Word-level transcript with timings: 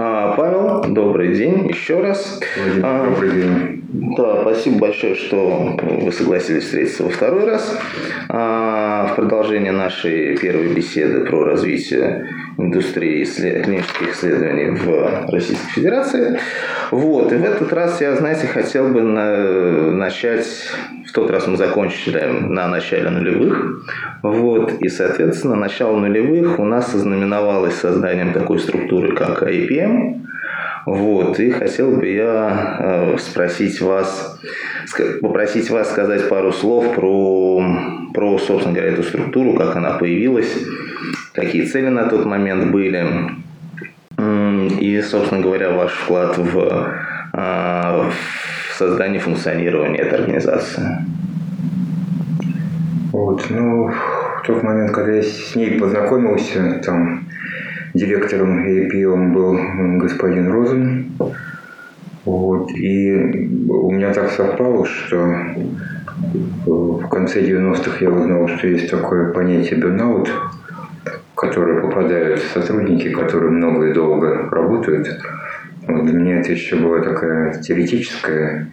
А, 0.00 0.36
Павел, 0.36 0.84
добрый 0.94 1.34
день 1.34 1.66
еще 1.66 1.98
раз. 1.98 2.38
Владимир, 2.56 2.86
А, 2.86 3.04
добрый 3.04 3.30
день. 3.32 3.77
Да, 3.90 4.42
спасибо 4.42 4.80
большое, 4.80 5.14
что 5.14 5.76
вы 5.82 6.12
согласились 6.12 6.64
встретиться 6.64 7.04
во 7.04 7.08
второй 7.10 7.46
раз. 7.46 7.78
А, 8.28 9.06
В 9.06 9.16
продолжение 9.16 9.72
нашей 9.72 10.36
первой 10.36 10.74
беседы 10.74 11.24
про 11.24 11.44
развитие 11.44 12.26
индустрии 12.58 13.22
исслед- 13.22 13.64
клинических 13.64 14.12
исследований 14.14 14.70
в 14.72 15.30
Российской 15.32 15.70
Федерации. 15.70 16.38
Вот. 16.90 17.32
И 17.32 17.36
в 17.36 17.44
этот 17.44 17.72
раз 17.72 18.00
я, 18.02 18.14
знаете, 18.16 18.46
хотел 18.46 18.88
бы 18.88 19.00
на- 19.00 19.90
начать... 19.92 20.46
В 21.06 21.12
тот 21.12 21.30
раз 21.30 21.46
мы 21.46 21.56
закончили 21.56 22.20
на 22.42 22.68
начале 22.68 23.08
нулевых. 23.08 23.86
Вот. 24.22 24.70
И, 24.82 24.88
соответственно, 24.90 25.56
начало 25.56 25.96
нулевых 25.96 26.58
у 26.58 26.64
нас 26.64 26.94
ознаменовалось 26.94 27.74
созданием 27.76 28.34
такой 28.34 28.58
структуры, 28.58 29.16
как 29.16 29.42
IPM. 29.42 30.20
Вот, 30.90 31.38
и 31.38 31.50
хотел 31.50 31.90
бы 31.90 32.06
я 32.06 32.76
э, 32.80 33.18
спросить 33.18 33.78
вас, 33.82 34.40
попросить 35.20 35.68
вас 35.68 35.90
сказать 35.90 36.28
пару 36.30 36.50
слов 36.50 36.94
про, 36.94 37.62
про, 38.14 38.38
собственно 38.38 38.74
говоря, 38.74 38.92
эту 38.92 39.02
структуру, 39.02 39.52
как 39.52 39.76
она 39.76 39.98
появилась, 39.98 40.50
какие 41.34 41.66
цели 41.66 41.88
на 41.88 42.08
тот 42.08 42.24
момент 42.24 42.70
были, 42.70 43.06
и, 44.80 45.02
собственно 45.02 45.42
говоря, 45.42 45.72
ваш 45.72 45.92
вклад 45.92 46.38
в, 46.38 46.58
э, 47.34 48.10
в 48.10 48.74
создание 48.78 49.20
функционирования 49.20 49.98
этой 49.98 50.20
организации. 50.20 51.04
Вот, 53.12 53.44
ну, 53.50 53.90
в 53.90 54.42
тот 54.46 54.62
момент, 54.62 54.92
когда 54.92 55.12
я 55.12 55.22
с 55.22 55.54
ней 55.54 55.78
познакомился, 55.78 56.80
там 56.82 57.27
директором 57.98 58.64
APM 58.64 59.32
был 59.32 59.98
господин 59.98 60.50
Розен. 60.52 61.12
Вот, 62.24 62.70
и 62.72 63.14
у 63.68 63.90
меня 63.90 64.12
так 64.12 64.30
совпало, 64.30 64.84
что 64.84 65.16
э, 65.16 65.54
в 66.66 67.08
конце 67.08 67.40
90-х 67.42 67.96
я 68.00 68.10
узнал, 68.10 68.48
что 68.48 68.66
есть 68.68 68.90
такое 68.90 69.32
понятие 69.32 69.80
burnout, 69.80 70.28
в 71.32 71.34
которое 71.34 71.80
попадают 71.80 72.40
сотрудники, 72.52 73.08
которые 73.10 73.50
много 73.50 73.88
и 73.88 73.94
долго 73.94 74.48
работают. 74.50 75.08
Вот 75.86 76.04
для 76.04 76.18
меня 76.18 76.40
это 76.40 76.52
еще 76.52 76.76
была 76.76 77.00
такая 77.00 77.62
теоретическая 77.62 78.70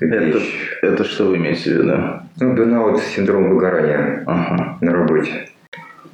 Это, 0.00 0.16
вещь. 0.18 0.78
это 0.82 1.04
что 1.04 1.26
вы 1.28 1.36
имеете 1.36 1.70
в 1.70 1.74
виду? 1.74 1.96
Ну, 2.40 2.54
burnout– 2.54 3.00
синдром 3.14 3.50
выгорания 3.50 4.24
Ага. 4.26 4.78
на 4.80 4.92
работе. 4.92 5.47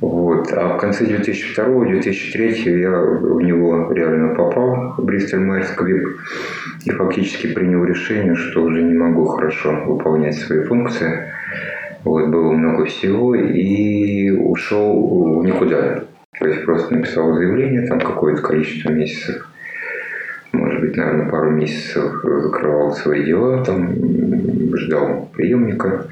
Вот. 0.01 0.53
А 0.53 0.77
в 0.77 0.81
конце 0.81 1.05
2002-2003 1.05 2.81
я 2.81 3.01
в 3.01 3.41
него 3.41 3.93
реально 3.93 4.35
попал, 4.35 4.95
в 4.99 5.05
Бристоль 5.05 5.41
Майерс 5.41 5.71
Квип, 5.71 6.05
и 6.85 6.91
фактически 6.91 7.53
принял 7.55 7.85
решение, 7.85 8.35
что 8.35 8.63
уже 8.63 8.83
не 8.83 8.95
могу 8.95 9.25
хорошо 9.27 9.73
выполнять 9.87 10.37
свои 10.37 10.63
функции. 10.65 11.33
Вот, 12.05 12.29
было 12.29 12.53
много 12.53 12.85
всего, 12.85 13.35
и 13.35 14.31
ушел 14.31 15.43
никуда. 15.43 16.05
То 16.39 16.47
есть 16.47 16.65
просто 16.65 16.95
написал 16.95 17.35
заявление, 17.35 17.87
там 17.87 18.01
какое-то 18.01 18.43
количество 18.43 18.91
месяцев, 18.91 19.49
может 20.53 20.81
быть, 20.81 20.97
наверное, 20.97 21.31
пару 21.31 21.51
месяцев 21.51 22.13
закрывал 22.23 22.93
свои 22.93 23.25
дела, 23.25 23.65
там 23.65 23.95
ждал 24.77 25.31
приемника 25.33 26.07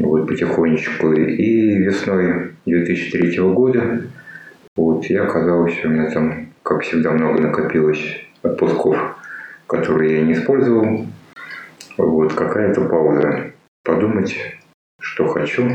вот 0.00 0.26
потихонечку. 0.26 1.12
И 1.12 1.76
весной 1.76 2.52
2003 2.66 3.38
года 3.52 4.02
вот, 4.76 5.04
я 5.06 5.24
оказался, 5.24 5.86
у 5.86 5.90
меня 5.90 6.10
там, 6.10 6.48
как 6.62 6.82
всегда, 6.82 7.12
много 7.12 7.42
накопилось 7.42 8.24
отпусков, 8.42 8.96
которые 9.66 10.18
я 10.18 10.22
не 10.22 10.32
использовал. 10.32 11.06
Вот, 11.96 12.32
какая-то 12.32 12.82
пауза. 12.82 13.52
Подумать, 13.84 14.36
что 15.00 15.26
хочу. 15.26 15.68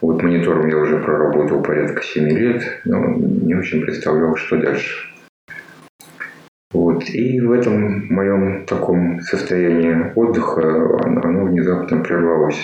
Вот 0.00 0.22
монитором 0.22 0.68
я 0.68 0.78
уже 0.78 0.98
проработал 0.98 1.62
порядка 1.62 2.02
7 2.02 2.28
лет, 2.28 2.80
но 2.84 3.14
не 3.14 3.54
очень 3.54 3.82
представлял, 3.82 4.34
что 4.36 4.56
дальше. 4.56 5.08
Вот. 6.72 7.08
И 7.08 7.40
в 7.40 7.52
этом 7.52 8.08
моем 8.12 8.66
таком 8.66 9.20
состоянии 9.20 10.12
отдыха 10.14 10.60
оно, 11.04 11.44
внезапно 11.44 11.98
прервалось 11.98 12.60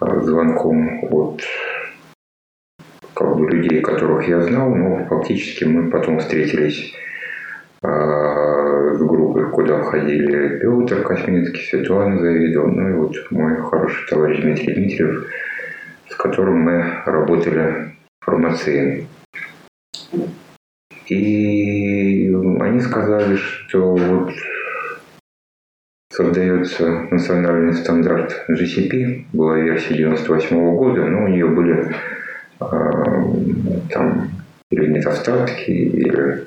звонком 0.00 1.04
от 1.12 1.42
как 3.14 3.36
бы, 3.36 3.50
людей, 3.50 3.80
которых 3.80 4.28
я 4.28 4.42
знал, 4.42 4.74
но 4.74 5.06
фактически 5.06 5.64
мы 5.64 5.90
потом 5.90 6.18
встретились 6.18 6.94
а, 7.82 8.94
с 8.94 8.98
группой, 8.98 9.50
куда 9.50 9.82
входили 9.82 10.58
Петр 10.58 11.02
Косминский, 11.02 11.62
Светлана 11.62 12.18
Завидова, 12.18 12.66
ну 12.66 12.88
и 12.88 12.92
вот 12.92 13.16
мой 13.30 13.56
хороший 13.56 14.06
товарищ 14.08 14.42
Дмитрий 14.42 14.74
Дмитриев, 14.74 15.26
с 16.10 16.14
которым 16.14 16.58
мы 16.60 16.84
работали 17.06 17.94
в 18.20 18.24
фармации. 18.24 19.06
И 21.06 22.34
они 22.60 22.80
сказали, 22.80 23.36
что 23.36 23.94
вот 23.94 24.32
создается 26.16 27.06
национальный 27.10 27.74
стандарт 27.74 28.46
GCP, 28.48 29.26
была 29.34 29.58
версия 29.58 29.94
98 29.94 30.76
года, 30.76 31.04
но 31.04 31.24
у 31.24 31.28
нее 31.28 31.46
были 31.46 31.94
э, 32.58 32.64
там 33.90 34.30
или 34.70 34.86
недостатки, 34.94 35.70
или 35.70 36.44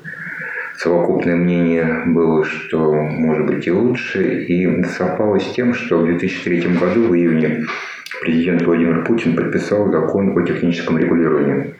совокупное 0.76 1.36
мнение 1.36 2.02
было, 2.06 2.44
что 2.44 2.92
может 2.94 3.46
быть 3.46 3.66
и 3.68 3.70
лучше, 3.70 4.42
и 4.42 4.82
совпало 4.82 5.38
с 5.38 5.52
тем, 5.52 5.72
что 5.74 6.00
в 6.00 6.04
2003 6.04 6.62
году, 6.76 7.06
в 7.06 7.14
июне, 7.14 7.64
президент 8.22 8.62
Владимир 8.62 9.04
Путин 9.04 9.36
подписал 9.36 9.92
закон 9.92 10.36
о 10.36 10.42
техническом 10.42 10.98
регулировании, 10.98 11.76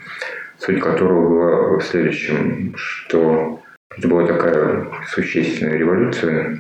суть 0.61 0.79
которого 0.79 1.29
была 1.29 1.79
в 1.79 1.83
следующем, 1.83 2.73
что 2.77 3.61
это 3.97 4.09
была 4.09 4.27
такая 4.27 4.87
существенная 5.09 5.77
революция 5.77 6.59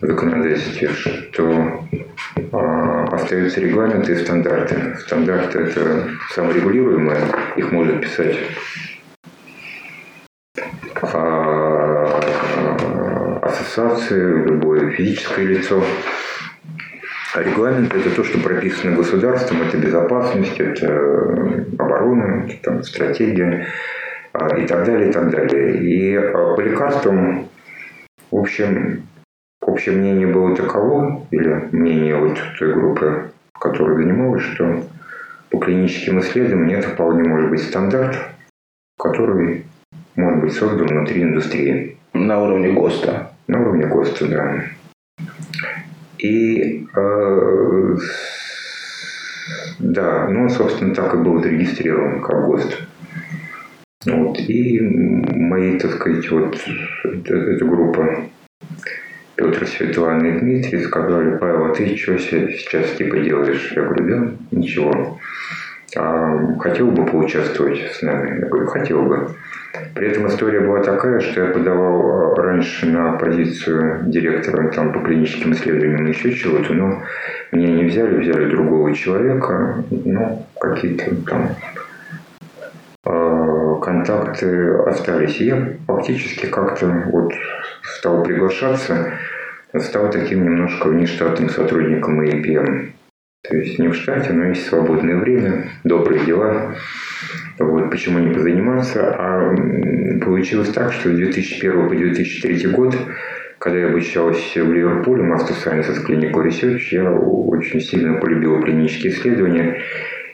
в 0.00 0.06
законодательстве, 0.06 0.88
что 0.88 1.86
э, 2.36 3.04
остаются 3.12 3.60
регламенты 3.60 4.12
и 4.12 4.16
стандарты. 4.16 4.96
Стандарты– 5.00 5.58
это 5.60 6.08
саморегулируемые, 6.30 7.18
их 7.56 7.72
может 7.72 8.00
писать 8.00 8.36
а, 11.02 12.20
ассоциации, 13.42 14.46
любое 14.46 14.92
физическое 14.92 15.44
лицо. 15.44 15.84
А 17.34 17.42
регламент– 17.42 17.94
это 17.94 18.10
то, 18.10 18.24
что 18.24 18.38
прописано 18.38 18.96
государством, 18.96 19.62
это 19.62 19.76
безопасность, 19.76 20.58
это 20.58 21.66
оборона, 21.78 22.46
это 22.48 22.62
там, 22.62 22.82
стратегия 22.82 23.66
а, 23.66 24.01
и 24.34 24.66
так 24.66 24.84
далее, 24.84 25.10
и 25.10 25.12
так 25.12 25.30
далее. 25.30 25.76
И 25.82 26.16
а, 26.16 26.54
по 26.54 26.60
лекарствам, 26.60 27.48
в 28.30 28.36
общем, 28.36 29.06
общее 29.60 29.96
мнение 29.96 30.26
было 30.26 30.56
таково, 30.56 31.26
или 31.30 31.68
мнение 31.72 32.16
вот 32.16 32.38
той 32.58 32.74
группы, 32.74 33.30
которая 33.58 33.96
занималась, 33.96 34.42
что 34.42 34.84
по 35.50 35.58
клиническим 35.58 36.20
исследованиям 36.20 36.80
это 36.80 36.88
вполне 36.88 37.28
может 37.28 37.50
быть 37.50 37.62
стандарт, 37.62 38.16
который 38.98 39.66
может 40.16 40.40
быть 40.40 40.52
создан 40.52 40.86
внутри 40.86 41.22
индустрии. 41.22 41.98
На 42.14 42.42
уровне 42.42 42.72
ГОСТа. 42.72 43.32
На 43.48 43.60
уровне 43.60 43.86
ГОСТа, 43.86 44.28
да. 44.28 44.64
И 46.18 46.86
э, 46.94 47.96
да, 49.78 50.28
ну, 50.28 50.48
собственно, 50.48 50.94
так 50.94 51.14
и 51.14 51.16
был 51.18 51.42
зарегистрирован 51.42 52.22
как 52.22 52.46
ГОСТ. 52.46 52.86
Вот. 54.06 54.38
И 54.40 54.80
мои, 54.80 55.78
так 55.78 55.92
сказать, 55.92 56.30
вот 56.30 56.58
эта, 57.04 57.34
эта 57.34 57.64
группа 57.64 58.24
Петр, 59.36 59.66
Светлана 59.66 60.26
и 60.26 60.40
Дмитрий 60.40 60.82
сказали, 60.82 61.36
Павел, 61.36 61.66
а 61.66 61.74
ты 61.74 61.96
что 61.96 62.18
сейчас 62.18 62.90
типа 62.96 63.18
делаешь? 63.18 63.72
Я 63.74 63.82
говорю, 63.82 64.06
да, 64.08 64.56
ничего. 64.56 65.18
А 65.96 66.56
хотел 66.58 66.90
бы 66.90 67.04
поучаствовать 67.04 67.78
с 67.92 68.02
нами? 68.02 68.40
Я 68.40 68.46
говорю, 68.46 68.66
хотел 68.66 69.02
бы. 69.02 69.30
При 69.94 70.08
этом 70.08 70.28
история 70.28 70.60
была 70.60 70.82
такая, 70.82 71.20
что 71.20 71.44
я 71.44 71.50
подавал 71.50 72.34
раньше 72.34 72.86
на 72.86 73.12
позицию 73.12 74.02
директора 74.06 74.70
там, 74.70 74.92
по 74.92 75.00
клиническим 75.00 75.52
исследованиям 75.52 76.06
еще 76.06 76.32
чего-то, 76.32 76.72
но 76.74 77.02
меня 77.52 77.68
не 77.68 77.84
взяли, 77.84 78.18
взяли 78.18 78.50
другого 78.50 78.94
человека, 78.94 79.82
ну, 79.90 80.46
какие-то 80.60 81.14
там 81.26 81.56
контакты 83.04 84.74
остались. 84.86 85.40
И 85.40 85.46
я 85.46 85.76
фактически 85.86 86.46
как-то 86.46 86.86
вот 87.12 87.32
стал 87.82 88.22
приглашаться, 88.22 89.12
стал 89.78 90.10
таким 90.10 90.44
немножко 90.44 90.88
внештатным 90.88 91.48
сотрудником 91.48 92.20
EPM. 92.22 92.92
То 93.48 93.56
есть 93.56 93.78
не 93.80 93.88
в 93.88 93.94
штате, 93.94 94.32
но 94.32 94.44
есть 94.46 94.66
свободное 94.66 95.16
время, 95.16 95.68
добрые 95.82 96.24
дела. 96.24 96.76
Вот, 97.58 97.90
почему 97.90 98.20
не 98.20 98.32
позаниматься? 98.32 99.14
А 99.18 99.54
получилось 100.24 100.70
так, 100.70 100.92
что 100.92 101.10
с 101.10 101.16
2001 101.16 101.88
по 101.88 101.94
2003 101.94 102.66
год, 102.68 102.96
когда 103.58 103.80
я 103.80 103.88
обучался 103.88 104.64
в 104.64 104.72
Ливерпуле, 104.72 105.24
Master 105.24 105.54
Sciences 105.54 106.06
Clinical 106.06 106.44
Research, 106.44 106.82
я 106.92 107.10
очень 107.10 107.80
сильно 107.80 108.20
полюбил 108.20 108.60
клинические 108.62 109.12
исследования. 109.12 109.82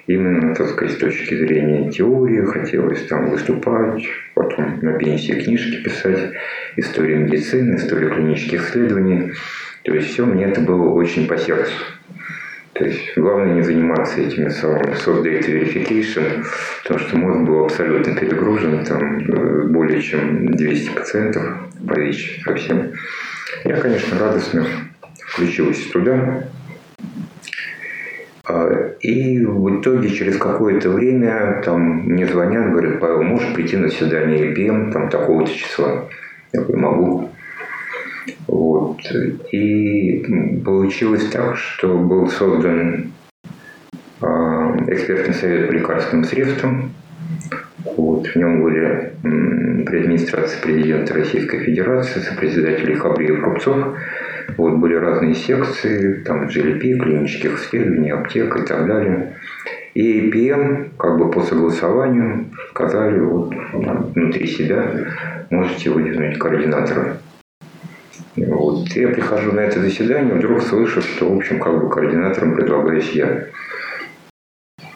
Именно, 0.08 0.55
так 0.55 0.70
сказать, 0.70 0.94
с 0.94 0.99
точки 0.99 1.34
зрения 1.34 1.90
теории, 1.90 2.40
хотелось 2.40 3.06
там 3.08 3.28
выступать, 3.28 4.02
потом 4.34 4.78
на 4.81 4.94
пенсии 4.94 5.32
книжки 5.32 5.82
писать, 5.82 6.32
история 6.76 7.16
медицины, 7.16 7.76
история 7.76 8.08
клинических 8.08 8.70
исследований. 8.70 9.32
То 9.84 9.93
есть 9.93 10.08
все 10.08 10.25
мне 10.25 10.46
это 10.46 10.62
было 10.62 10.88
очень 10.88 11.28
по 11.28 11.37
сердцу. 11.37 11.75
То 12.72 12.87
есть 12.87 13.19
главное 13.19 13.56
не 13.56 13.62
заниматься 13.62 14.22
этими 14.22 14.49
самыми 14.49 14.94
data 14.94 15.46
verification, 15.46 16.43
потому 16.84 17.00
что 17.00 17.19
мозг 17.19 17.40
был 17.40 17.64
абсолютно 17.66 18.14
перегружен, 18.14 18.84
там 18.87 19.19
э, 19.19 19.62
более 19.64 20.00
чем 20.00 20.46
200 20.46 20.88
пациентов 20.90 21.44
по 21.87 21.99
ВИЧ 21.99 22.44
совсем. 22.44 22.93
Я, 23.64 23.76
конечно, 23.76 24.19
радостно 24.19 24.64
включился 25.26 25.93
туда. 25.93 26.44
И 29.08 29.38
в 29.43 29.81
итоге 29.81 30.10
через 30.10 30.37
какое-то 30.37 30.90
время 30.90 31.62
там 31.64 31.81
мне 31.81 32.26
звонят, 32.26 32.72
говорят, 32.72 33.00
Павел, 33.00 33.22
можешь 33.22 33.55
прийти 33.55 33.78
на 33.78 33.88
свидание 33.88 34.52
EPM 34.52 34.93
там 34.93 35.08
такого-то 35.08 35.50
числа? 35.50 36.10
Я 36.52 36.60
говорю, 36.60 36.78
могу. 36.78 37.31
Вот. 38.46 39.00
И 39.50 40.60
получилось 40.62 41.25
так, 41.31 41.56
что 41.56 41.96
был 41.96 42.28
создан 42.28 43.12
а, 44.20 44.76
экспертный 44.88 45.32
совет 45.32 45.69
по 45.69 45.72
лекарственным 45.72 46.25
средствам. 46.25 46.93
Вот. 47.98 48.28
В 48.28 48.36
нем 48.36 48.62
были 48.62 49.12
при 49.84 49.98
администрации 49.98 50.62
президента 50.62 51.14
Российской 51.14 51.58
Федерации, 51.58 52.20
сопредседатели 52.20 52.94
Хабриев 52.94 53.42
Рубцов. 53.42 53.98
Вот 54.56 54.76
были 54.76 54.94
разные 54.94 55.34
секции, 55.34 56.22
там 56.22 56.46
GLP, 56.46 56.96
клинических 56.96 57.58
исследований, 57.58 58.10
аптек 58.10 58.56
и 58.56 58.64
так 58.64 58.86
далее. 58.86 59.34
И 59.94 60.30
ПМ, 60.30 60.96
как 60.96 61.18
бы 61.18 61.28
по 61.28 61.42
согласованию, 61.42 62.46
сказали, 62.70 63.18
вот 63.18 63.52
внутри 63.72 64.46
себя 64.46 64.92
можете 65.50 65.90
выдвинуть 65.90 66.38
координатора. 66.38 67.18
Вот. 68.36 68.86
Я 68.90 69.08
прихожу 69.08 69.50
на 69.50 69.60
это 69.60 69.80
заседание, 69.80 70.34
вдруг 70.34 70.62
слышу, 70.62 71.02
что, 71.02 71.28
в 71.28 71.36
общем, 71.36 71.58
как 71.58 71.80
бы 71.80 71.90
координатором 71.90 72.54
предлагаюсь 72.54 73.10
я. 73.10 73.46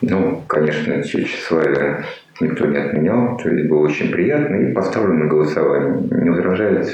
Ну, 0.03 0.45
конечно, 0.47 1.03
тщеславие 1.03 2.05
никто 2.43 2.67
не 2.67 2.77
отменял, 2.77 3.37
то 3.37 3.49
есть 3.49 3.69
было 3.69 3.87
очень 3.87 4.11
приятно 4.11 4.57
и 4.57 4.73
поставлено 4.73 5.27
голосование. 5.27 6.23
Не 6.23 6.31
возражает 6.31 6.89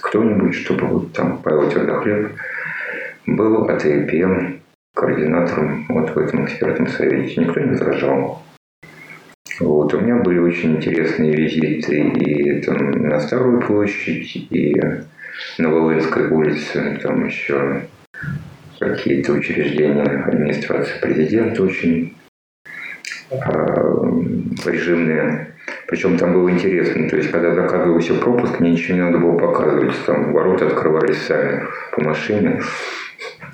кто-нибудь, 0.00 0.54
чтобы 0.54 0.86
вот 0.86 1.12
там 1.12 1.40
Павел 1.42 1.70
Твердохлеб 1.70 2.32
был 3.26 3.64
от 3.64 3.84
ЭПМ 3.84 4.58
координатором 4.94 5.86
вот 5.88 6.10
в 6.14 6.18
этом 6.18 6.44
экспертном 6.44 6.88
совете. 6.88 7.40
Никто 7.40 7.60
не 7.60 7.70
возражал. 7.70 8.42
Вот. 9.60 9.92
У 9.94 10.00
меня 10.00 10.16
были 10.16 10.38
очень 10.38 10.76
интересные 10.76 11.32
визиты 11.32 12.00
и 12.00 12.60
там, 12.62 12.90
на 12.92 13.20
Старую 13.20 13.60
площадь, 13.60 14.36
и 14.50 14.80
на 15.58 15.68
Волынской 15.70 16.28
улице, 16.28 16.98
там 17.02 17.26
еще 17.26 17.82
какие-то 18.78 19.32
учреждения 19.32 20.02
администрации 20.02 21.00
президента 21.00 21.62
очень 21.62 22.14
режимные. 24.64 25.54
Причем 25.86 26.16
там 26.16 26.32
было 26.32 26.50
интересно, 26.50 27.08
то 27.08 27.16
есть 27.16 27.30
когда 27.30 27.54
заказывался 27.54 28.14
пропуск, 28.14 28.60
мне 28.60 28.72
ничего 28.72 28.96
не 28.96 29.02
надо 29.02 29.18
было 29.18 29.38
показывать, 29.38 29.94
там 30.06 30.32
ворота 30.32 30.66
открывались 30.66 31.22
сами 31.22 31.62
по 31.92 32.02
машине. 32.04 32.60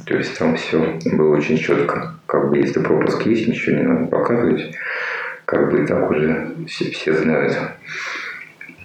То 0.07 0.17
есть 0.17 0.39
там 0.39 0.57
все 0.57 0.99
было 1.13 1.37
очень 1.37 1.57
четко. 1.57 2.15
Как 2.27 2.51
бы 2.51 2.59
если 2.59 2.81
пропуск 2.81 3.25
есть, 3.27 3.49
ничего 3.49 3.77
не 3.77 3.83
надо 3.83 4.07
показывать. 4.07 4.75
Как 5.45 5.71
бы 5.71 5.83
и 5.83 5.87
так 5.87 6.11
уже 6.11 6.49
все, 6.67 6.91
все 6.91 7.15
знают. 7.15 7.57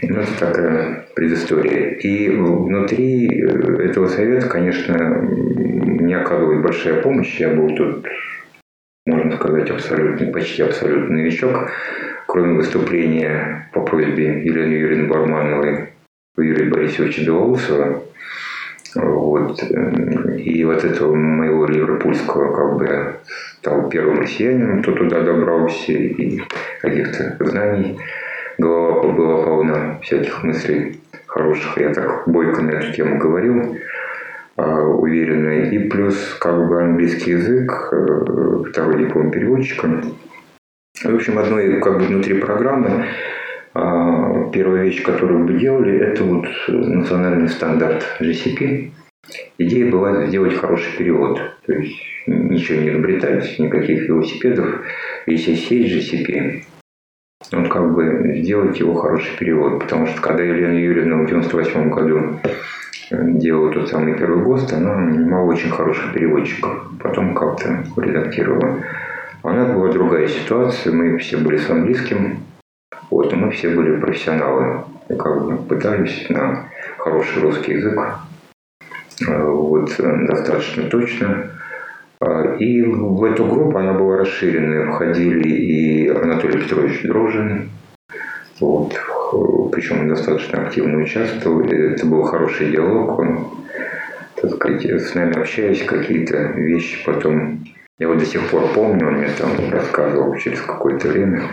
Ну, 0.02 0.20
это 0.20 0.40
такая 0.40 1.06
предыстория. 1.14 1.92
И 1.96 2.30
внутри 2.30 3.28
э, 3.28 3.84
этого 3.84 4.08
совета, 4.08 4.48
конечно, 4.48 4.96
мне 4.98 6.18
оказывает 6.18 6.62
большая 6.62 7.02
помощь. 7.02 7.38
Я 7.40 7.50
был 7.50 7.76
тут, 7.76 8.08
можно 9.06 9.36
сказать, 9.36 9.70
абсолютно, 9.70 10.32
почти 10.32 10.64
абсолютно 10.64 11.16
новичок. 11.16 11.72
Кроме 12.28 12.58
выступления 12.58 13.70
по 13.74 13.82
просьбе 13.82 14.44
Елены 14.44 14.74
Юрьевны 14.74 15.08
Бармановой 15.08 15.90
у 16.38 16.42
Юрия 16.42 16.70
Борисовича 16.70 17.26
Белоусова, 17.26 18.04
вот. 18.96 19.64
И 20.38 20.66
вот 20.66 20.84
этого 20.84 21.14
моего 21.14 21.66
ливерпульского 21.66 22.56
как 22.56 22.78
бы 22.78 23.16
стал 23.60 23.90
первым 23.90 24.20
россиянином, 24.20 24.82
кто 24.82 24.94
туда 24.94 25.22
добрался, 25.22 25.92
и 25.92 26.42
каких-то 26.82 27.38
знаний 27.40 28.00
голова 28.58 29.12
была 29.12 29.44
полна 29.44 30.00
всяких 30.02 30.44
мыслей 30.44 31.00
хороших. 31.28 31.78
Я 31.78 31.94
так 31.94 32.28
бойко 32.28 32.62
на 32.62 32.72
эту 32.72 32.94
тему 32.94 33.20
говорил, 33.20 33.78
уверенно. 34.62 35.70
И 35.70 35.90
плюс 35.90 36.16
как 36.40 36.68
бы 36.68 36.82
английский 36.82 37.32
язык, 37.32 37.72
э, 37.92 38.64
второй 38.70 39.06
диплом 39.06 39.32
переводчика. 39.32 40.04
В 41.04 41.16
общем, 41.16 41.40
одной 41.40 41.80
как 41.80 42.00
бы 42.00 42.06
внутри 42.06 42.40
программы 42.40 43.06
а, 43.74 44.50
первая 44.52 44.84
вещь, 44.84 45.02
которую 45.04 45.46
мы 45.46 45.60
делали, 45.60 46.00
это 46.00 46.24
вот 46.24 46.46
национальный 46.68 47.48
стандарт 47.48 48.04
GCP. 48.20 48.92
Идея 49.60 49.92
была 49.92 50.26
сделать 50.26 50.56
хороший 50.56 50.98
перевод. 50.98 51.40
То 51.66 51.74
есть 51.74 52.02
ничего 52.28 52.82
не 52.82 52.90
изобретать, 52.90 53.60
никаких 53.60 54.10
велосипедов. 54.10 54.82
Если 55.28 55.52
есть 55.52 56.14
GCP, 56.14 56.64
вот 57.52 57.70
как 57.70 57.94
бы 57.94 58.34
сделать 58.38 58.80
его 58.80 58.96
хороший 58.96 59.38
перевод. 59.38 59.80
Потому 59.80 60.08
что 60.08 60.22
когда 60.22 60.44
Елена 60.44 60.78
Юрьевна 60.78 61.24
в 61.24 61.28
98 61.28 61.90
году 61.90 62.40
э, 62.44 62.50
делала 63.12 63.72
тот 63.72 63.90
самый 63.90 64.18
первый 64.18 64.44
ГОСТ, 64.44 64.74
она 64.74 64.96
нанимала 64.96 65.46
очень 65.46 65.72
хороших 65.72 66.14
переводчиков. 66.14 66.92
Потом 67.02 67.34
как-то 67.34 67.84
редактировала. 67.98 68.84
У 69.42 69.50
нас 69.50 69.72
была 69.72 69.92
другая 69.92 70.28
ситуация. 70.28 70.94
Мы 70.94 71.18
все 71.18 71.38
были 71.38 71.58
с 71.58 71.70
английским. 71.70 72.40
Вот, 73.10 73.34
мы 73.34 73.52
все 73.52 73.70
были 73.70 74.00
профессионалы. 74.00 74.84
И 75.10 75.16
как 75.16 75.46
бы 75.46 75.58
пытались 75.58 76.30
на 76.30 76.70
хороший 76.98 77.42
русский 77.42 77.74
язык. 77.74 77.98
Э, 79.28 79.44
вот, 79.44 79.92
достаточно 80.28 80.84
точно. 80.84 81.52
А, 82.22 82.56
и 82.56 82.84
в 82.84 83.24
эту 83.24 83.46
группу 83.46 83.78
она 83.78 83.94
была 83.94 84.18
расширенная. 84.18 84.92
Входили 84.92 85.50
и 85.50 86.08
Анатолий 86.10 86.60
Петрович 86.60 87.02
Дрожжин, 87.04 87.70
вот, 88.60 88.94
причем 89.72 90.02
он 90.02 90.10
достаточно 90.10 90.64
активно 90.64 90.98
участвовал. 90.98 91.62
Это 91.62 92.06
был 92.06 92.24
хороший 92.24 92.72
диалог. 92.72 93.20
Он, 93.20 93.48
так 94.42 94.52
сказать, 94.52 94.86
с 94.86 95.16
нами 95.16 95.40
общаясь, 95.40 95.84
какие-то 95.84 96.38
вещи 96.56 97.04
потом... 97.06 97.64
Я 97.98 98.08
вот 98.08 98.20
до 98.20 98.26
сих 98.26 98.50
пор 98.50 98.72
помню, 98.74 99.08
он 99.08 99.16
мне 99.16 99.30
там 99.38 99.52
рассказывал 99.72 100.36
через 100.38 100.62
какое-то 100.62 101.10
время. 101.10 101.44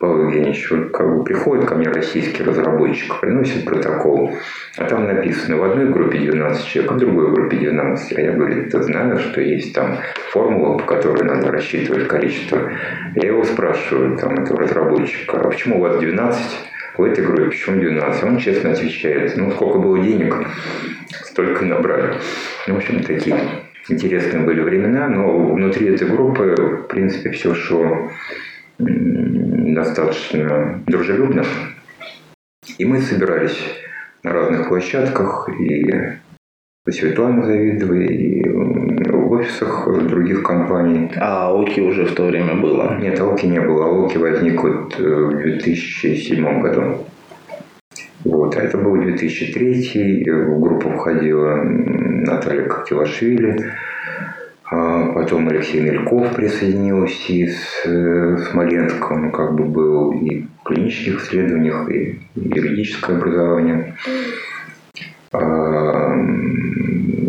Павел 0.00 0.28
Евгеньевич, 0.28 0.70
вот 0.70 0.90
как 0.92 1.16
бы 1.16 1.24
приходит 1.24 1.66
ко 1.66 1.74
мне 1.74 1.88
российский 1.88 2.44
разработчик, 2.44 3.20
приносит 3.20 3.64
протокол, 3.64 4.32
а 4.76 4.84
там 4.84 5.08
написано 5.08 5.56
в 5.56 5.64
одной 5.64 5.90
группе 5.90 6.18
12 6.18 6.64
человек, 6.66 6.92
а 6.92 6.94
в 6.94 6.98
другой 6.98 7.32
группе 7.32 7.56
12. 7.56 8.16
А 8.16 8.20
я 8.20 8.32
говорю, 8.32 8.70
ты 8.70 8.80
знаешь, 8.80 9.20
что 9.22 9.40
есть 9.40 9.74
там 9.74 9.98
формула, 10.30 10.78
по 10.78 10.84
которой 10.84 11.24
надо 11.24 11.50
рассчитывать 11.50 12.06
количество. 12.06 12.70
Я 13.16 13.28
его 13.28 13.42
спрашиваю, 13.42 14.16
там, 14.18 14.34
этого 14.34 14.60
разработчика, 14.60 15.40
а 15.40 15.48
почему 15.48 15.78
у 15.78 15.80
вас 15.80 15.98
12 15.98 16.68
в 16.98 17.04
этой 17.04 17.24
группе, 17.24 17.44
почему 17.44 17.80
12? 17.80 18.24
Он 18.24 18.38
честно 18.38 18.72
отвечает, 18.72 19.36
ну, 19.36 19.52
сколько 19.52 19.78
было 19.78 20.02
денег, 20.02 20.34
столько 21.24 21.64
набрали. 21.64 22.14
Ну, 22.66 22.74
в 22.74 22.78
общем, 22.78 23.04
такие 23.04 23.38
интересные 23.88 24.42
были 24.42 24.60
времена, 24.60 25.08
но 25.08 25.54
внутри 25.54 25.94
этой 25.94 26.08
группы, 26.08 26.56
в 26.56 26.88
принципе, 26.88 27.30
все 27.30 27.54
шло 27.54 28.10
достаточно 28.78 30.82
дружелюбно. 30.86 31.44
И 32.78 32.84
мы 32.84 33.00
собирались 33.00 33.58
на 34.24 34.32
разных 34.32 34.68
площадках, 34.68 35.48
и 35.48 36.18
у 36.88 36.92
Светланы 36.92 37.44
Завидовой, 37.44 38.06
и 38.06 38.48
в 38.48 39.32
офисах 39.32 39.88
других 40.08 40.42
компаний. 40.42 41.10
А 41.16 41.48
Ауки 41.48 41.80
уже 41.80 42.06
в 42.06 42.14
то 42.14 42.24
время 42.24 42.54
было? 42.54 42.98
Нет, 42.98 43.20
Ауки 43.20 43.46
не 43.46 43.60
было. 43.60 43.86
Ауки 43.86 44.16
возник 44.16 44.62
вот 44.62 44.98
э, 44.98 45.02
в 45.02 45.36
2007 45.42 46.62
году. 46.62 47.04
Вот. 48.24 48.56
А 48.56 48.60
это 48.60 48.78
был 48.78 48.96
2003 48.96 50.24
в 50.26 50.60
группу 50.60 50.90
входила 50.90 51.56
Наталья 51.62 52.64
Коктевашвили, 52.64 53.72
А 54.70 55.12
потом 55.12 55.48
Алексей 55.48 55.82
Мельков 55.82 56.34
присоединился 56.34 57.32
из 57.32 57.56
э, 57.84 58.38
Смоленска. 58.50 59.12
Он 59.12 59.30
как 59.30 59.54
бы 59.54 59.64
был 59.64 60.12
и 60.12 60.46
в 60.60 60.62
клинических 60.64 61.22
исследованиях, 61.22 61.90
и 61.90 62.18
юридическое 62.34 63.16
образование. 63.16 63.94
А, 64.06 64.47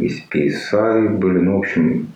из 0.04 0.24
PSI 0.30 1.10
были, 1.10 1.40
ну, 1.40 1.56
в 1.58 1.60
общем, 1.60 2.08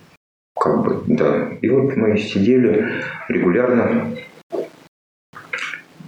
как 0.58 0.82
бы, 0.82 1.02
да. 1.06 1.48
И 1.60 1.68
вот 1.68 1.96
мы 1.96 2.16
сидели 2.16 3.02
регулярно 3.28 4.10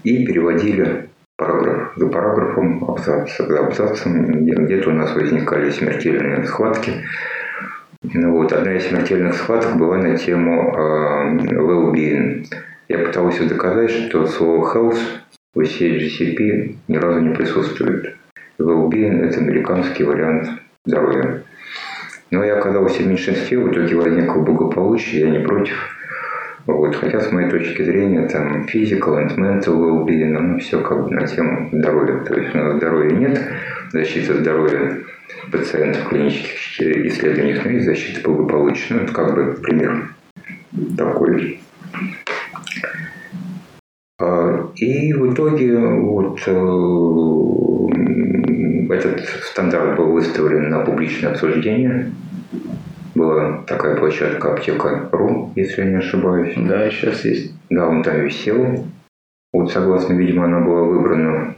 и 0.02 0.24
переводили 0.24 1.08
параграф 1.36 1.92
за 1.96 2.06
параграфом, 2.06 2.84
абзац 2.84 3.36
за 3.38 3.58
абзацем. 3.66 4.46
Где-то 4.46 4.90
у 4.90 4.94
нас 4.94 5.14
возникали 5.14 5.70
смертельные 5.70 6.46
схватки. 6.46 7.04
Ну 8.02 8.32
вот, 8.32 8.52
одна 8.52 8.74
из 8.74 8.86
смертельных 8.86 9.34
схваток 9.34 9.76
была 9.76 9.96
на 9.96 10.16
тему 10.16 10.74
э, 10.74 11.36
well-being. 11.56 12.46
Я 12.88 12.98
пытался 12.98 13.48
доказать, 13.48 13.90
что 13.90 14.26
слово 14.26 14.72
health 14.72 14.98
в 15.54 15.60
оси 15.60 15.98
GCP 15.98 16.76
ни 16.88 16.96
разу 16.96 17.20
не 17.20 17.34
присутствует. 17.34 18.16
Well-being– 18.58 19.20
это 19.28 19.40
американский 19.40 20.04
вариант 20.04 20.48
здоровья. 20.84 21.42
Но 22.30 22.44
я 22.44 22.58
оказался 22.58 23.02
в 23.02 23.06
меньшинстве, 23.06 23.58
в 23.58 23.70
итоге 23.70 23.94
возникло 23.94 24.40
благополучие, 24.40 25.20
я 25.22 25.30
не 25.30 25.38
против. 25.40 25.76
Вот. 26.66 26.96
Хотя, 26.96 27.20
с 27.20 27.30
моей 27.30 27.48
точки 27.48 27.82
зрения, 27.82 28.26
там 28.26 28.66
physical 28.66 29.24
and 29.24 29.36
mental 29.36 29.76
well-being, 29.76 30.34
оно 30.36 30.58
все 30.58 30.80
как 30.80 31.04
бы 31.04 31.10
на 31.14 31.26
тему 31.26 31.68
здоровья. 31.72 32.24
То 32.24 32.34
есть 32.34 32.54
ну, 32.54 32.76
здоровья 32.76 33.10
нет, 33.10 33.40
защита 33.92 34.34
здоровья 34.34 34.98
пациентов 35.52 36.04
в 36.04 36.08
клинических 36.08 37.06
исследованиях, 37.06 37.64
но 37.64 37.70
и 37.70 37.80
защита 37.80 38.28
благополучия. 38.28 38.94
Ну, 38.94 39.00
это 39.02 39.12
как 39.12 39.34
бы 39.34 39.52
пример 39.62 40.10
такой. 40.96 41.60
А, 44.18 44.70
и 44.76 45.12
в 45.12 45.32
итоге 45.32 45.76
вот 45.76 46.40
э, 46.46 46.52
этот 48.94 49.20
стандарт 49.44 49.98
был 49.98 50.12
выставлен 50.12 50.70
на 50.70 50.80
публичное 50.80 51.32
обсуждение. 51.32 52.12
Была 53.14 53.62
такая 53.66 53.96
площадка 53.96 54.54
аптека.ру, 54.54 55.52
если 55.54 55.82
я 55.82 55.90
не 55.90 55.96
ошибаюсь. 55.96 56.54
Да, 56.56 56.90
сейчас 56.90 57.24
есть. 57.26 57.52
Да, 57.68 57.88
он 57.88 58.02
там 58.02 58.20
висел. 58.20 58.86
Вот, 59.52 59.70
согласно, 59.72 60.14
видимо, 60.14 60.44
она 60.44 60.60
была 60.60 60.82
выбрана. 60.82 61.54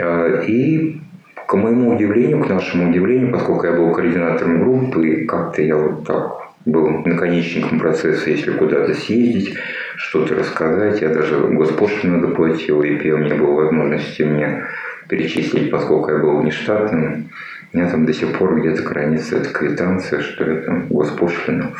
А, 0.00 0.42
и 0.42 1.00
к 1.46 1.54
моему 1.54 1.94
удивлению, 1.94 2.42
к 2.42 2.48
нашему 2.48 2.90
удивлению, 2.90 3.30
поскольку 3.30 3.66
я 3.66 3.72
был 3.74 3.92
координатором 3.92 4.60
группы, 4.60 5.08
и 5.08 5.24
как-то 5.24 5.62
я 5.62 5.76
вот 5.76 6.04
так 6.04 6.44
был 6.64 6.88
наконечником 7.04 7.78
процесса, 7.78 8.30
если 8.30 8.50
куда-то 8.52 8.94
съездить, 8.94 9.54
что-то 9.96 10.34
рассказать. 10.34 11.00
Я 11.00 11.08
даже 11.08 11.38
госпошлину 11.38 12.20
доплатил, 12.20 12.82
и 12.82 12.96
ПМ 12.96 13.24
не 13.24 13.34
было 13.34 13.62
возможности 13.62 14.22
мне 14.22 14.64
перечислить, 15.08 15.70
поскольку 15.70 16.10
я 16.10 16.18
был 16.18 16.42
нештатным. 16.42 17.30
У 17.72 17.76
меня 17.76 17.90
там 17.90 18.06
до 18.06 18.12
сих 18.12 18.38
пор 18.38 18.60
где-то 18.60 18.82
хранится 18.84 19.36
эта 19.36 19.50
квитанция, 19.50 20.20
что 20.20 20.44
это 20.44 20.86
госпошлина 20.88 21.72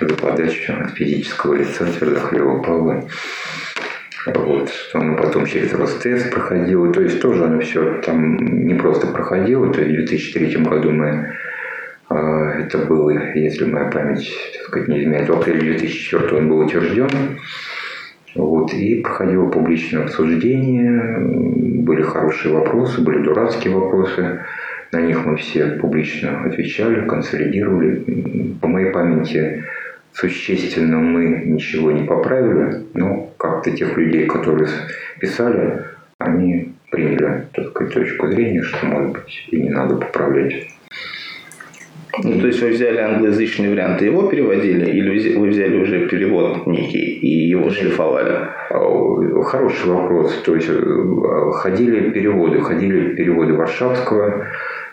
за 0.00 0.14
подачу 0.14 0.72
от 0.72 0.92
физического 0.92 1.54
лица 1.54 1.84
Твердохлева 1.84 2.62
Павла. 2.62 3.04
Вот, 4.24 4.70
что 4.70 5.00
оно 5.00 5.16
потом 5.16 5.46
через 5.46 5.72
Ростест 5.72 6.30
проходило. 6.30 6.92
То 6.92 7.00
есть 7.00 7.20
тоже 7.20 7.44
оно 7.44 7.60
все 7.60 8.00
там 8.02 8.36
не 8.36 8.74
просто 8.74 9.08
проходило. 9.08 9.72
То 9.72 9.80
есть 9.80 9.92
в 9.92 10.06
2003 10.06 10.56
году 10.62 10.92
мы 10.92 11.34
это 12.12 12.78
было, 12.78 13.10
если 13.34 13.64
моя 13.64 13.86
память 13.86 14.30
так 14.54 14.66
сказать, 14.68 14.88
не 14.88 15.00
изменяет, 15.00 15.28
в 15.28 15.32
апреле 15.32 15.78
2004 15.78 16.38
он 16.38 16.48
был 16.48 16.60
утвержден. 16.60 17.08
Вот, 18.34 18.72
и 18.72 19.02
проходило 19.02 19.48
публичное 19.48 20.04
обсуждение, 20.04 21.18
были 21.82 22.02
хорошие 22.02 22.54
вопросы, 22.54 23.02
были 23.02 23.22
дурацкие 23.22 23.74
вопросы. 23.74 24.40
На 24.90 25.00
них 25.00 25.24
мы 25.24 25.36
все 25.36 25.66
публично 25.80 26.44
отвечали, 26.44 27.06
консолидировали. 27.06 28.54
По 28.60 28.68
моей 28.68 28.90
памяти, 28.90 29.64
существенно 30.12 30.98
мы 30.98 31.42
ничего 31.44 31.92
не 31.92 32.04
поправили, 32.06 32.84
но 32.94 33.32
как-то 33.36 33.70
тех 33.70 33.96
людей, 33.96 34.26
которые 34.26 34.68
писали, 35.20 35.84
они 36.18 36.72
приняли 36.90 37.46
так 37.52 37.68
сказать, 37.68 37.94
точку 37.94 38.28
зрения, 38.28 38.62
что, 38.62 38.86
может 38.86 39.12
быть, 39.12 39.48
и 39.50 39.62
не 39.62 39.70
надо 39.70 39.96
поправлять. 39.96 40.68
Ну, 42.18 42.40
то 42.40 42.46
есть 42.46 42.60
вы 42.60 42.70
взяли 42.70 42.98
англоязычный 42.98 43.70
вариант 43.70 44.02
и 44.02 44.06
его 44.06 44.28
переводили, 44.28 44.90
или 44.90 45.34
вы 45.36 45.48
взяли 45.48 45.78
уже 45.78 46.08
перевод 46.08 46.66
некий 46.66 46.98
и 46.98 47.48
его 47.48 47.70
шлифовали? 47.70 48.48
А, 48.70 49.42
хороший 49.44 49.90
вопрос. 49.90 50.42
То 50.44 50.54
есть 50.54 50.68
э, 50.68 51.50
ходили 51.52 52.10
переводы, 52.10 52.60
ходили 52.60 53.14
переводы 53.14 53.54
Варшавского, 53.54 54.46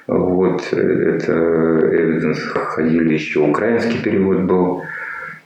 вот, 0.08 0.68
э, 0.72 0.78
это 0.78 1.34
Evidence, 1.34 2.40
ходили 2.54 3.14
еще 3.14 3.42
украинский 3.42 4.02
перевод 4.02 4.44
был. 4.44 4.84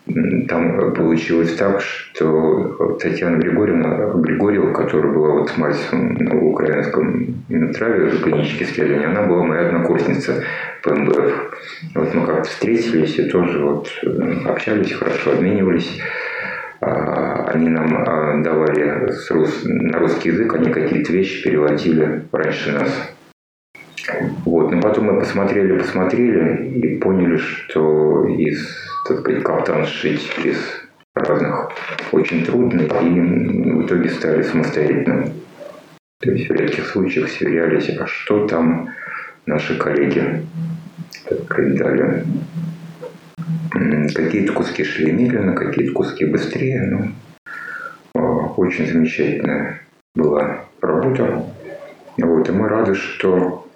Там 0.06 0.94
получилось 0.94 1.56
так, 1.56 1.80
что 1.80 2.98
Татьяна 3.02 3.38
Григорьевна, 3.38 4.12
Григорьева, 4.16 4.74
которая 4.74 5.14
была 5.14 5.40
вот 5.40 5.58
мальцем 5.58 6.16
на 6.16 6.42
украинском 6.42 7.44
Минтраве 7.48 8.10
в 8.10 8.22
клинических 8.22 8.70
исследованиях, 8.70 9.12
она 9.12 9.28
была 9.28 9.44
моя 9.44 9.68
однокурсница 9.68 10.44
по 10.84 10.94
МБФ. 10.94 11.58
Вот 11.96 12.14
мы 12.14 12.26
как-то 12.26 12.50
встретились 12.50 13.18
и 13.18 13.30
тоже 13.30 13.64
вот 13.64 13.88
э, 14.04 14.50
общались 14.50 14.92
хорошо, 14.92 15.32
обменивались. 15.32 16.02
А, 16.82 17.46
они 17.54 17.70
нам 17.70 17.96
а, 18.06 18.42
давали 18.44 19.10
на 19.64 20.00
русский 20.00 20.30
язык, 20.30 20.54
они 20.54 20.70
какие-то 20.70 21.14
вещи 21.14 21.44
переводили 21.44 22.24
раньше 22.34 22.74
нас. 22.74 23.14
Вот. 24.46 24.72
Но 24.72 24.82
потом 24.82 25.06
мы 25.06 25.20
посмотрели, 25.20 25.78
посмотрели 25.78 26.68
и 26.68 26.98
поняли, 26.98 27.38
что 27.38 28.26
из, 28.28 28.68
так 29.08 29.20
сказать, 29.20 29.44
каптан 29.44 29.86
сшить 29.86 30.30
из 30.44 30.58
разных 31.16 31.72
очень 32.12 32.46
трудно, 32.46 32.82
и 32.82 33.20
в 33.72 33.86
итоге 33.86 34.10
стали 34.10 34.42
самостоятельно. 34.44 35.30
То 36.20 36.32
есть 36.32 36.50
в 36.50 36.54
редких 36.54 36.88
случаях 36.88 37.30
сверялись, 37.30 37.90
а 37.98 38.08
что 38.08 38.48
там 38.48 38.90
наши 39.46 39.78
коллеги 39.78 40.46
так 41.26 41.44
сказать, 41.46 41.78
дали. 41.78 42.26
Какие-то 44.14 44.54
куски 44.54 44.84
шли 44.84 45.12
медленно, 45.12 45.56
какие-то 45.56 45.94
куски 45.94 46.26
быстрее. 46.26 46.82
Ну, 46.82 47.12
а, 48.16 48.20
очень 48.58 48.88
замечательная 48.88 49.82
была 50.16 50.66
работа. 50.82 51.46
Вот, 52.18 52.48
и 52.48 52.52
мы 52.52 52.70
рады, 52.70 52.94
что 52.94 53.68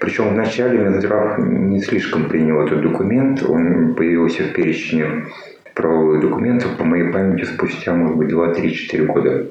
причем 0.00 0.30
вначале 0.30 0.78
Минздрав 0.78 1.38
не 1.38 1.80
слишком 1.80 2.28
принял 2.28 2.60
этот 2.66 2.82
документ. 2.82 3.42
Он 3.42 3.94
появился 3.94 4.44
в 4.44 4.52
перечне 4.52 5.26
правовых 5.74 6.20
документов, 6.20 6.76
по 6.76 6.84
моей 6.84 7.10
памяти, 7.12 7.44
спустя, 7.44 7.94
может 7.94 8.16
быть, 8.16 8.30
2-3-4 8.30 9.06
года. 9.06 9.46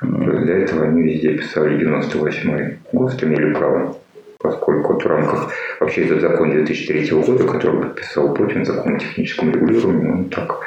До 0.00 0.52
этого 0.52 0.84
они 0.84 1.02
везде 1.02 1.36
писали 1.36 1.78
98 1.78 2.76
год, 2.92 3.22
имели 3.22 3.52
право. 3.52 3.96
Поскольку 4.40 4.92
вот 4.92 5.02
в 5.02 5.06
рамках 5.06 5.52
вообще 5.80 6.04
этот 6.04 6.20
закон 6.20 6.52
2003 6.52 7.10
года, 7.10 7.44
который 7.44 7.82
подписал 7.82 8.34
Путин, 8.34 8.64
закон 8.64 8.94
о 8.94 8.98
техническом 8.98 9.50
регулировании, 9.50 10.10
он 10.10 10.24
так 10.26 10.60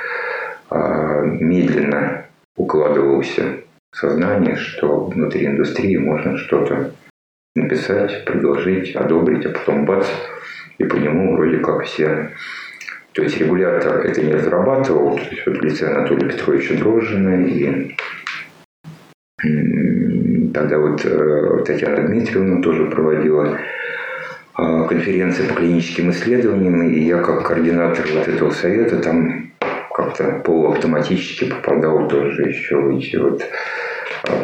а, 0.69 1.21
медленно 1.21 2.25
укладывался 2.57 3.57
в 3.91 3.97
сознание, 3.97 4.57
что 4.57 5.05
внутри 5.05 5.45
индустрии 5.45 5.95
можно 5.95 6.37
что-то 6.37 6.91
написать, 7.55 8.25
предложить, 8.25 8.95
одобрить, 8.95 9.45
а 9.45 9.49
потом 9.49 9.85
бац, 9.85 10.07
и 10.77 10.83
по 10.83 10.95
нему 10.95 11.35
вроде 11.35 11.57
как 11.57 11.83
все. 11.85 12.31
То 13.13 13.23
есть 13.23 13.37
регулятор 13.37 14.05
это 14.05 14.21
не 14.21 14.33
разрабатывал, 14.33 15.17
то 15.17 15.23
есть 15.29 15.45
вот 15.45 15.61
лице 15.61 15.87
Анатолия 15.87 16.29
Петровича 16.29 16.75
Дрожжина 16.75 17.45
и 17.45 17.95
тогда 20.53 20.77
вот 20.77 21.03
э, 21.03 21.63
Татьяна 21.65 22.07
Дмитриевна 22.07 22.61
тоже 22.61 22.85
проводила 22.85 23.57
а, 24.53 24.83
конференции 24.83 25.47
по 25.47 25.55
клиническим 25.55 26.11
исследованиям, 26.11 26.83
и 26.83 26.99
я 26.99 27.17
как 27.19 27.47
координатор 27.47 28.05
вот 28.13 28.27
этого 28.27 28.51
совета 28.51 28.97
там 28.97 29.51
как-то 29.93 30.41
полуавтоматически 30.43 31.45
попадал 31.45 32.07
тоже 32.07 32.49
еще 32.49 32.77
в 32.77 32.97
эти 32.97 33.15
вот 33.15 33.43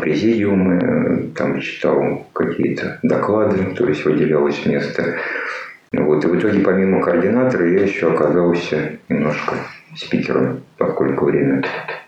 президиумы, 0.01 1.31
там 1.35 1.59
читал 1.59 2.27
какие-то 2.33 2.99
доклады, 3.03 3.75
то 3.75 3.87
есть 3.87 4.05
выделялось 4.05 4.65
место. 4.65 5.15
Вот. 5.91 6.23
И 6.23 6.27
в 6.27 6.37
итоге, 6.37 6.59
помимо 6.59 7.01
координатора, 7.01 7.69
я 7.69 7.83
еще 7.83 8.11
оказался 8.11 8.97
немножко 9.09 9.55
спикером, 9.95 10.63
поскольку 10.77 11.25
время 11.25 11.63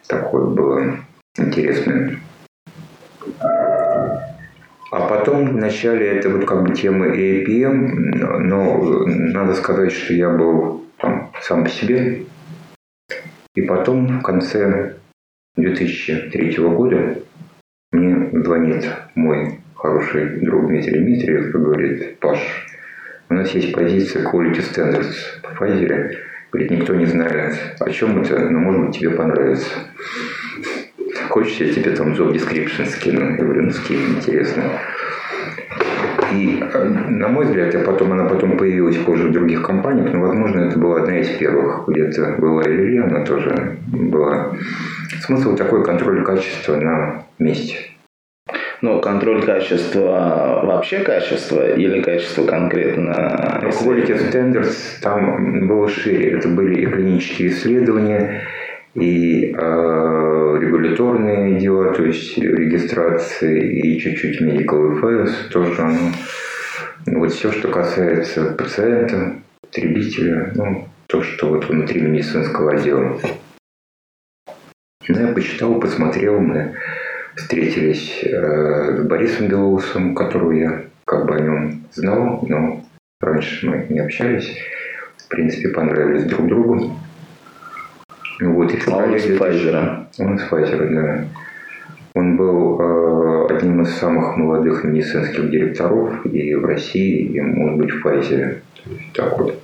такое 0.07 0.45
было 0.45 0.97
интересное. 1.37 2.19
А 4.91 5.01
потом 5.07 5.53
в 5.53 5.55
начале 5.55 6.07
это 6.07 6.29
вот 6.29 6.45
как 6.45 6.63
бы 6.63 6.73
тема 6.73 7.07
APM, 7.07 8.15
но 8.39 9.05
надо 9.05 9.53
сказать, 9.53 9.91
что 9.91 10.13
я 10.13 10.29
был 10.29 10.83
там 10.97 11.31
сам 11.41 11.63
по 11.63 11.69
себе 11.69 12.23
И 13.55 13.61
потом 13.61 14.19
в 14.19 14.21
конце 14.23 14.95
2003 15.55 16.57
года 16.57 17.19
звонит 18.31 18.85
мой 19.15 19.59
хороший 19.75 20.39
друг 20.41 20.67
Дмитрий 20.67 20.99
Дмитриев 20.99 21.49
и 21.49 21.57
говорит, 21.57 22.19
Паш, 22.19 22.39
у 23.29 23.33
нас 23.33 23.51
есть 23.51 23.73
позиция 23.73 24.23
Quality 24.23 24.61
Standards 24.61 25.15
по 25.41 25.63
Pfizer. 25.63 26.15
Говорит, 26.51 26.71
никто 26.71 26.95
не 26.95 27.05
знает, 27.05 27.55
о 27.79 27.89
чем 27.91 28.21
это, 28.21 28.39
но 28.39 28.59
может 28.59 28.81
быть 28.81 28.97
тебе 28.97 29.11
понравится. 29.11 29.69
Хочешь, 31.29 31.57
я 31.57 31.71
тебе 31.71 31.91
там 31.91 32.13
job 32.13 32.33
description 32.33 32.85
скину? 32.87 33.31
Я 33.31 33.37
говорю, 33.37 33.63
ну 33.63 33.71
скинь, 33.71 34.17
интересно. 34.17 34.63
И, 36.33 36.63
на 37.07 37.27
мой 37.27 37.45
взгляд, 37.45 37.73
а 37.75 37.79
потом, 37.79 38.13
она 38.13 38.25
потом 38.25 38.57
появилась 38.57 38.97
позже 38.97 39.27
в 39.27 39.31
других 39.31 39.61
компаниях, 39.63 40.11
но, 40.13 40.21
возможно, 40.21 40.61
это 40.61 40.77
была 40.77 41.01
одна 41.01 41.19
из 41.19 41.29
первых. 41.37 41.87
Где-то 41.87 42.35
была 42.39 42.63
или 42.63 42.97
она 42.97 43.23
тоже 43.25 43.77
была. 43.87 44.55
Смысл 45.21 45.55
такой 45.55 45.83
контроль 45.83 46.23
качества 46.23 46.75
на 46.75 47.25
месте. 47.37 47.88
Ну, 48.81 49.01
контроль 49.01 49.43
качества 49.43 50.61
вообще 50.63 50.99
качество 50.99 51.75
или 51.75 52.01
качество 52.01 52.45
конкретно? 52.45 53.61
Quality 53.63 54.31
Standards 54.31 55.01
там 55.01 55.67
было 55.67 55.89
шире. 55.89 56.37
Это 56.37 56.47
были 56.47 56.81
и 56.81 56.85
клинические 56.85 57.49
исследования, 57.49 58.41
и 58.93 59.51
э, 59.51 60.57
регуляторные 60.61 61.59
дела, 61.59 61.93
то 61.93 62.03
есть 62.03 62.37
регистрации, 62.37 63.81
и 63.81 63.99
чуть-чуть 63.99 64.41
medical 64.41 64.93
affairs 64.93 65.31
тоже. 65.51 65.85
Ну, 67.05 67.19
вот 67.19 67.33
все, 67.33 67.51
что 67.51 67.67
касается 67.67 68.53
пациента, 68.57 69.35
потребителя, 69.61 70.51
ну, 70.55 70.87
то, 71.07 71.21
что 71.21 71.49
вот 71.49 71.67
внутри 71.67 72.01
медицинского 72.01 72.73
отдела. 72.73 73.19
Да, 75.07 75.21
я 75.21 75.33
почитал, 75.33 75.79
посмотрел, 75.79 76.39
мы 76.39 76.75
встретились 77.39 78.21
э, 78.23 78.97
с 78.97 79.07
Борисом 79.07 79.47
Белоусом, 79.47 80.13
которого 80.13 80.51
я 80.51 80.83
как 81.05 81.25
бы 81.25 81.35
о 81.35 81.39
нем 81.39 81.83
знал, 81.93 82.43
но 82.47 82.83
раньше 83.21 83.67
мы 83.67 83.85
не 83.89 83.99
общались. 83.99 84.57
В 85.17 85.27
принципе, 85.29 85.69
понравились 85.69 86.25
друг 86.25 86.47
другу. 86.47 86.95
Вот, 88.41 88.73
и 88.73 88.79
а 88.87 88.95
он 88.95 89.15
из 89.15 89.25
Pfizer. 89.25 90.05
Он 90.17 90.35
из 90.35 90.43
Pfizer, 90.43 90.93
да. 90.93 91.25
Он 92.15 92.37
был 92.37 92.79
э, 92.79 93.55
одним 93.55 93.81
из 93.81 93.95
самых 93.95 94.35
молодых 94.37 94.83
медицинских 94.83 95.49
директоров 95.49 96.25
и 96.25 96.55
в 96.55 96.65
России, 96.65 97.25
и, 97.25 97.41
может 97.41 97.77
быть, 97.77 97.91
в 97.91 98.05
Pfizer. 98.05 98.57
Так 99.13 99.37
вот, 99.37 99.59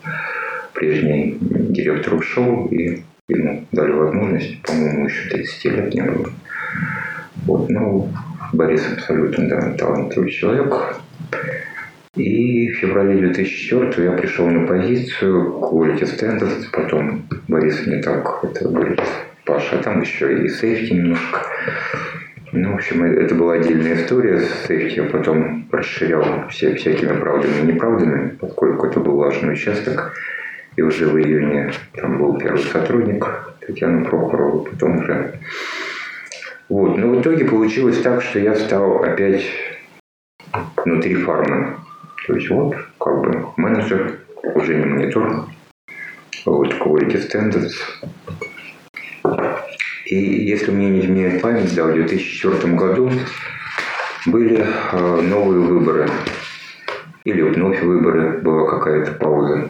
прежний 0.74 1.38
директор 1.40 2.14
ушел, 2.16 2.68
и 2.68 3.02
ему 3.28 3.66
дали 3.72 3.92
возможность, 3.92 4.62
по-моему, 4.62 5.06
еще 5.06 5.30
30 5.30 5.66
лет 5.66 5.94
не 5.94 6.02
было. 6.02 6.30
Вот, 7.46 7.70
ну, 7.70 8.10
Борис 8.54 8.82
абсолютно 8.92 9.48
да, 9.48 9.72
талантливый 9.74 10.32
человек. 10.32 10.74
И 12.16 12.70
в 12.70 12.78
феврале 12.78 13.18
2004 13.18 14.04
я 14.06 14.12
пришел 14.14 14.48
на 14.48 14.66
позицию 14.66 15.60
Quality 15.62 16.04
Standards, 16.04 16.66
потом 16.72 17.28
Борис 17.48 17.86
мне 17.86 18.02
так 18.02 18.40
это 18.44 18.68
говорит, 18.70 19.02
Паша, 19.46 19.80
а 19.80 19.84
там 19.84 20.02
еще 20.02 20.46
и 20.46 20.48
сейфти 20.48 20.94
немножко. 20.94 21.42
Ну, 22.52 22.72
в 22.72 22.76
общем, 22.76 23.04
это 23.04 23.36
была 23.36 23.56
отдельная 23.56 23.96
история 23.96 24.40
с 24.40 24.66
сейфти. 24.66 25.00
Я 25.00 25.04
потом 25.04 25.68
расширял 25.72 26.48
все, 26.50 26.74
всякими 26.76 27.20
правдами 27.20 27.60
и 27.62 27.74
неправдами, 27.74 28.30
поскольку 28.40 28.88
это 28.88 29.00
был 29.02 29.18
важный 29.18 29.54
участок. 29.54 30.14
И 30.78 30.82
уже 30.82 31.08
в 31.08 31.18
июне 31.18 31.72
там 31.94 32.18
был 32.18 32.38
первый 32.38 32.64
сотрудник 32.64 33.26
Татьяна 33.60 34.06
Прохорова, 34.06 34.64
потом 34.64 34.98
уже... 35.00 35.40
Вот. 36.70 36.98
Но 36.98 37.10
в 37.10 37.22
итоге 37.22 37.46
получилось 37.46 38.02
так, 38.02 38.22
что 38.22 38.40
я 38.40 38.56
стал 38.56 39.04
опять 39.04 39.46
внутри 40.78 41.16
фармы. 41.16 41.78
То 42.28 42.36
есть 42.36 42.50
вот, 42.50 42.76
как 43.00 43.22
бы, 43.22 43.48
менеджер, 43.58 44.20
уже 44.56 44.76
не 44.76 44.86
монитор, 44.86 45.46
вот, 46.46 46.74
quality 46.74 47.22
standards. 47.30 47.74
И 50.06 50.16
если 50.16 50.72
мне 50.72 50.90
не 50.90 51.00
изменяет 51.02 51.42
память, 51.42 51.74
да, 51.76 51.86
в 51.86 51.94
2004 51.94 52.74
году 52.74 53.12
были 54.26 54.64
э, 54.64 55.22
новые 55.22 55.60
выборы. 55.60 56.10
Или 57.26 57.42
вновь 57.42 57.82
выборы, 57.82 58.40
была 58.40 58.70
какая-то 58.70 59.14
пауза. 59.14 59.70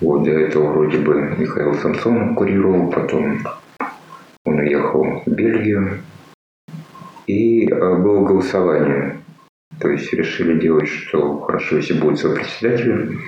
Вот 0.00 0.24
до 0.24 0.30
этого 0.30 0.72
вроде 0.72 0.98
бы 0.98 1.34
Михаил 1.36 1.74
Самсонов 1.74 2.36
курировал, 2.36 2.90
потом 2.90 3.38
он 4.44 4.58
уехал 4.58 5.22
в 5.24 5.30
Бельгию. 5.30 6.02
И 7.26 7.68
э, 7.68 7.96
было 7.96 8.26
голосование 8.26 9.22
то 9.82 9.88
есть 9.88 10.12
решили 10.12 10.60
делать, 10.60 10.88
что 10.88 11.40
хорошо, 11.40 11.76
если 11.76 11.98
будет 11.98 12.20
сопредседателем. 12.20 13.20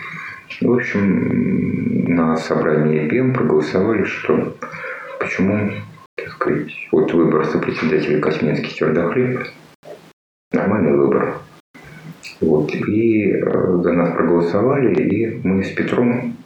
В 0.61 0.72
общем, 0.72 2.05
на 2.14 2.37
собрании 2.37 3.03
ЕПМ 3.03 3.35
проголосовали, 3.35 4.05
что 4.05 4.57
почему, 5.18 5.72
так 6.14 6.29
сказать, 6.29 6.70
вот 6.92 7.12
выбор 7.12 7.44
сопредседателя 7.46 8.20
Косминский 8.20 8.72
Твердохлеб 8.77 9.48
нормальный 10.53 10.96
выбор. 10.96 11.38
Вот. 12.40 12.72
И 12.72 13.33
э, 13.33 13.81
за 13.83 13.92
нас 13.92 14.14
проголосовали, 14.14 14.94
и 14.94 15.40
мы 15.42 15.64
с 15.64 15.70
Петром 15.70 16.37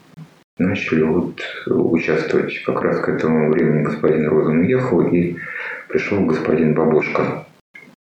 начали 0.59 1.03
вот 1.03 1.41
участвовать. 1.67 2.63
Как 2.65 2.83
раз 2.83 3.01
к 3.01 3.09
этому 3.09 3.51
времени 3.51 3.85
господин 3.85 4.29
Розен 4.29 4.61
уехал, 4.61 5.03
и 5.03 5.37
пришел 5.89 6.25
господин 6.25 6.75
Бабушка. 6.75 7.47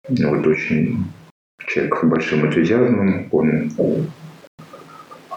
Вот 0.08 0.46
очень 0.46 1.04
человек 1.66 1.96
с 1.96 2.04
большим 2.06 2.46
энтузиазмом, 2.46 3.26
он 3.30 3.70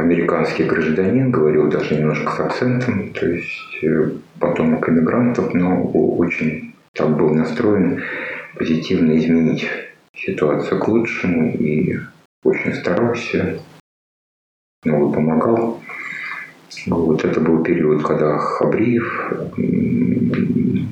американский 0.00 0.64
гражданин, 0.64 1.30
говорил 1.30 1.68
даже 1.68 1.96
немножко 1.96 2.32
с 2.32 2.40
акцентом, 2.40 3.12
то 3.12 3.26
есть 3.26 3.82
э, 3.82 4.10
потомок 4.38 4.88
иммигрантов, 4.88 5.54
но 5.54 5.82
очень 5.84 6.74
так 6.92 7.16
был 7.16 7.34
настроен 7.34 8.02
позитивно 8.56 9.16
изменить 9.16 9.68
ситуацию 10.14 10.80
к 10.80 10.88
лучшему 10.88 11.52
и 11.52 11.98
очень 12.44 12.74
старался, 12.74 13.58
много 14.84 15.14
помогал. 15.14 15.80
Вот 16.86 17.24
это 17.24 17.40
был 17.40 17.62
период, 17.62 18.02
когда 18.02 18.36
Хабриев 18.38 19.32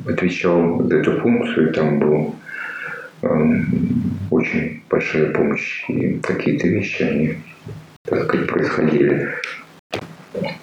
отвечал 0.07 0.83
за 0.83 0.97
эту 0.97 1.21
функцию, 1.21 1.73
там 1.73 1.99
был 1.99 2.35
очень 4.31 4.83
большая 4.91 5.33
помощь. 5.33 5.85
И 5.89 6.19
какие-то 6.23 6.69
вещи, 6.69 7.03
они, 7.03 7.35
так 8.05 8.25
сказать, 8.25 8.47
происходили. 8.49 9.29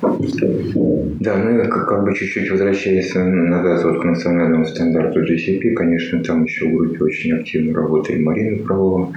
Да, 0.01 1.37
ну 1.37 1.59
и 1.59 1.67
как, 1.67 1.87
как 1.87 2.03
бы 2.03 2.13
чуть-чуть 2.13 2.51
возвращаясь 2.51 3.13
назад 3.15 3.83
вот 3.83 4.01
к 4.01 4.03
национальному 4.03 4.65
стандарту 4.65 5.23
GCP, 5.23 5.73
конечно, 5.73 6.23
там 6.23 6.43
еще 6.43 6.67
в 6.67 6.73
группе 6.75 7.03
очень 7.03 7.33
активно 7.33 7.73
работали 7.73 8.19
Марина 8.19 8.63
Фролова, 8.63 9.13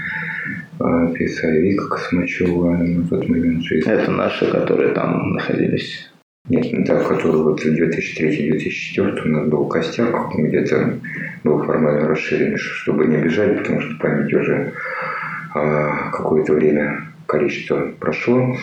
Писа 0.78 1.50
Вика 1.50 1.88
Космачева 1.88 2.76
на 2.76 3.06
тот 3.08 3.28
момент. 3.28 3.64
Это 3.86 4.10
наши, 4.10 4.50
которые 4.50 4.92
там 4.92 5.32
находились. 5.32 6.10
Нет, 6.48 6.72
не 6.72 6.84
так, 6.84 7.08
который 7.08 7.42
вот 7.42 7.60
2003-2004 7.64 9.22
у 9.24 9.28
нас 9.28 9.48
был 9.48 9.66
костяк, 9.66 10.32
где-то 10.36 11.00
был 11.42 11.64
формально 11.64 12.06
расширен, 12.06 12.56
чтобы 12.56 13.06
не 13.06 13.16
бежать, 13.16 13.58
потому 13.58 13.80
что 13.80 13.98
память 13.98 14.32
уже 14.32 14.72
а, 15.54 16.10
какое-то 16.10 16.52
время 16.52 17.08
количество 17.26 17.90
прошло. 17.98 18.56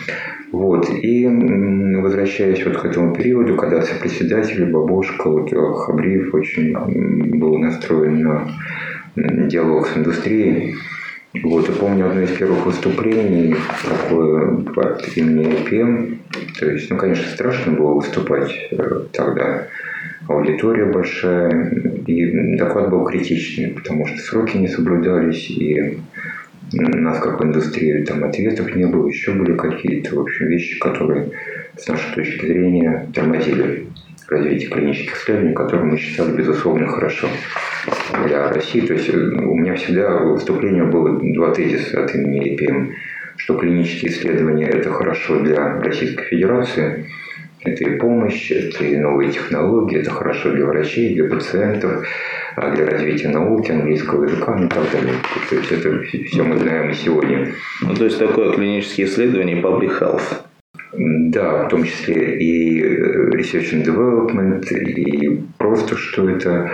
Вот. 0.50 0.88
И 0.88 1.26
возвращаясь 1.26 2.64
вот 2.64 2.78
к 2.78 2.84
этому 2.86 3.14
периоду, 3.14 3.56
когда 3.56 3.82
сопредседатель 3.82 4.64
Бабушка, 4.70 5.28
вот 5.28 5.50
Хабриев 5.50 6.32
очень 6.32 6.72
был 7.38 7.58
настроен 7.58 8.22
на 8.22 8.48
диалог 9.14 9.88
с 9.88 9.96
индустрией, 9.96 10.76
вот, 11.42 11.68
я 11.68 11.74
помню 11.74 12.06
одно 12.06 12.22
из 12.22 12.30
первых 12.30 12.64
выступлений 12.64 13.56
такое 13.82 14.64
от 14.76 15.16
имени 15.16 15.46
IPM. 15.46 16.18
То 16.58 16.70
есть, 16.70 16.88
ну, 16.90 16.96
конечно, 16.96 17.28
страшно 17.28 17.72
было 17.72 17.94
выступать 17.94 18.52
э, 18.70 19.00
тогда. 19.12 19.66
Аудитория 20.28 20.86
большая. 20.86 21.70
И 22.06 22.56
доклад 22.56 22.90
был 22.90 23.04
критичный, 23.04 23.70
потому 23.70 24.06
что 24.06 24.18
сроки 24.18 24.56
не 24.56 24.68
соблюдались, 24.68 25.50
и 25.50 25.98
нас 26.72 27.18
как 27.20 27.42
индустрию 27.42 28.06
там 28.06 28.24
ответов 28.24 28.74
не 28.74 28.86
было, 28.86 29.08
еще 29.08 29.32
были 29.32 29.56
какие-то, 29.56 30.16
в 30.16 30.20
общем, 30.20 30.46
вещи, 30.46 30.78
которые 30.78 31.30
с 31.76 31.86
нашей 31.88 32.14
точки 32.14 32.46
зрения 32.46 33.08
тормозили 33.12 33.86
развитие 34.28 34.70
клинических 34.70 35.16
исследований, 35.16 35.54
которые 35.54 35.84
мы 35.86 35.98
считали, 35.98 36.36
безусловно, 36.36 36.86
хорошо 36.86 37.28
для 38.26 38.50
России. 38.50 38.80
То 38.80 38.94
есть 38.94 39.08
э, 39.08 39.16
у 39.16 39.54
меня 39.54 39.74
всегда 39.74 40.18
выступление 40.18 40.84
было 40.84 41.18
два 41.20 41.52
тезиса 41.52 42.04
от 42.04 42.14
имени 42.14 42.48
ЕПМ, 42.48 42.92
что 43.36 43.56
клинические 43.56 44.12
исследования– 44.12 44.66
это 44.68 44.90
хорошо 44.90 45.40
для 45.40 45.80
Российской 45.80 46.24
Федерации, 46.24 47.06
Это 47.64 47.84
и 47.84 47.96
помощь, 47.98 48.50
это 48.50 48.84
и 48.84 48.96
новые 48.98 49.32
технологии, 49.32 49.98
это 49.98 50.10
хорошо 50.10 50.52
для 50.52 50.66
врачей, 50.66 51.14
для 51.14 51.24
пациентов, 51.24 52.06
а 52.56 52.70
для 52.74 52.86
развития 52.86 53.28
науки, 53.28 53.72
английского 53.72 54.24
языка 54.24 54.54
ну, 54.54 54.66
и 54.66 54.68
так 54.68 54.84
далее. 54.92 55.14
То 55.48 55.56
есть 55.56 55.72
это 55.72 56.02
все 56.02 56.42
мы 56.42 56.58
знаем 56.58 56.90
и 56.90 56.94
сегодня. 56.94 57.54
Ну, 57.80 57.94
то 57.94 58.04
есть 58.04 58.18
такое 58.18 58.52
клинические 58.52 59.06
исследования 59.06 59.62
public 59.62 59.98
health. 59.98 60.44
Да, 60.96 61.64
в 61.64 61.68
том 61.70 61.84
числе 61.84 62.38
и 62.38 62.80
э, 62.80 63.30
research 63.30 63.72
and 63.72 63.84
development, 63.84 64.72
и 64.72 65.42
просто 65.58 65.96
что 65.96 66.28
это 66.30 66.70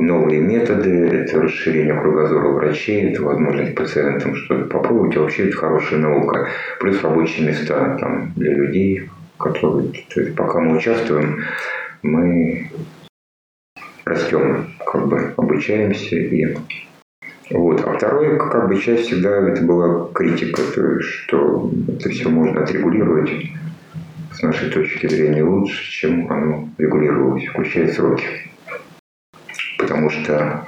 новые 0.00 0.40
методы, 0.40 0.90
это 1.08 1.42
расширение 1.42 1.98
кругозора 2.00 2.48
врачей, 2.48 3.10
это 3.10 3.22
возможность 3.22 3.74
пациентам 3.74 4.34
что-то 4.34 4.64
попробовать. 4.66 5.14
И 5.14 5.18
вообще 5.18 5.48
это 5.48 5.56
хорошая 5.56 6.00
наука. 6.00 6.48
Плюс 6.80 7.02
рабочие 7.02 7.46
места 7.46 7.96
там, 8.00 8.32
для 8.36 8.52
людей, 8.54 9.10
которые... 9.38 9.88
То 10.14 10.20
есть 10.20 10.34
пока 10.34 10.60
мы 10.60 10.76
участвуем, 10.76 11.42
мы 12.02 12.70
растем, 14.04 14.66
как 14.86 15.08
бы 15.08 15.32
обучаемся 15.36 16.16
и 16.16 16.56
вот. 17.50 17.80
А 17.86 17.92
второе, 17.92 18.38
как 18.38 18.68
бы 18.68 18.76
часть 18.80 19.06
всегда 19.06 19.48
это 19.48 19.62
была 19.62 20.08
критика, 20.12 20.62
то 20.74 20.92
есть, 20.92 21.08
что 21.08 21.70
это 21.88 22.08
все 22.08 22.28
можно 22.28 22.62
отрегулировать 22.62 23.30
с 24.36 24.42
нашей 24.42 24.70
точки 24.70 25.06
зрения 25.06 25.42
лучше, 25.42 25.90
чем 25.90 26.30
оно 26.30 26.68
регулировалось, 26.76 27.46
включая 27.46 27.88
сроки. 27.88 28.26
Потому 29.78 30.10
что 30.10 30.66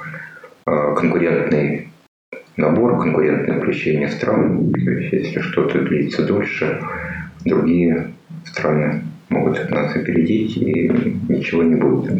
э, 0.65 0.95
конкурентный 0.97 1.89
набор, 2.57 2.99
конкурентное 2.99 3.59
включение 3.59 4.09
стран, 4.09 4.71
то 4.73 4.91
есть 4.91 5.13
если 5.13 5.39
что-то 5.41 5.81
длится 5.81 6.25
дольше, 6.25 6.81
другие 7.45 8.11
страны 8.45 9.03
могут 9.29 9.69
нас 9.69 9.95
опередить, 9.95 10.57
и 10.57 10.89
ничего 11.29 11.61
не 11.61 11.75
будет. 11.75 12.11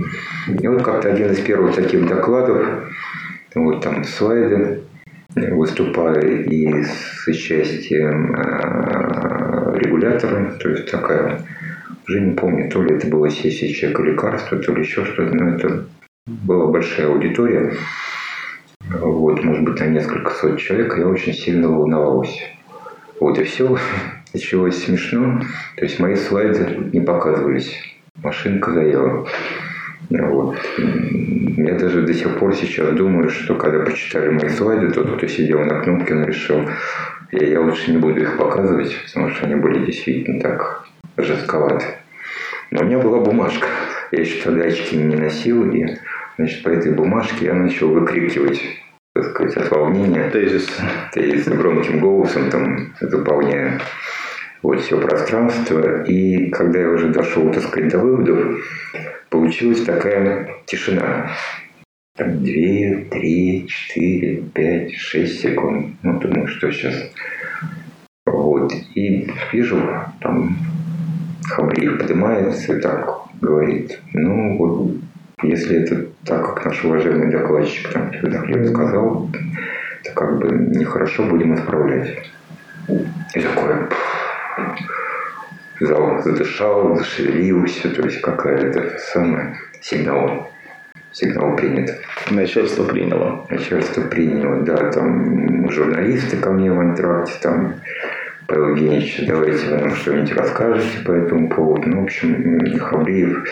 И 0.61 0.67
вот 0.67 0.83
как-то 0.83 1.11
один 1.11 1.31
из 1.31 1.39
первых 1.39 1.75
таких 1.75 2.07
докладов, 2.07 2.93
вот 3.55 3.81
там 3.81 4.03
слайды, 4.03 4.81
выступая 5.35 6.21
и 6.21 6.83
с 6.83 7.27
участием 7.27 8.35
регулятора, 9.79 10.53
то 10.59 10.69
есть 10.69 10.91
такая, 10.91 11.41
уже 12.07 12.21
не 12.21 12.35
помню, 12.35 12.69
то 12.69 12.83
ли 12.83 12.95
это 12.95 13.07
была 13.07 13.29
сессия 13.29 13.73
человека 13.73 14.03
лекарства, 14.03 14.59
то 14.59 14.73
ли 14.73 14.81
еще 14.81 15.05
что-то, 15.05 15.33
но 15.33 15.55
это 15.55 15.85
была 16.27 16.67
большая 16.67 17.07
аудитория, 17.07 17.73
вот, 18.89 19.43
может 19.43 19.63
быть, 19.63 19.79
на 19.79 19.85
несколько 19.85 20.31
сот 20.31 20.59
человек, 20.59 20.97
я 20.97 21.07
очень 21.07 21.33
сильно 21.33 21.69
волновался. 21.69 22.41
Вот 23.19 23.37
и 23.37 23.43
все. 23.43 23.77
Началось 24.33 24.83
смешно. 24.83 25.41
То 25.75 25.85
есть 25.85 25.99
мои 25.99 26.15
слайды 26.15 26.89
не 26.91 27.01
показывались. 27.01 27.71
Машинка 28.15 28.71
заела. 28.71 29.27
Вот. 30.09 30.57
Я 31.57 31.75
даже 31.75 32.01
до 32.01 32.13
сих 32.13 32.39
пор 32.39 32.55
сейчас 32.55 32.95
думаю, 32.95 33.29
что 33.29 33.55
когда 33.55 33.85
почитали 33.85 34.29
мои 34.29 34.49
слайды, 34.49 34.91
тот, 34.91 35.17
кто 35.17 35.27
сидел 35.27 35.63
на 35.63 35.81
кнопке, 35.81 36.15
он 36.15 36.25
решил, 36.25 36.67
я, 37.31 37.47
я 37.47 37.61
лучше 37.61 37.91
не 37.91 37.97
буду 37.97 38.21
их 38.21 38.37
показывать, 38.37 38.95
потому 39.05 39.29
что 39.29 39.45
они 39.45 39.55
были 39.55 39.85
действительно 39.85 40.41
так 40.41 40.85
жестковаты. 41.17 41.85
Но 42.71 42.81
у 42.81 42.85
меня 42.85 42.99
была 42.99 43.19
бумажка. 43.19 43.67
Я 44.11 44.21
еще 44.21 44.41
тогда 44.43 44.65
очки 44.65 44.97
не 44.97 45.15
носил, 45.15 45.71
и 45.71 45.85
значит, 46.37 46.63
по 46.63 46.69
этой 46.69 46.91
бумажке 46.91 47.45
я 47.45 47.53
начал 47.53 47.89
выкрикивать 47.89 48.61
так 49.13 49.25
сказать, 49.25 49.57
от 49.57 49.71
волнения. 49.71 50.29
Тезис. 50.29 50.67
Тезис 51.13 51.47
громким 51.47 51.99
голосом, 51.99 52.49
там, 52.49 52.93
заполняя 53.01 53.81
вот 54.61 54.81
все 54.81 54.99
пространство. 54.99 56.03
И 56.03 56.49
когда 56.49 56.79
я 56.79 56.89
уже 56.89 57.09
дошел, 57.09 57.51
так 57.51 57.63
сказать, 57.63 57.91
до 57.91 57.99
выводов, 57.99 58.59
получилась 59.29 59.83
такая 59.83 60.49
тишина. 60.65 61.31
Там 62.17 62.43
две, 62.43 63.07
три, 63.09 63.67
четыре, 63.67 64.43
пять, 64.53 64.93
шесть 64.95 65.39
секунд. 65.39 65.95
Ну, 66.03 66.19
думаю, 66.19 66.47
что 66.47 66.71
сейчас. 66.71 67.11
Вот. 68.25 68.73
И 68.95 69.31
вижу, 69.53 69.81
там 70.19 70.57
Хабриев 71.47 71.99
поднимается 71.99 72.75
и 72.75 72.81
так 72.81 73.21
говорит. 73.41 74.01
Ну, 74.13 74.57
вот 74.57 74.97
если 75.41 75.81
это 75.81 76.07
так, 76.25 76.45
как 76.45 76.65
наш 76.65 76.83
уважаемый 76.83 77.31
докладчик 77.31 77.89
там 77.93 78.11
Федорлев 78.11 78.67
сказал, 78.67 79.29
то 80.03 80.11
как 80.13 80.39
бы 80.39 80.49
нехорошо 80.49 81.23
будем 81.23 81.55
исправлять. 81.55 82.17
И 83.33 83.39
такое 83.39 83.87
зал 85.79 86.21
задышал, 86.23 86.95
зашевелился, 86.95 87.89
то 87.89 88.01
есть 88.03 88.21
какая-то 88.21 88.97
самая 88.99 89.57
сигнал. 89.81 90.51
Сигнал 91.11 91.55
принят. 91.55 91.99
Начальство 92.29 92.83
приняло. 92.83 93.45
Начальство 93.49 94.01
приняло, 94.01 94.61
да. 94.61 94.91
Там 94.91 95.69
журналисты 95.71 96.37
ко 96.37 96.51
мне 96.51 96.71
в 96.71 96.79
антракте, 96.79 97.33
там 97.41 97.75
Павел 98.49 98.69
Евгеньевич, 98.69 99.25
давайте 99.27 99.67
вы 99.67 99.77
нам 99.77 99.95
что-нибудь 99.95 100.33
расскажете 100.33 100.99
по 101.05 101.11
этому 101.11 101.49
поводу. 101.49 101.87
Ну, 101.87 102.01
в 102.01 102.03
общем, 102.05 102.79
Хабриев 102.79 103.47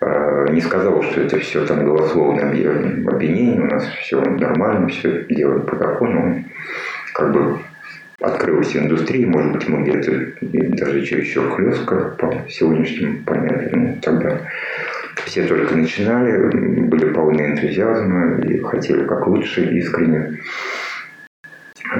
э, 0.00 0.46
не 0.50 0.60
сказал, 0.60 1.02
что 1.04 1.20
это 1.20 1.38
все 1.38 1.64
там 1.64 1.84
голословное 1.84 2.48
обвинение, 2.48 3.60
у 3.60 3.66
нас 3.66 3.84
все 4.00 4.20
нормально, 4.20 4.88
все 4.88 5.24
делаем 5.30 5.62
по 5.62 5.76
закону. 5.76 6.20
Он 6.20 6.44
как 7.14 7.32
бы 7.32 7.58
открылась 8.20 8.76
индустрия, 8.76 9.26
может 9.26 9.52
быть, 9.52 9.68
мы 9.68 9.82
где-то 9.82 10.32
даже 10.76 11.04
чересчур 11.04 11.50
хлестко 11.50 12.16
по 12.18 12.48
сегодняшнему 12.48 13.22
понятию. 13.24 13.70
Ну, 13.78 13.98
тогда 14.02 14.40
все 15.24 15.46
только 15.46 15.76
начинали, 15.76 16.50
были 16.86 17.12
полны 17.12 17.42
энтузиазма 17.42 18.40
и 18.40 18.58
хотели 18.60 19.04
как 19.04 19.26
лучше, 19.26 19.64
искренне. 19.78 20.40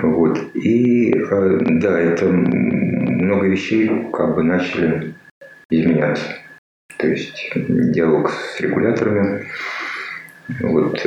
Вот. 0.03 0.39
И 0.55 1.13
э, 1.13 1.59
да, 1.81 1.99
это 1.99 2.27
много 2.27 3.47
вещей 3.47 4.09
как 4.13 4.35
бы 4.35 4.43
начали 4.43 5.15
изменяться. 5.71 6.27
То 6.99 7.07
есть 7.07 7.53
диалог 7.55 8.31
с 8.31 8.61
регуляторами 8.61 9.47
вот, 10.61 11.07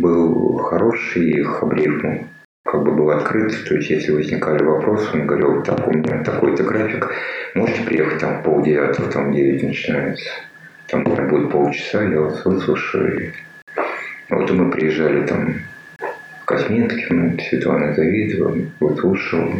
был 0.00 0.58
хороший, 0.58 1.30
и 1.30 1.42
Хабриев 1.42 2.00
как 2.64 2.82
бы 2.82 2.92
был 2.92 3.10
открыт. 3.10 3.52
То 3.66 3.74
есть 3.74 3.90
если 3.90 4.12
возникали 4.12 4.62
вопросы, 4.62 5.08
он 5.12 5.26
говорил, 5.26 5.62
так, 5.62 5.86
у 5.86 5.92
меня 5.92 6.22
такой-то 6.22 6.62
график, 6.62 7.10
можете 7.54 7.82
приехать 7.82 8.20
там 8.20 8.40
в 8.40 8.44
полдевятого, 8.44 9.10
там 9.10 9.32
девять 9.32 9.62
начинается. 9.62 10.30
Там 10.88 11.04
будет 11.04 11.50
полчаса, 11.50 12.02
я 12.02 12.20
вас 12.20 12.44
выслушаю. 12.44 13.32
Вот 14.28 14.50
и 14.50 14.52
мы 14.52 14.70
приезжали 14.70 15.26
там 15.26 15.54
косметики, 16.44 17.06
ну, 17.10 17.36
Светлана 17.38 17.94
Завидова, 17.94 18.56
выслушивал. 18.80 19.52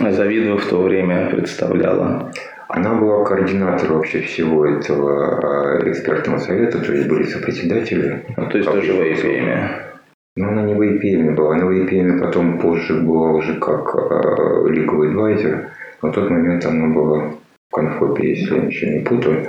А 0.00 0.12
Завидова 0.12 0.58
в 0.58 0.66
то 0.66 0.82
время 0.82 1.30
представляла? 1.30 2.32
Она 2.68 2.94
была 2.94 3.24
координатором 3.24 3.96
вообще 3.96 4.20
всего 4.22 4.66
этого 4.66 5.78
а, 5.78 5.88
экспертного 5.88 6.38
совета, 6.38 6.80
то 6.80 6.92
есть 6.92 7.08
были 7.08 7.24
сопредседатели. 7.24 8.24
Ну, 8.36 8.48
то 8.48 8.58
есть 8.58 8.70
тоже 8.70 8.92
в 8.92 9.00
IPM. 9.00 9.95
Ну, 10.36 10.48
она 10.48 10.62
не 10.62 10.74
в 10.74 10.82
IPM 10.82 11.34
была, 11.34 11.54
она 11.54 11.64
в 11.64 11.70
IPM 11.70 12.20
потом 12.20 12.58
позже 12.58 13.00
была 13.00 13.30
уже 13.32 13.58
как 13.58 13.94
э, 13.94 14.68
legal 14.68 15.10
advisor. 15.10 15.68
На 16.02 16.12
тот 16.12 16.28
момент 16.28 16.66
она 16.66 16.94
была 16.94 17.32
в 17.70 17.74
конфопе, 17.74 18.30
если 18.34 18.54
я 18.54 18.60
ничего 18.60 18.90
не 18.92 19.00
путаю. 19.00 19.46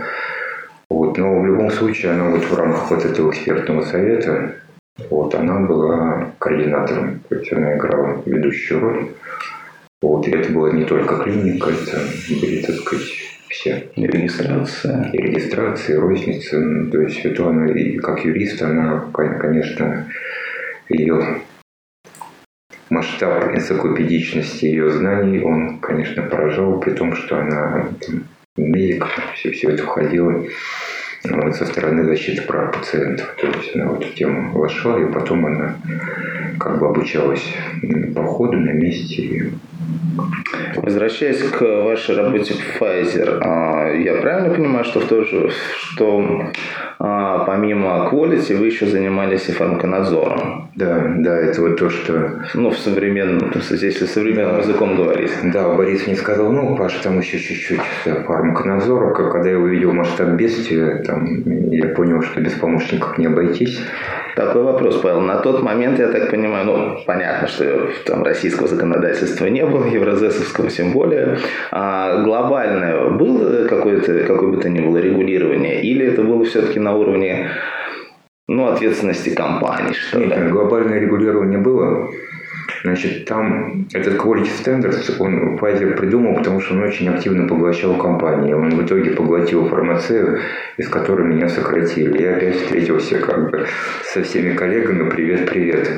Вот, 0.89 1.17
но 1.17 1.41
в 1.41 1.45
любом 1.45 1.69
случае 1.71 2.13
она 2.13 2.30
вот 2.30 2.41
в 2.41 2.58
рамках 2.58 2.89
вот 2.89 3.04
этого 3.04 3.32
экспертного 3.32 3.82
совета, 3.82 4.56
вот, 5.10 5.36
она 5.36 5.60
была 5.60 6.32
координатором, 6.39 7.19
то 7.28 7.36
есть 7.36 7.52
она 7.52 7.76
играла 7.76 8.21
ведущую 8.26 8.80
роль. 8.80 9.08
Вот, 10.02 10.26
и 10.26 10.32
это 10.32 10.54
была 10.54 10.71
не 10.71 10.86
только 10.86 11.17
клиника, 11.17 11.69
это 11.69 12.00
были, 12.30 12.62
так 12.62 12.76
сказать, 12.76 13.08
все. 13.50 13.88
И 13.95 14.08
регистрация. 14.08 15.10
И 15.12 15.17
регистрация, 15.17 15.97
и 15.97 16.00
розница. 16.00 16.58
То 16.91 17.02
есть 17.02 17.21
Светлана, 17.21 17.65
и 17.71 17.97
как 17.97 18.23
юрист, 18.23 18.62
она, 18.62 19.04
конечно, 19.12 20.08
ее 20.89 21.41
масштаб 22.89 23.56
энциклопедичности 23.56 24.65
ее 24.65 24.89
знаний, 24.91 25.41
он, 25.41 25.80
конечно, 25.80 26.23
поражал, 26.23 26.80
при 26.80 26.91
том, 26.91 27.15
что 27.15 27.39
она 27.39 27.89
медик, 28.56 29.06
все, 29.36 29.52
все 29.52 29.69
это 29.71 29.84
входило 29.84 30.45
вот, 31.30 31.56
со 31.56 31.65
стороны 31.65 32.06
защиты 32.06 32.41
прав 32.43 32.71
пациентов. 32.71 33.36
То 33.39 33.47
есть 33.47 33.76
она 33.76 33.86
в 33.88 34.00
эту 34.00 34.13
тему 34.13 34.58
вошла, 34.58 35.00
и 35.00 35.12
потом 35.12 35.45
она 35.45 35.76
как 36.60 36.80
бы 36.80 36.88
обучалась 36.88 37.43
по 38.15 38.23
ходу 38.23 38.58
на 38.58 38.71
месте. 38.71 39.52
Возвращаясь 40.76 41.41
к 41.43 41.62
вашей 41.62 42.15
работе 42.15 42.54
в 42.54 42.82
Pfizer, 42.82 43.39
а, 43.41 43.91
я 43.91 44.15
правильно 44.15 44.54
понимаю, 44.54 44.86
что 44.86 45.00
в 45.00 45.08
то 45.08 45.23
же, 45.23 45.52
что 45.78 46.52
помимо 46.97 48.10
quality 48.12 48.57
вы 48.57 48.67
еще 48.67 48.88
занимались 48.88 49.49
и 49.49 49.51
фармаконадзором. 49.51 50.69
Да, 50.75 51.12
да, 51.17 51.39
это 51.39 51.62
вот 51.62 51.77
то, 51.77 51.89
что... 51.89 52.43
Ну, 52.53 52.69
в 52.69 52.77
современном, 52.77 53.49
то 53.49 53.60
есть, 53.60 53.71
если 53.71 54.05
современным 54.05 54.57
да. 54.57 54.62
языком 54.62 54.95
говорить. 54.95 55.31
Да, 55.43 55.73
Борис 55.73 56.05
мне 56.05 56.15
сказал, 56.15 56.51
ну, 56.51 56.75
Паша, 56.75 57.01
там 57.01 57.19
еще 57.19 57.39
чуть-чуть 57.39 57.81
фармаконадзора. 58.03 59.13
Когда 59.13 59.49
я 59.49 59.57
увидел 59.57 59.91
масштаб 59.93 60.29
бедствия, 60.29 61.03
там, 61.03 61.25
я 61.71 61.88
понял, 61.88 62.21
что 62.21 62.41
без 62.41 62.53
помощников 62.53 63.17
не 63.17 63.25
обойтись. 63.25 63.79
Такой 64.36 64.62
вопрос, 64.62 64.97
Павел. 64.97 65.21
На 65.21 65.38
тот 65.38 65.63
момент, 65.63 65.97
я 65.97 66.10
так 66.10 66.29
понимаю, 66.29 66.65
ну, 66.65 66.97
понятно, 67.07 67.47
что 67.47 67.89
там 68.05 68.23
российского 68.23 68.67
законодательства 68.67 69.47
не 69.47 69.65
было, 69.65 69.86
евразесовского 69.86 70.69
тем 70.69 70.91
более. 70.91 71.39
А 71.71 72.21
глобальное 72.21 73.10
было 73.10 73.67
какое-то, 73.67 74.25
какое 74.25 74.51
бы 74.51 74.57
то 74.62 74.69
ни 74.69 74.79
было 74.79 74.97
регулирование? 74.97 75.81
Или 75.81 76.05
это 76.05 76.21
было 76.21 76.43
все-таки 76.45 76.79
на 76.88 76.95
уровне 76.95 77.50
ну, 78.47 78.67
ответственности 78.67 79.30
компании, 79.36 79.93
что 79.93 80.19
ли? 80.19 80.50
глобальное 80.50 81.00
регулирование 81.00 81.60
было. 81.60 82.10
Значит, 82.84 83.26
там 83.26 83.88
этот 83.93 84.15
quality 84.15 84.50
standards 84.63 85.15
он 85.19 85.58
Pfizer 85.58 85.97
придумал, 85.97 86.36
потому 86.36 86.62
что 86.62 86.76
он 86.76 86.84
очень 86.84 87.10
активно 87.10 87.47
поглощал 87.47 87.97
компании. 87.97 88.54
Он 88.54 88.69
в 88.69 88.86
итоге 88.86 89.12
поглотил 89.12 89.67
фармацию, 89.67 90.39
из 90.78 90.88
которой 90.88 91.28
меня 91.28 91.50
сократили. 91.50 92.21
Я 92.21 92.38
опять 92.38 92.56
встретился 92.56 93.19
как 93.19 93.52
бы 93.52 93.65
со 94.04 94.21
всеми 94.23 94.54
коллегами. 94.54 95.10
Привет, 95.10 95.50
привет. 95.50 95.89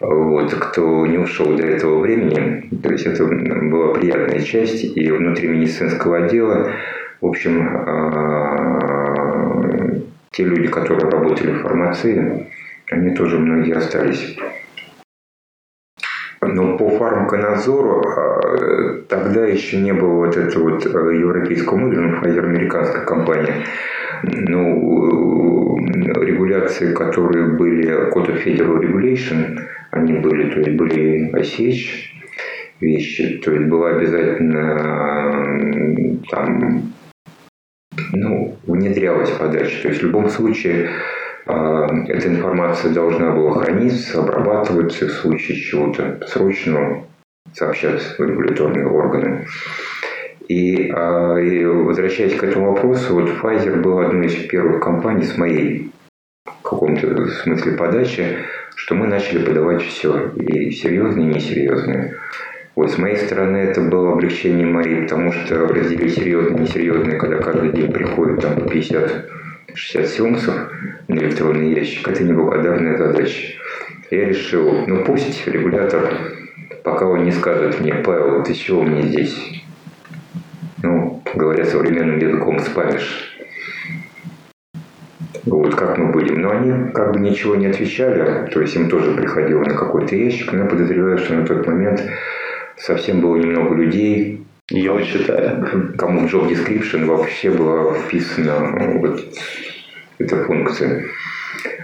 Вот, 0.00 0.52
кто 0.52 1.06
не 1.06 1.18
ушел 1.18 1.56
до 1.56 1.64
этого 1.64 2.00
времени. 2.00 2.68
То 2.82 2.90
есть 2.90 3.06
это 3.06 3.24
была 3.24 3.94
приятная 3.94 4.40
часть. 4.40 4.96
И 4.96 5.10
внутри 5.12 5.48
медицинского 5.48 6.24
отдела, 6.24 6.72
в 7.20 7.26
общем, 7.26 7.68
а, 7.86 9.13
те 10.34 10.44
люди, 10.44 10.68
которые 10.68 11.10
работали 11.10 11.52
в 11.52 11.62
фармации, 11.62 12.46
они 12.90 13.14
тоже 13.14 13.38
многие 13.38 13.74
остались. 13.74 14.36
Но 16.42 16.76
по 16.76 16.90
фармаконадзору 16.90 18.02
а, 18.02 19.02
тогда 19.08 19.46
еще 19.46 19.78
не 19.78 19.92
было 19.92 20.26
вот 20.26 20.36
этого 20.36 20.70
вот 20.70 20.84
э, 20.84 21.18
европейского 21.18 21.78
модуля, 21.78 22.00
ну, 22.00 22.20
Pfizer 22.20 22.44
американская 22.44 23.04
компания. 23.04 23.64
Ну, 24.22 25.78
регуляции, 26.22 26.92
которые 26.92 27.56
были 27.56 28.12
Code 28.12 28.34
of 28.34 28.44
Federal 28.44 28.80
Regulation, 28.80 29.58
они 29.90 30.14
были, 30.14 30.50
то 30.50 30.60
есть 30.60 30.76
были 30.76 31.30
осечь 31.32 32.12
вещи, 32.80 33.38
то 33.38 33.52
есть 33.52 33.68
была 33.68 33.90
обязательно 33.90 36.20
там 36.30 36.93
ну, 38.12 38.56
внедрялась 38.66 39.30
подача. 39.30 39.82
То 39.82 39.88
есть 39.88 40.00
в 40.00 40.06
любом 40.06 40.28
случае 40.28 40.90
а, 41.46 41.86
эта 42.08 42.28
информация 42.28 42.92
должна 42.92 43.32
была 43.32 43.62
храниться, 43.62 44.20
обрабатываться 44.20 45.08
в 45.08 45.12
случае 45.12 45.58
чего-то 45.58 46.20
срочного, 46.26 47.06
сообщаться 47.52 48.14
в 48.16 48.26
регуляторные 48.26 48.86
органы. 48.86 49.46
И, 50.48 50.90
а, 50.90 51.36
и 51.38 51.64
возвращаясь 51.64 52.36
к 52.36 52.44
этому 52.44 52.72
вопросу, 52.72 53.14
вот 53.14 53.30
Pfizer 53.30 53.80
был 53.80 53.98
одной 53.98 54.26
из 54.26 54.34
первых 54.46 54.82
компаний 54.82 55.24
с 55.24 55.36
моей 55.36 55.90
в 56.46 56.62
каком-то 56.62 57.26
смысле 57.28 57.72
подачи, 57.72 58.38
что 58.74 58.94
мы 58.94 59.06
начали 59.06 59.44
подавать 59.44 59.82
все, 59.82 60.30
и 60.30 60.70
серьезные, 60.70 61.30
и 61.30 61.34
несерьезные. 61.34 62.16
Вот 62.74 62.90
с 62.90 62.98
моей 62.98 63.16
стороны 63.16 63.58
это 63.58 63.80
было 63.80 64.12
облегчение 64.12 64.66
моей, 64.66 65.02
потому 65.02 65.32
что 65.32 65.68
разделить 65.68 66.14
серьезные 66.14 66.58
и 66.58 66.62
несерьезные, 66.62 67.18
когда 67.18 67.38
каждый 67.38 67.70
день 67.70 67.92
приходит 67.92 68.40
там 68.40 68.56
по 68.56 68.68
50 68.68 69.30
60 69.74 70.06
сеансов 70.06 70.54
на 71.08 71.14
электронный 71.14 71.72
ящик, 71.72 72.06
это 72.06 72.22
неблагодарная 72.22 72.96
задача. 72.96 73.54
Я 74.10 74.26
решил, 74.26 74.86
ну 74.86 75.04
пусть 75.04 75.46
регулятор, 75.46 76.14
пока 76.84 77.06
он 77.06 77.24
не 77.24 77.32
скажет 77.32 77.80
мне, 77.80 77.94
Павел, 77.94 78.44
ты 78.44 78.54
чего 78.54 78.82
мне 78.82 79.02
здесь, 79.02 79.64
ну, 80.82 81.22
говоря 81.34 81.64
современным 81.64 82.18
языком, 82.18 82.60
спамишь. 82.60 83.30
Вот 85.44 85.74
как 85.74 85.98
мы 85.98 86.12
будем. 86.12 86.40
Но 86.40 86.50
они 86.50 86.90
как 86.92 87.12
бы 87.12 87.20
ничего 87.20 87.56
не 87.56 87.66
отвечали, 87.66 88.48
то 88.50 88.60
есть 88.60 88.76
им 88.76 88.88
тоже 88.88 89.12
приходило 89.12 89.60
на 89.60 89.74
какой-то 89.74 90.14
ящик, 90.14 90.52
но 90.52 90.60
я 90.60 90.64
подозреваю, 90.66 91.18
что 91.18 91.34
на 91.34 91.46
тот 91.46 91.66
момент 91.66 92.00
совсем 92.76 93.20
было 93.20 93.36
немного 93.36 93.74
людей, 93.74 94.44
я 94.70 95.02
считаю. 95.02 95.94
Кому 95.98 96.26
в 96.26 96.34
job 96.34 96.48
description 96.48 97.06
вообще 97.06 97.50
была 97.50 97.94
вписана 97.94 98.98
вот 98.98 99.20
эта 100.18 100.44
функция. 100.44 101.04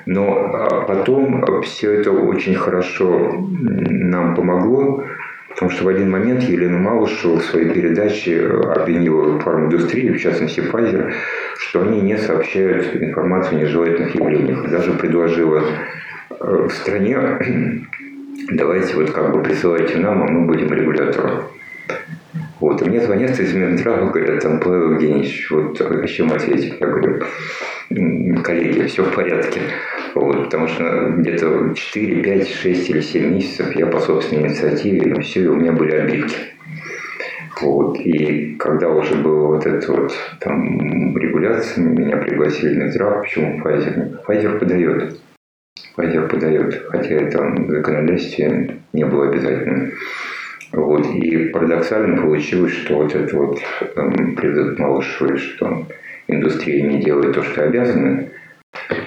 Но 0.06 0.50
а, 0.54 0.82
потом 0.82 1.44
все 1.62 1.92
это 1.92 2.10
очень 2.10 2.54
хорошо 2.54 3.46
нам 3.48 4.34
помогло, 4.34 5.04
потому 5.50 5.70
что 5.70 5.84
в 5.84 5.88
один 5.88 6.10
момент 6.10 6.42
Елена 6.42 6.78
Малышева 6.78 7.38
в 7.38 7.44
своей 7.44 7.70
передаче 7.70 8.46
обвинила 8.46 9.38
фарминдустрию, 9.40 10.14
в 10.14 10.18
частности 10.20 10.60
Pfizer, 10.60 11.12
что 11.58 11.82
они 11.82 12.00
не 12.00 12.16
сообщают 12.16 12.96
информацию 12.96 13.58
о 13.58 13.60
нежелательных 13.62 14.14
явлениях. 14.14 14.70
Даже 14.70 14.92
предложила 14.94 15.62
э, 16.30 16.34
в 16.40 16.70
стране, 16.70 17.18
давайте 18.48 18.94
вот 18.96 19.10
как 19.10 19.32
бы 19.32 19.42
присылайте 19.42 19.98
нам, 19.98 20.22
а 20.22 20.26
мы 20.26 20.46
будем 20.46 20.72
регулятором. 20.72 21.44
Вот, 22.60 22.82
и 22.82 22.84
мне 22.84 23.00
звонят 23.00 23.38
из 23.40 23.54
Минздрава, 23.54 24.10
говорят, 24.10 24.42
там, 24.42 24.60
Павел 24.60 24.92
Евгеньевич, 24.92 25.50
вот 25.50 25.80
о 25.80 26.06
чем 26.06 26.30
ответить? 26.30 26.76
Я 26.78 26.86
говорю, 26.86 27.24
коллеги, 28.42 28.86
все 28.86 29.02
в 29.02 29.14
порядке. 29.14 29.60
Вот, 30.14 30.44
потому 30.44 30.68
что 30.68 31.10
где-то 31.16 31.72
4, 31.74 32.22
5, 32.22 32.48
6 32.48 32.90
или 32.90 33.00
7 33.00 33.34
месяцев 33.34 33.74
я 33.76 33.86
по 33.86 33.98
собственной 34.00 34.48
инициативе, 34.48 35.18
все, 35.20 35.44
и 35.44 35.46
у 35.46 35.56
меня 35.56 35.72
были 35.72 35.92
обидки. 35.92 36.36
Вот. 37.60 37.98
И 38.00 38.56
когда 38.58 38.88
уже 38.88 39.14
была 39.16 39.48
вот 39.48 39.66
эта 39.66 39.92
вот 39.92 40.12
там 40.40 41.16
регуляция, 41.16 41.84
меня 41.84 42.16
пригласили 42.16 42.74
на 42.74 42.84
Минздрав, 42.84 43.22
почему 43.22 43.60
Pfizer? 43.60 44.18
Pfizer 44.26 44.58
подает. 44.58 45.20
Pfizer 45.96 46.28
подает, 46.28 46.86
хотя 46.88 47.14
это 47.14 47.54
законодательстве 47.68 48.76
не 48.92 49.04
было 49.04 49.28
обязательным. 49.28 49.92
Вот. 50.72 51.06
И 51.14 51.48
парадоксально 51.48 52.22
получилось, 52.22 52.72
что 52.72 52.98
вот 52.98 53.14
это 53.14 53.36
вот 53.36 53.58
эм, 53.96 54.36
призыв 54.36 54.78
Малышевой, 54.78 55.36
что 55.38 55.86
индустрия 56.28 56.82
не 56.82 57.02
делает 57.02 57.34
то, 57.34 57.42
что 57.42 57.64
обязана, 57.64 58.28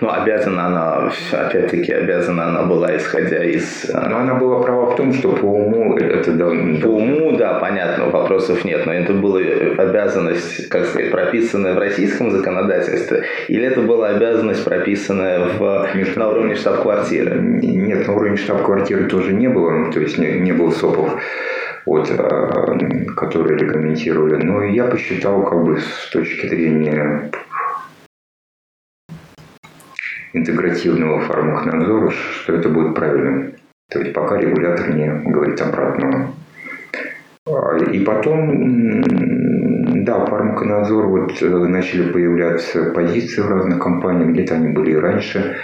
ну, 0.02 0.12
обязана 0.12 0.66
она, 0.66 1.12
опять-таки, 1.32 1.94
обязана 1.94 2.48
она 2.48 2.64
была, 2.64 2.96
исходя 2.98 3.44
из... 3.44 3.90
Э, 3.90 4.08
но 4.10 4.18
она 4.18 4.36
была 4.36 4.62
права 4.62 4.92
в 4.92 4.96
том, 4.98 5.14
что 5.14 5.32
по 5.32 5.46
уму 5.46 5.98
это... 5.98 6.32
Да, 6.34 6.46
по 6.46 6.88
уму, 6.88 7.38
да, 7.38 7.54
понятно, 7.60 8.10
вопросов 8.10 8.66
нет, 8.66 8.86
но 8.86 8.94
это 8.94 9.14
была 9.14 9.40
обязанность, 9.40 10.68
как 10.70 10.86
сказать, 10.86 11.12
прописанная 11.12 11.74
в 11.74 11.80
российском 11.80 12.32
законодательстве, 12.32 13.24
или 13.48 13.66
это 13.66 13.82
была 13.82 14.10
обязанность, 14.10 14.66
прописанная 14.66 15.40
в, 15.40 15.88
на 16.16 16.30
уровне 16.30 16.56
штаб-квартиры? 16.56 17.40
Нет, 17.40 18.06
на 18.08 18.14
уровне 18.16 18.36
штаб-квартиры 18.36 19.06
тоже 19.06 19.34
не 19.34 19.48
было, 19.48 19.92
то 19.92 20.00
есть 20.00 20.18
не, 20.18 20.40
не 20.40 20.52
было 20.52 20.72
СОПов 20.72 21.22
вот, 21.86 22.10
э, 22.10 23.06
которые 23.16 23.58
регламентировали. 23.60 24.42
Но 24.42 24.64
я 24.64 24.86
посчитал, 24.86 25.44
как 25.44 25.64
бы 25.64 25.80
с 25.80 26.10
точки 26.12 26.48
зрения 26.48 27.30
интегративного 30.34 31.22
фармаконадзора, 31.22 32.10
что 32.10 32.56
это 32.56 32.70
будет 32.70 32.96
правильным. 32.96 33.54
То 33.90 34.00
есть 34.00 34.14
пока 34.14 34.38
регулятор 34.38 34.90
не 34.94 35.08
говорит 35.30 35.62
обратного. 35.62 36.34
А, 37.46 37.78
и 37.78 38.00
потом, 38.00 39.04
да, 40.04 40.26
фармаконадзор, 40.26 41.08
вот 41.08 41.42
э, 41.42 41.48
начали 41.48 42.12
появляться 42.12 42.92
позиции 42.92 43.42
в 43.42 43.50
разных 43.50 43.80
компаниях, 43.80 44.30
где-то 44.30 44.56
они 44.56 44.70
были 44.70 44.92
и 44.92 44.96
раньше. 44.96 45.58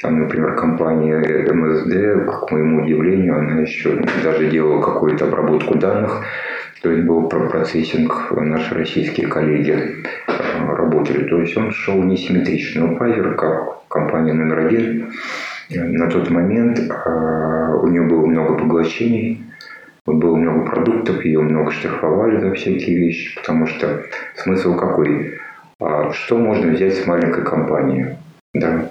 Там, 0.00 0.20
например, 0.20 0.54
компания 0.54 1.18
МСД, 1.52 2.26
к 2.26 2.50
моему 2.50 2.84
удивлению, 2.84 3.38
она 3.38 3.60
еще 3.60 4.00
даже 4.22 4.48
делала 4.48 4.80
какую-то 4.80 5.26
обработку 5.26 5.76
данных. 5.76 6.24
То 6.82 6.90
есть 6.90 7.04
был 7.04 7.28
процессинг, 7.28 8.30
наши 8.30 8.74
российские 8.74 9.26
коллеги 9.26 10.04
э, 10.26 10.74
работали. 10.74 11.28
То 11.28 11.40
есть 11.40 11.56
он 11.56 11.70
шел 11.72 12.02
несимметрично. 12.02 12.86
Но 12.86 12.96
Pfizer, 12.96 13.34
как 13.34 13.77
компания 13.88 14.32
номер 14.32 14.66
один, 14.66 15.12
на 15.70 16.08
тот 16.10 16.30
момент 16.30 16.78
э, 16.78 17.74
у 17.82 17.86
нее 17.88 18.02
было 18.02 18.26
много 18.26 18.56
поглощений, 18.56 19.44
было 20.06 20.36
много 20.36 20.70
продуктов, 20.70 21.24
ее 21.24 21.40
много 21.40 21.70
штрафовали 21.70 22.40
за 22.40 22.54
всякие 22.54 22.98
вещи, 22.98 23.38
потому 23.38 23.66
что 23.66 24.04
смысл 24.36 24.76
какой? 24.76 25.38
А 25.80 26.12
что 26.12 26.38
можно 26.38 26.72
взять 26.72 26.94
с 26.94 27.06
маленькой 27.06 27.44
компании? 27.44 28.16
Да, 28.54 28.90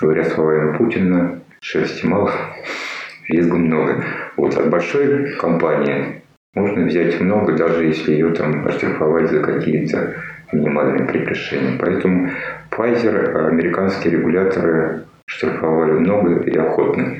говоря 0.00 0.24
словами 0.24 0.76
Путина, 0.76 1.40
шерсти 1.60 2.06
мало, 2.06 2.32
визгу 3.28 3.56
много. 3.56 4.02
Вот 4.36 4.56
от 4.56 4.70
большой 4.70 5.36
компании 5.36 6.22
можно 6.56 6.86
взять 6.86 7.20
много, 7.20 7.52
даже 7.52 7.84
если 7.84 8.12
ее 8.12 8.30
там 8.30 8.66
оштрафовать 8.66 9.30
за 9.30 9.40
какие-то 9.40 10.14
минимальные 10.52 11.06
прегрешения. 11.06 11.78
Поэтому 11.78 12.30
Pfizer, 12.70 13.48
американские 13.48 14.14
регуляторы 14.14 15.04
штрафовали 15.26 15.92
много 15.92 16.40
и 16.40 16.56
охотно. 16.56 17.18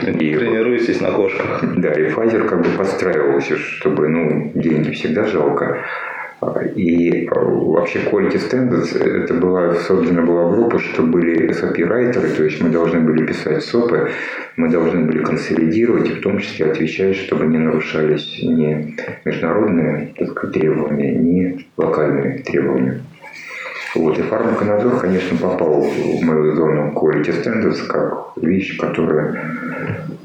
И, 0.00 0.12
Тренируетесь 0.12 1.00
на 1.00 1.10
кошках. 1.10 1.64
Да, 1.76 1.92
и 1.92 2.08
Pfizer 2.08 2.46
как 2.46 2.62
бы 2.62 2.68
подстраивался, 2.78 3.56
чтобы, 3.56 4.08
ну, 4.08 4.52
деньги 4.54 4.92
всегда 4.92 5.24
жалко. 5.24 5.78
И 6.74 7.28
а, 7.28 7.38
вообще 7.38 8.00
Quality 8.00 8.50
Standards 8.50 8.98
это 8.98 9.34
была 9.34 9.74
создана 9.74 10.22
была 10.22 10.50
группа, 10.50 10.78
что 10.80 11.02
были 11.02 11.50
SOP-райтеры, 11.50 12.30
то 12.30 12.42
есть 12.42 12.60
мы 12.60 12.70
должны 12.70 13.00
были 13.00 13.24
писать 13.24 13.62
СОПы, 13.62 14.10
мы 14.56 14.68
должны 14.68 15.04
были 15.04 15.22
консолидировать 15.22 16.08
и 16.08 16.14
в 16.14 16.20
том 16.20 16.38
числе 16.40 16.66
отвечать, 16.66 17.14
чтобы 17.14 17.46
не 17.46 17.58
нарушались 17.58 18.40
ни 18.42 18.96
международные 19.24 20.14
сказать, 20.30 20.52
требования, 20.52 21.14
ни 21.14 21.66
локальные 21.76 22.40
требования. 22.40 23.02
Вот, 23.94 24.18
и 24.18 24.22
фармаконадзор, 24.22 25.00
конечно, 25.00 25.36
попал 25.36 25.82
в 25.82 26.22
мою 26.22 26.54
зону 26.54 26.92
quality 26.94 27.42
standards 27.42 27.86
как 27.86 28.32
вещь, 28.36 28.78
которая 28.78 29.34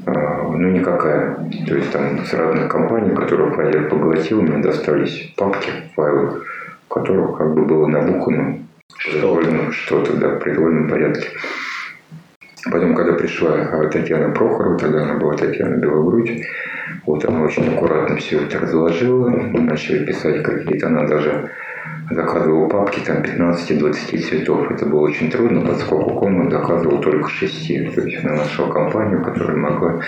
а, 0.06 0.42
ну, 0.50 0.70
никакая. 0.70 1.36
То 1.66 1.74
есть 1.76 1.90
там 1.92 2.24
с 2.24 2.32
разных 2.32 2.68
компаний, 2.68 3.14
которые 3.14 3.50
Pfizer 3.50 3.88
поглотил, 3.88 4.40
мне 4.40 4.62
достались 4.62 5.34
папки, 5.36 5.70
файлы, 5.94 6.42
в 6.86 6.94
которых 6.94 7.36
как 7.36 7.54
бы 7.54 7.66
было 7.66 7.86
набухано 7.86 8.58
что-то, 8.96 9.72
что-то 9.72 10.16
да, 10.16 10.28
в 10.28 10.38
произвольном 10.38 10.88
порядке. 10.88 11.28
Потом, 12.70 12.94
когда 12.94 13.12
пришла 13.12 13.88
Татьяна 13.90 14.34
Прохорова, 14.34 14.78
тогда 14.78 15.02
она 15.02 15.14
была 15.14 15.36
Татьяна 15.36 15.76
Белогрудь, 15.76 16.42
вот 17.06 17.24
она 17.24 17.42
очень 17.42 17.68
аккуратно 17.72 18.16
все 18.16 18.42
это 18.42 18.58
разложила, 18.60 19.28
начали 19.28 20.04
писать 20.04 20.42
какие-то, 20.42 20.88
она 20.88 21.06
даже 21.06 21.50
заказывал 22.10 22.68
папки 22.68 23.00
там 23.00 23.22
15-20 23.22 24.18
цветов. 24.20 24.70
Это 24.70 24.86
было 24.86 25.00
очень 25.00 25.30
трудно, 25.30 25.60
поскольку 25.60 26.14
комнат 26.14 26.50
заказывал 26.50 27.00
только 27.00 27.28
6. 27.28 27.94
То 27.94 28.00
есть 28.02 28.24
она 28.24 28.36
нашла 28.36 28.68
компанию, 28.70 29.22
которая 29.22 29.56
могла... 29.56 30.00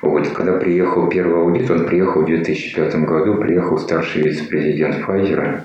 Вот, 0.00 0.28
когда 0.28 0.52
приехал 0.58 1.08
первый 1.08 1.40
аудит, 1.40 1.68
он 1.70 1.84
приехал 1.84 2.22
в 2.22 2.26
2005 2.26 2.94
году, 3.04 3.34
приехал 3.34 3.78
старший 3.78 4.22
вице-президент 4.22 5.04
Pfizer, 5.04 5.62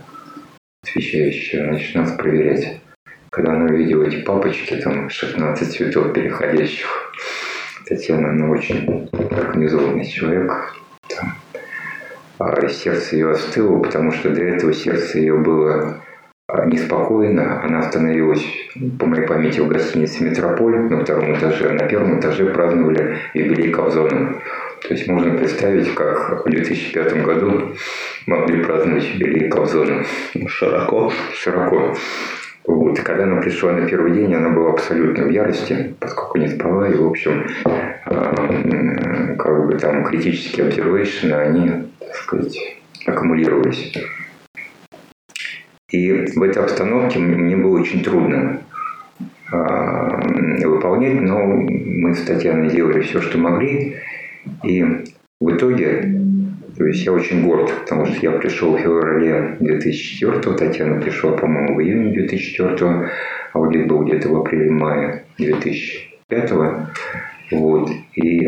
отвечающий, 0.83 1.59
значит, 1.59 1.95
нас 1.95 2.11
проверять. 2.13 2.81
Когда 3.29 3.53
она 3.53 3.65
увидела 3.65 4.03
эти 4.03 4.23
папочки, 4.23 4.75
там 4.75 5.09
16 5.09 5.71
цветов 5.71 6.13
переходящих, 6.13 7.13
Татьяна, 7.85 8.29
она 8.29 8.49
очень 8.49 9.09
организованный 9.11 10.05
человек, 10.05 10.75
там, 11.07 11.33
а 12.45 12.69
сердце 12.69 13.15
ее 13.15 13.31
остыло, 13.31 13.79
потому 13.79 14.11
что 14.11 14.29
до 14.29 14.41
этого 14.41 14.73
сердце 14.73 15.19
ее 15.19 15.37
было 15.37 16.01
а, 16.47 16.65
неспокойно. 16.65 17.63
Она 17.63 17.79
остановилась, 17.79 18.45
по 18.99 19.05
моей 19.05 19.25
памяти, 19.25 19.61
в 19.61 19.69
гостинице 19.69 20.23
«Метрополь» 20.23 20.77
на 20.77 21.03
втором 21.03 21.33
этаже. 21.35 21.71
На 21.71 21.87
первом 21.87 22.19
этаже 22.19 22.45
праздновали 22.47 23.17
юбилей 23.33 23.71
Кобзона. 23.71 24.41
То 24.81 24.93
есть 24.93 25.07
можно 25.07 25.37
представить, 25.37 25.93
как 25.95 26.45
в 26.45 26.49
2005 26.49 27.23
году 27.23 27.73
могли 28.27 28.61
праздновать 28.61 29.05
юбилей 29.13 29.49
Кобзона. 29.49 30.03
Широко. 30.47 31.11
Широко. 31.33 31.95
Вот. 32.65 32.97
И 32.97 33.01
когда 33.01 33.23
она 33.23 33.41
пришла 33.41 33.73
на 33.73 33.87
первый 33.87 34.13
день, 34.13 34.33
она 34.33 34.49
была 34.49 34.71
абсолютно 34.71 35.25
в 35.25 35.29
ярости, 35.29 35.95
поскольку 35.99 36.37
не 36.37 36.47
спала. 36.47 36.87
И, 36.87 36.95
в 36.95 37.05
общем, 37.05 37.45
э, 37.65 39.35
как 39.37 39.67
бы 39.67 39.77
там 39.77 40.03
критические 40.05 40.69
observation, 40.69 41.33
они 41.33 41.71
так 42.13 42.15
сказать, 42.15 42.57
аккумулировались. 43.05 43.93
И 45.89 46.11
в 46.11 46.41
этой 46.41 46.63
обстановке 46.63 47.19
мне 47.19 47.55
было 47.55 47.79
очень 47.79 48.03
трудно 48.03 48.61
а, 49.51 50.19
выполнять, 50.65 51.21
но 51.21 51.45
мы 51.45 52.15
с 52.15 52.23
Татьяной 52.23 52.69
делали 52.69 53.01
все, 53.01 53.21
что 53.21 53.37
могли. 53.37 53.97
И 54.63 54.83
в 55.39 55.55
итоге, 55.55 56.22
то 56.75 56.85
есть 56.85 57.05
я 57.05 57.11
очень 57.11 57.45
горд, 57.45 57.71
потому 57.81 58.05
что 58.05 58.17
я 58.21 58.31
пришел 58.31 58.75
в 58.75 58.79
феврале 58.79 59.57
2004, 59.59 60.55
Татьяна 60.55 60.99
пришла, 61.01 61.31
по-моему, 61.33 61.75
в 61.75 61.81
июне 61.81 62.13
2004, 62.13 63.09
аудит 63.53 63.87
был 63.87 64.03
где-то 64.05 64.29
в 64.29 64.37
апреле-мае 64.37 65.23
2005. 65.37 66.51
Вот. 67.51 67.91
И 68.15 68.47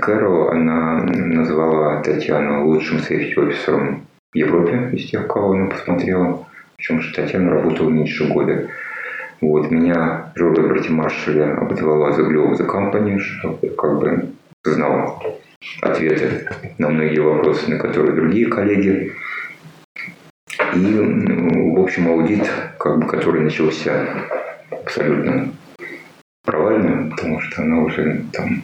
Кэрол, 0.00 0.50
она 0.50 1.02
назвала 1.02 2.00
Татьяну 2.02 2.66
лучшим 2.66 3.00
сейфти-офисером 3.00 4.06
в 4.32 4.36
Европе 4.36 4.90
из 4.92 5.10
тех, 5.10 5.26
кого 5.26 5.52
она 5.52 5.66
посмотрела. 5.66 6.46
Причем, 6.76 7.00
что 7.00 7.22
Татьяна 7.22 7.50
работала 7.50 7.90
меньше 7.90 8.28
года. 8.28 8.68
Вот. 9.40 9.70
Меня 9.70 10.32
Джо 10.36 10.44
Роберти 10.44 10.90
Маршалля 10.90 11.56
обозвала 11.56 12.12
за 12.12 12.22
Glue 12.22 12.56
the 12.56 12.66
Company, 12.66 13.18
что 13.18 13.58
как 13.76 13.98
бы 13.98 14.28
знал 14.62 15.40
ответы 15.80 16.48
на 16.78 16.88
многие 16.88 17.20
вопросы, 17.20 17.70
на 17.70 17.78
которые 17.78 18.14
другие 18.14 18.46
коллеги. 18.46 19.12
И, 20.74 20.78
ну, 20.78 21.76
в 21.76 21.82
общем, 21.82 22.08
аудит, 22.08 22.48
как 22.78 22.98
бы, 22.98 23.06
который 23.06 23.42
начался 23.42 24.06
абсолютно 24.70 25.52
провальную, 26.44 27.10
потому 27.10 27.40
что 27.40 27.62
она 27.62 27.82
уже 27.82 28.24
там... 28.32 28.62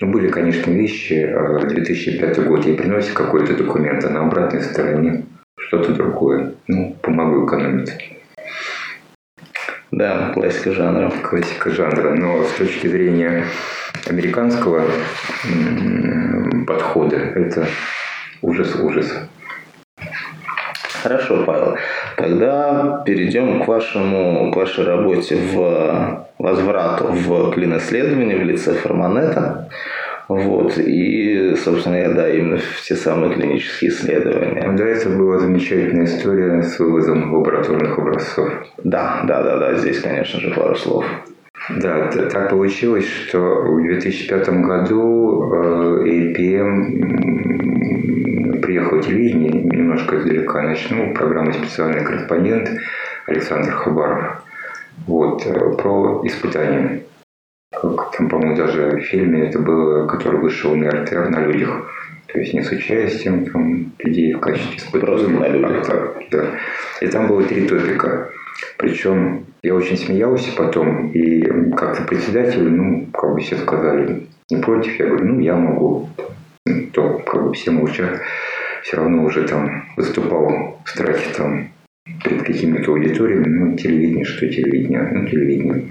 Ну, 0.00 0.10
были, 0.10 0.28
конечно, 0.28 0.70
вещи, 0.70 1.28
2005 1.68 2.38
а, 2.38 2.42
год 2.42 2.64
ей 2.64 2.76
приносит 2.76 3.12
какой-то 3.12 3.54
документ, 3.54 4.04
а 4.04 4.10
на 4.10 4.26
обратной 4.26 4.62
стороне 4.62 5.24
что-то 5.58 5.92
другое. 5.92 6.54
Ну, 6.68 6.96
помогу 7.02 7.46
экономить. 7.46 7.92
Да, 9.90 10.30
классика 10.32 10.72
жанра. 10.72 11.10
Классика 11.22 11.70
жанра. 11.70 12.14
Но 12.14 12.44
с 12.44 12.52
точки 12.52 12.86
зрения 12.86 13.44
американского 14.06 14.84
подхода, 16.66 17.16
это 17.16 17.66
ужас-ужас. 18.42 19.28
Хорошо, 21.02 21.44
Павел. 21.46 21.76
Тогда 22.16 23.02
перейдем 23.06 23.62
к, 23.62 23.68
вашему, 23.68 24.52
к 24.52 24.56
вашей 24.56 24.84
работе 24.84 25.36
в 25.36 26.26
возврату 26.38 27.06
в 27.06 27.52
клин-исследование 27.52 28.36
в 28.36 28.44
лице 28.44 28.74
Форманета. 28.74 29.68
Вот. 30.28 30.78
И, 30.78 31.56
собственно, 31.56 31.96
я, 31.96 32.10
да, 32.10 32.28
именно 32.28 32.58
в 32.58 32.82
те 32.82 32.94
самые 32.94 33.34
клинические 33.34 33.90
исследования. 33.90 34.72
Да, 34.76 34.84
это 34.84 35.08
была 35.08 35.38
замечательная 35.38 36.04
история 36.04 36.62
с 36.62 36.78
вывозом 36.78 37.34
лабораторных 37.34 37.98
образцов. 37.98 38.52
Да, 38.84 39.22
да, 39.24 39.42
да, 39.42 39.58
да, 39.58 39.74
здесь, 39.74 40.00
конечно 40.00 40.38
же, 40.38 40.54
пару 40.54 40.76
слов. 40.76 41.04
Да, 41.76 42.08
так 42.08 42.50
получилось, 42.50 43.06
что 43.06 43.38
в 43.38 43.82
2005 43.82 44.48
году 44.48 45.52
э, 45.52 46.04
APM 46.04 47.20
приехал 48.60 48.98
в 48.98 49.06
телевидение, 49.06 49.52
немножко 49.52 50.16
издалека 50.18 50.62
начну, 50.62 51.14
программа 51.14 51.52
«Специальный 51.52 52.04
корреспондент» 52.04 52.70
Александр 53.26 53.70
Хабаров. 53.72 54.42
Вот, 55.06 55.46
э, 55.46 55.76
про 55.76 56.22
испытания. 56.24 57.02
Как 57.72 58.10
там, 58.16 58.28
по-моему, 58.28 58.56
даже 58.56 58.96
в 58.96 59.00
фильме 59.02 59.48
это 59.48 59.60
было, 59.60 60.06
который 60.06 60.40
вышел 60.40 60.74
на 60.74 60.90
РТР 60.90 61.28
на 61.30 61.46
людях. 61.46 61.88
То 62.26 62.38
есть 62.38 62.52
не 62.54 62.62
с 62.62 62.70
участием 62.70 63.44
там, 63.46 63.92
людей 63.98 64.34
в 64.34 64.40
качестве 64.40 64.76
испытаний. 64.76 65.06
Просто 65.06 65.28
на 65.28 65.48
людях. 65.48 65.86
Так, 65.86 66.16
да. 66.30 66.44
И 67.00 67.06
там 67.06 67.28
было 67.28 67.42
три 67.42 67.66
топика. 67.66 68.30
Причем 68.76 69.46
я 69.62 69.74
очень 69.74 69.96
смеялся 69.96 70.50
потом, 70.56 71.10
и 71.12 71.42
как-то 71.72 72.02
председателю, 72.04 72.70
ну, 72.70 73.06
как 73.12 73.34
бы 73.34 73.40
все 73.40 73.56
сказали, 73.56 74.26
не 74.50 74.56
против, 74.58 74.98
я 74.98 75.06
говорю, 75.06 75.26
ну, 75.26 75.40
я 75.40 75.56
могу. 75.56 76.08
То, 76.92 77.18
как 77.18 77.46
бы 77.46 77.54
все 77.54 77.70
молчат, 77.70 78.20
все 78.82 78.96
равно 78.96 79.24
уже 79.24 79.46
там 79.46 79.84
выступал 79.96 80.78
в 80.84 80.88
страхе 80.88 81.32
там 81.36 81.68
перед 82.24 82.42
какими-то 82.42 82.92
аудиториями, 82.92 83.48
ну, 83.48 83.76
телевидение, 83.76 84.24
что 84.24 84.48
телевидение, 84.48 85.08
ну, 85.12 85.26
телевидение. 85.28 85.84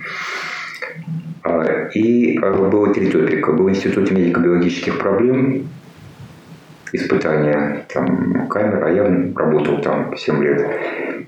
А, 1.44 1.90
и 1.94 2.38
а, 2.38 2.52
было 2.52 2.94
три 2.94 3.08
топика. 3.08 3.54
Был 3.54 3.70
Институт 3.70 4.12
медико-биологических 4.12 5.00
проблем, 5.00 5.70
испытания 6.92 7.86
там, 7.94 8.48
камер, 8.48 8.84
а 8.84 8.92
я 8.92 9.04
работал 9.36 9.82
там 9.82 10.16
7 10.16 10.44
лет. 10.44 10.68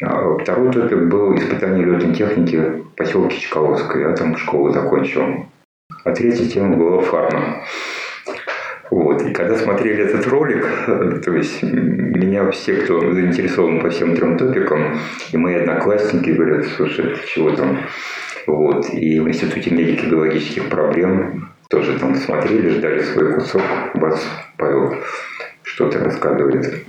А 0.02 0.38
второй 0.38 0.72
топик 0.72 1.04
был 1.04 1.36
испытание 1.36 1.86
летной 1.86 2.14
техники 2.14 2.56
в 2.56 2.96
поселке 2.96 3.40
Чкаловское. 3.40 4.10
Я 4.10 4.16
там 4.16 4.36
школу 4.38 4.72
закончил. 4.72 5.46
А 6.04 6.12
третья 6.12 6.48
тема 6.48 6.76
была 6.76 7.02
фарма. 7.02 7.64
Вот. 8.90 9.22
И 9.22 9.32
когда 9.32 9.56
смотрели 9.56 10.04
этот 10.04 10.28
ролик, 10.28 10.66
то 11.24 11.34
есть 11.34 11.64
меня 11.64 12.50
все, 12.52 12.74
кто 12.74 13.14
заинтересован 13.14 13.80
по 13.80 13.90
всем 13.90 14.16
трем 14.16 14.38
топикам, 14.38 14.98
и 15.32 15.38
мои 15.38 15.56
одноклассники 15.56 16.32
говорят, 16.32 16.66
слушай, 16.76 17.16
ты 17.16 17.28
чего 17.28 17.52
там? 17.52 17.80
Вот. 18.48 18.90
И 18.94 19.20
в 19.20 19.28
Институте 19.30 19.70
медики 19.74 20.06
биологических 20.06 20.70
проблем 20.70 21.50
тоже 21.70 21.98
там 22.00 22.16
смотрели, 22.16 22.70
ждали 22.70 23.02
свой 23.02 23.34
кусок. 23.34 23.62
Бац, 23.94 24.20
Павел 24.58 24.94
что-то 25.64 26.00
рассказывает. 26.04 26.86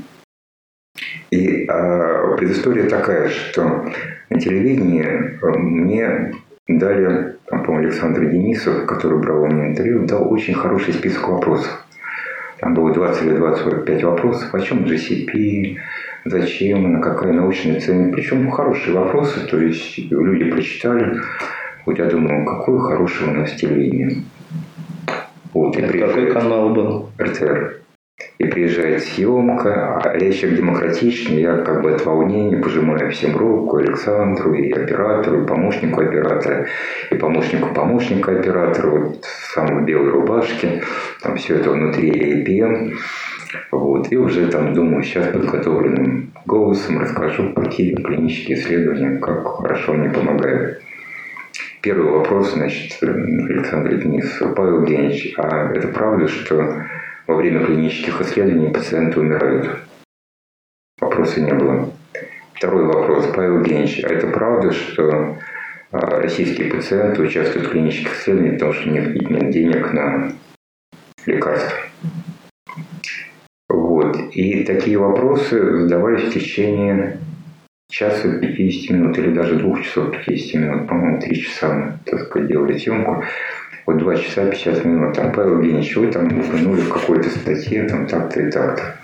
И 1.30 1.66
а, 1.66 2.36
предыстория 2.36 2.88
такая, 2.88 3.28
что 3.28 3.86
на 4.28 4.40
телевидении 4.40 5.04
э, 5.04 5.58
мне 5.58 6.32
дали, 6.68 7.36
там, 7.46 7.64
по-моему, 7.64 7.88
Александр 7.88 8.26
Денисов, 8.26 8.86
который 8.86 9.18
брал 9.18 9.42
у 9.42 9.46
меня 9.46 9.68
интервью, 9.68 10.06
дал 10.06 10.30
очень 10.32 10.54
хороший 10.54 10.94
список 10.94 11.28
вопросов. 11.28 11.86
Там 12.58 12.74
было 12.74 12.92
20 12.92 13.22
или 13.24 13.36
25 13.36 14.04
вопросов. 14.04 14.54
О 14.54 14.60
чем 14.60 14.84
GCP, 14.84 15.76
зачем, 16.24 16.92
на 16.92 17.00
какая 17.00 17.32
научная 17.32 17.80
цена. 17.80 18.12
Причем 18.12 18.50
хорошие 18.50 18.94
вопросы, 18.94 19.40
то 19.46 19.58
есть 19.60 19.98
люди 19.98 20.50
прочитали. 20.50 21.16
Вот 21.84 21.98
я 21.98 22.06
думаю, 22.06 22.46
какое 22.46 22.78
хорошее 22.78 23.30
у 23.30 23.34
нас 23.34 23.52
телевидение. 23.52 24.22
Вот, 25.52 25.76
и 25.76 25.82
какой 25.82 26.30
канал 26.30 26.72
был? 26.72 27.10
РТР. 27.18 27.82
И 28.38 28.44
приезжает 28.44 29.02
съемка, 29.04 30.00
а 30.02 30.16
я 30.16 30.26
еще 30.26 30.50
демократичный, 30.50 31.42
я 31.42 31.58
как 31.58 31.82
бы 31.82 31.92
от 31.92 32.04
волнения 32.04 32.56
пожимаю 32.56 33.10
всем 33.10 33.36
руку, 33.36 33.76
Александру, 33.76 34.54
и 34.54 34.72
оператору, 34.72 35.42
и 35.42 35.46
помощнику 35.46 36.00
оператора, 36.00 36.66
и 37.10 37.14
помощнику 37.14 37.72
помощника 37.74 38.32
оператора, 38.32 38.90
вот 38.90 39.24
в 39.24 39.84
белой 39.84 40.10
рубашке, 40.10 40.82
там 41.20 41.36
все 41.36 41.56
это 41.56 41.70
внутри 41.70 42.10
APM. 42.10 42.94
Вот. 43.70 44.10
И 44.10 44.16
уже 44.16 44.46
там 44.46 44.74
думаю, 44.74 45.02
сейчас 45.02 45.28
подготовленным 45.28 46.32
голосом 46.46 47.00
расскажу, 47.00 47.52
какие 47.54 47.94
клинические 47.94 48.58
исследования, 48.58 49.18
как 49.18 49.46
хорошо 49.46 49.92
они 49.92 50.08
помогают. 50.08 50.82
Первый 51.80 52.12
вопрос, 52.12 52.52
значит, 52.52 52.96
Александр 53.02 53.96
Денис, 53.96 54.40
Павел 54.56 54.82
Евгеньевич, 54.82 55.34
а 55.36 55.72
это 55.72 55.88
правда, 55.88 56.28
что 56.28 56.84
во 57.26 57.36
время 57.36 57.64
клинических 57.64 58.20
исследований 58.20 58.72
пациенты 58.72 59.20
умирают? 59.20 59.80
Вопроса 61.00 61.40
не 61.40 61.52
было. 61.52 61.92
Второй 62.54 62.84
вопрос, 62.84 63.26
Павел 63.34 63.58
Евгеньевич, 63.58 64.04
а 64.04 64.08
это 64.08 64.28
правда, 64.28 64.72
что 64.72 65.38
а, 65.90 65.98
российские 66.20 66.70
пациенты 66.70 67.22
участвуют 67.22 67.68
в 67.68 67.70
клинических 67.70 68.14
исследованиях, 68.14 68.54
потому 68.54 68.72
что 68.72 68.88
у 68.88 68.92
них 68.92 69.30
нет 69.30 69.50
денег 69.50 69.92
на 69.92 70.32
лекарства? 71.26 71.78
Вот. 73.68 74.16
И 74.32 74.64
такие 74.64 74.98
вопросы 74.98 75.80
задавались 75.80 76.28
в 76.28 76.32
течение 76.32 77.18
часа 77.90 78.38
50 78.38 78.90
минут 78.90 79.18
или 79.18 79.34
даже 79.34 79.56
двух 79.56 79.82
часов 79.82 80.10
50 80.24 80.60
минут. 80.60 80.88
По-моему, 80.88 81.20
три 81.20 81.36
часа 81.36 81.98
так 82.06 82.20
сказать, 82.22 82.48
делали 82.48 82.78
съемку. 82.78 83.24
Вот 83.86 83.98
два 83.98 84.16
часа 84.16 84.46
50 84.46 84.84
минут. 84.84 85.14
Там 85.16 85.32
Павел 85.32 85.58
Евгеньевич, 85.58 85.96
вы 85.96 86.08
там 86.08 86.26
упомянули 86.26 86.80
в 86.80 86.92
какой-то 86.92 87.28
статье, 87.30 87.88
там 87.88 88.06
так-то 88.06 88.40
и 88.40 88.50
так-то. 88.50 88.96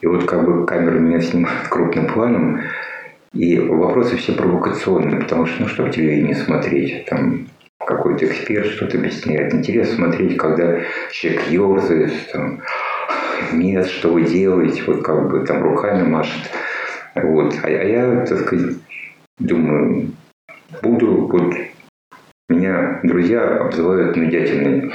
И 0.00 0.06
вот 0.06 0.24
как 0.24 0.44
бы 0.44 0.66
камера 0.66 0.98
меня 0.98 1.20
снимает 1.20 1.68
крупным 1.68 2.06
планом, 2.06 2.60
и 3.32 3.58
вопросы 3.58 4.16
все 4.16 4.32
провокационные, 4.32 5.20
потому 5.20 5.46
что 5.46 5.62
ну 5.62 5.68
что 5.68 5.84
в 5.84 5.90
телевидении 5.90 6.34
смотреть? 6.34 7.06
Там 7.06 7.48
какой-то 7.78 8.26
эксперт 8.26 8.66
что-то 8.66 8.98
объясняет. 8.98 9.52
Интересно 9.52 9.96
смотреть, 9.96 10.36
когда 10.36 10.80
человек 11.10 11.48
ерзает, 11.48 12.12
там, 12.32 12.62
нет, 13.52 13.86
что 13.86 14.10
вы 14.10 14.22
делаете, 14.22 14.82
вот 14.86 15.02
как 15.02 15.30
бы 15.30 15.40
там 15.40 15.62
руками 15.62 16.06
машет. 16.06 16.50
Вот. 17.14 17.54
А, 17.62 17.66
а 17.66 17.70
я, 17.70 18.24
так 18.26 18.40
сказать, 18.40 18.76
думаю, 19.38 20.12
буду, 20.82 21.26
вот 21.26 21.54
меня 22.74 23.00
друзья 23.02 23.58
обзывают 23.58 24.16
нудятельной. 24.16 24.92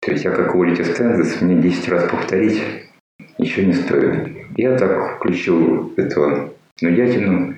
То 0.00 0.12
есть 0.12 0.24
я 0.24 0.30
как 0.30 0.54
Уоллити 0.54 0.82
Стэнзес, 0.82 1.40
мне 1.40 1.56
10 1.56 1.88
раз 1.88 2.10
повторить 2.10 2.62
ничего 3.38 3.66
не 3.66 3.72
стоит. 3.72 4.28
Я 4.56 4.76
так 4.76 5.16
включил 5.16 5.92
этого 5.96 6.52
нудятину, 6.80 7.54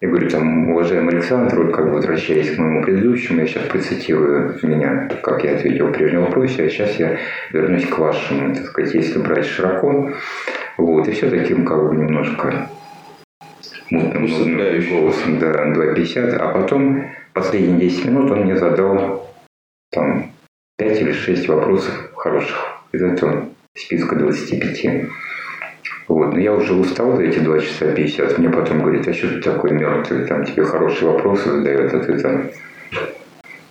я 0.00 0.08
говорю, 0.08 0.28
там, 0.28 0.70
уважаемый 0.70 1.14
Александр, 1.14 1.62
вот 1.62 1.74
как 1.74 1.84
бы 1.84 1.92
возвращаясь 1.92 2.56
к 2.56 2.58
моему 2.58 2.82
предыдущему, 2.82 3.40
я 3.40 3.46
сейчас 3.46 3.68
процитирую 3.68 4.58
меня, 4.62 5.08
как 5.22 5.44
я 5.44 5.54
ответил 5.54 5.88
в 5.88 5.92
прежнем 5.92 6.22
вопросе, 6.22 6.64
а 6.64 6.68
сейчас 6.68 6.98
я 6.98 7.18
вернусь 7.52 7.86
к 7.86 7.98
вашему, 7.98 8.52
так 8.54 8.64
сказать, 8.64 8.94
если 8.94 9.20
брать 9.20 9.46
широко, 9.46 10.10
вот, 10.76 11.06
и 11.06 11.12
все 11.12 11.30
таким 11.30 11.64
как 11.64 11.88
бы 11.88 11.94
немножко 11.94 12.68
мутным 13.90 14.26
голосом, 14.26 15.38
да, 15.38 15.66
2,50, 15.72 16.36
а 16.36 16.48
потом 16.48 17.04
последние 17.34 17.88
10 17.88 18.04
минут 18.06 18.30
он 18.30 18.40
мне 18.40 18.56
задал 18.56 19.30
там 19.90 20.32
5 20.78 21.00
или 21.00 21.12
6 21.12 21.48
вопросов 21.48 22.10
хороших 22.16 22.82
из 22.92 23.02
этого 23.02 23.48
списка 23.74 24.16
25. 24.16 25.06
Вот. 26.08 26.32
Но 26.32 26.38
я 26.38 26.52
уже 26.52 26.74
устал 26.74 27.16
за 27.16 27.22
эти 27.22 27.38
2 27.38 27.60
часа 27.60 27.92
50. 27.92 28.38
Мне 28.38 28.50
потом 28.50 28.80
говорит, 28.80 29.08
а 29.08 29.12
что 29.12 29.28
ты 29.28 29.40
такой 29.40 29.72
мертвый? 29.72 30.26
Там 30.26 30.44
тебе 30.44 30.64
хорошие 30.64 31.10
вопросы 31.10 31.50
задают, 31.50 31.92
а 31.94 32.00
ты 32.00 32.18
там 32.18 32.50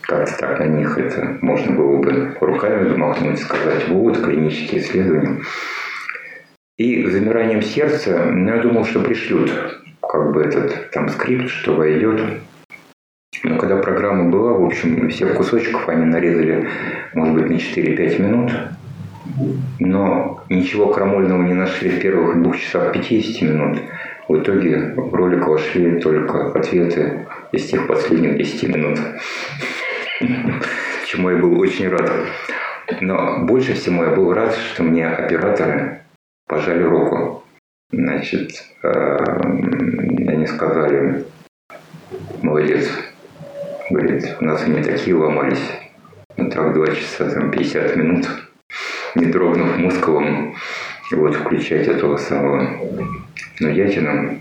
как-то 0.01 0.37
так 0.37 0.59
на 0.59 0.65
них 0.65 0.97
это 0.97 1.37
можно 1.41 1.75
было 1.75 1.97
бы 1.97 2.35
руками 2.41 2.89
замахнуть, 2.89 3.39
сказать, 3.39 3.87
вот, 3.87 4.21
клинические 4.21 4.81
исследования. 4.81 5.41
И 6.77 7.05
замиранием 7.05 7.61
сердца, 7.61 8.25
ну, 8.25 8.55
я 8.55 8.61
думал, 8.61 8.85
что 8.85 9.01
пришлют 9.01 9.51
как 10.01 10.33
бы 10.33 10.41
этот 10.41 10.91
там 10.91 11.09
скрипт, 11.09 11.49
что 11.49 11.75
войдет. 11.75 12.19
Но 13.51 13.57
когда 13.57 13.75
программа 13.75 14.29
была, 14.29 14.53
в 14.53 14.63
общем, 14.63 15.09
всех 15.09 15.35
кусочков 15.35 15.89
они 15.89 16.05
нарезали, 16.05 16.69
может 17.13 17.35
быть, 17.35 17.49
на 17.49 17.55
4-5 17.55 18.21
минут. 18.21 18.51
Но 19.79 20.43
ничего 20.47 20.87
крамольного 20.87 21.43
не 21.43 21.53
нашли 21.53 21.89
в 21.89 21.99
первых 21.99 22.41
двух 22.41 22.57
часах 22.57 22.93
50 22.93 23.41
минут. 23.41 23.79
В 24.29 24.37
итоге 24.37 24.93
в 24.95 25.13
ролик 25.13 25.47
вошли 25.47 25.99
только 25.99 26.51
ответы 26.51 27.27
из 27.51 27.65
тех 27.65 27.87
последних 27.87 28.37
10 28.37 28.69
минут. 28.69 28.99
Чему 31.07 31.31
я 31.31 31.37
был 31.37 31.59
очень 31.59 31.89
рад. 31.89 32.09
Но 33.01 33.45
больше 33.45 33.73
всего 33.73 34.05
я 34.05 34.11
был 34.11 34.33
рад, 34.33 34.55
что 34.55 34.83
мне 34.83 35.07
операторы 35.07 36.03
пожали 36.47 36.83
руку. 36.83 37.43
Значит, 37.91 38.51
э, 38.83 39.17
они 40.29 40.47
сказали, 40.47 41.25
молодец, 42.41 42.87
говорит, 43.91 44.37
у 44.39 44.45
нас 44.45 44.63
они 44.63 44.81
такие 44.83 45.15
ломались. 45.15 45.71
Ну 46.37 46.49
так, 46.49 46.73
два 46.73 46.87
часа, 46.87 47.29
там, 47.29 47.51
50 47.51 47.95
минут 47.95 48.27
не 49.15 49.25
дрогнув 49.25 49.77
мускулом, 49.77 50.55
вот, 51.11 51.35
включать 51.35 51.87
этого 51.87 52.17
самого 52.17 52.67
Нудятина. 53.59 54.37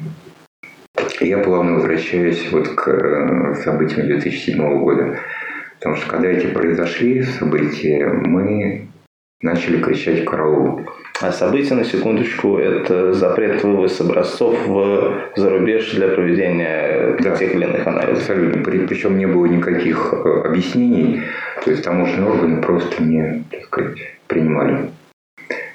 Я 1.21 1.39
плавно 1.39 1.75
возвращаюсь 1.75 2.51
вот 2.51 2.69
к 2.69 2.89
э, 2.89 3.55
событиям 3.63 4.07
2007 4.07 4.79
года. 4.79 5.21
Потому 5.79 5.97
что 5.97 6.11
когда 6.11 6.29
эти 6.29 6.47
произошли 6.47 7.23
события, 7.23 8.07
мы 8.07 8.89
начали 9.43 9.83
кричать 9.83 10.25
«караул». 10.25 10.89
А 11.23 11.33
события, 11.33 11.75
на 11.75 11.85
секундочку, 11.85 12.57
это 12.57 13.13
запрет 13.13 13.63
вывоз 13.63 14.01
образцов 14.01 14.57
в 14.67 15.15
зарубеж 15.37 15.93
для 15.93 16.09
проведения 16.09 17.15
да, 17.21 17.37
тех 17.37 17.55
или 17.55 17.65
иных 17.65 17.87
анализов. 17.87 18.23
Абсолютно. 18.23 18.63
Причем 18.63 19.19
не 19.19 19.27
было 19.27 19.45
никаких 19.45 20.15
э, 20.15 20.49
объяснений. 20.49 21.21
То 21.63 21.73
есть 21.73 21.85
таможенные 21.85 22.31
органы 22.31 22.63
просто 22.63 23.03
не, 23.03 23.45
так 23.51 23.65
сказать, 23.65 23.99
принимали. 24.29 24.89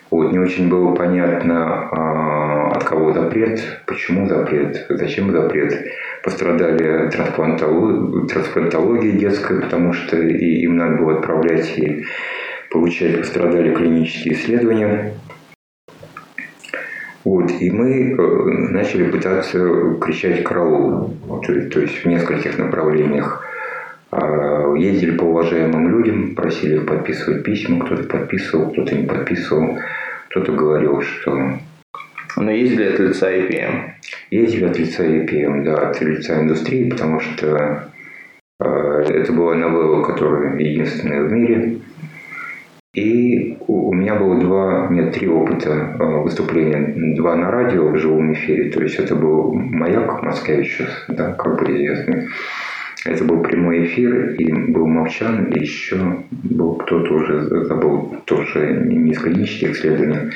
Вот, 0.10 0.32
не 0.32 0.40
очень 0.40 0.68
было 0.68 0.96
понятно, 0.96 1.90
а, 1.92 2.72
от 2.72 2.84
кого 2.84 3.14
запрет, 3.14 3.62
почему 3.86 4.28
запрет, 4.28 4.86
зачем 4.90 5.32
запрет. 5.32 5.74
Пострадали 6.24 7.10
трансплантология, 7.12 8.28
трансплантология 8.28 9.12
детская, 9.12 9.62
потому 9.62 9.94
что 9.94 10.18
им 10.18 10.78
надо 10.78 10.98
было 10.98 11.18
отправлять 11.18 11.78
и 11.78 12.04
получать, 12.72 13.20
пострадали 13.20 13.74
клинические 13.74 14.34
исследования. 14.34 15.14
Вот, 17.26 17.52
и 17.60 17.72
мы 17.72 18.12
э, 18.12 18.16
начали 18.72 19.10
пытаться 19.10 19.58
кричать 20.00 20.44
караул, 20.44 21.18
то, 21.28 21.62
то 21.70 21.82
есть 21.82 22.04
в 22.04 22.06
нескольких 22.06 22.60
направлениях. 22.60 23.44
А, 24.12 24.74
ездили 24.76 25.18
по 25.18 25.24
уважаемым 25.24 25.90
людям, 25.90 26.36
просили 26.36 26.76
их 26.76 26.86
подписывать 26.86 27.44
письма, 27.44 27.84
кто-то 27.84 28.04
подписывал, 28.04 28.70
кто-то 28.70 28.96
не 28.96 29.08
подписывал, 29.08 29.80
кто-то 30.30 30.52
говорил, 30.52 31.02
что... 31.02 31.58
Но 32.38 32.52
ездили 32.52 32.84
от 32.84 33.00
лица 33.00 33.32
EPM? 33.32 33.92
Ездили 34.30 34.66
от 34.66 34.78
лица 34.78 35.04
EPM, 35.04 35.64
да, 35.64 35.90
от 35.90 36.00
лица 36.02 36.40
индустрии, 36.40 36.92
потому 36.92 37.20
что 37.20 37.90
э, 38.60 38.66
это 38.68 39.34
была 39.34 39.56
новелла, 39.56 40.04
которая 40.04 40.58
единственная 40.60 41.24
в 41.24 41.32
мире. 41.32 41.80
И 42.96 43.58
у 43.68 43.94
меня 43.94 44.16
было 44.16 44.40
два, 44.40 44.88
нет, 44.90 45.14
три 45.14 45.28
опыта 45.28 45.98
э, 46.00 46.04
выступления. 46.22 47.16
Два 47.18 47.36
на 47.36 47.52
радио 47.52 47.90
в 47.90 47.98
живом 47.98 48.32
эфире, 48.34 48.72
то 48.72 48.82
есть 48.82 48.96
это 48.96 49.16
был 49.16 49.54
«Маяк» 49.54 50.24
Москвич, 50.24 50.82
да, 51.10 51.34
как 51.34 51.60
бы 51.60 51.76
известный 51.76 52.30
Это 53.06 53.26
был 53.26 53.42
прямой 53.42 53.84
эфир, 53.84 54.36
и 54.36 54.72
был 54.72 54.88
Молчан, 54.88 55.48
и 55.52 55.60
еще 55.60 55.98
был 56.32 56.76
кто-то 56.76 57.14
уже 57.16 57.66
забыл, 57.66 58.16
тоже 58.24 58.82
не 58.86 59.12
из 59.12 59.20
клинических 59.20 59.72
исследований. 59.72 60.32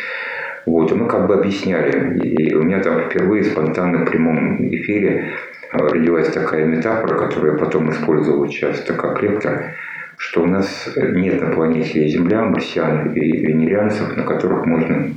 Вот, 0.66 0.92
и 0.92 0.96
мы 0.96 1.08
как 1.08 1.28
бы 1.28 1.36
объясняли. 1.36 2.20
И 2.20 2.54
у 2.56 2.64
меня 2.64 2.82
там 2.82 3.04
впервые 3.04 3.46
спонтанно 3.46 4.06
в 4.06 4.10
прямом 4.10 4.68
эфире 4.68 5.30
родилась 5.72 6.30
такая 6.30 6.66
метафора, 6.66 7.18
которую 7.18 7.54
я 7.54 7.58
потом 7.58 7.90
использовал 7.90 8.48
часто 8.50 8.94
как 8.96 9.24
лектор, 9.24 9.76
что 10.20 10.44
у 10.44 10.46
нас 10.46 10.88
нет 10.98 11.42
на 11.42 11.52
планете 11.52 12.08
Земля 12.10 12.44
марсиан 12.44 13.14
и 13.14 13.20
венерианцев, 13.20 14.16
на 14.18 14.24
которых 14.24 14.66
можно 14.66 15.14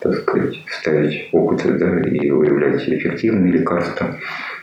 так 0.00 0.14
сказать, 0.14 0.62
ставить 0.68 1.28
опыты 1.32 1.72
да, 1.78 2.00
и 2.00 2.30
выявлять 2.30 2.88
эффективные 2.88 3.52
лекарства, 3.52 4.18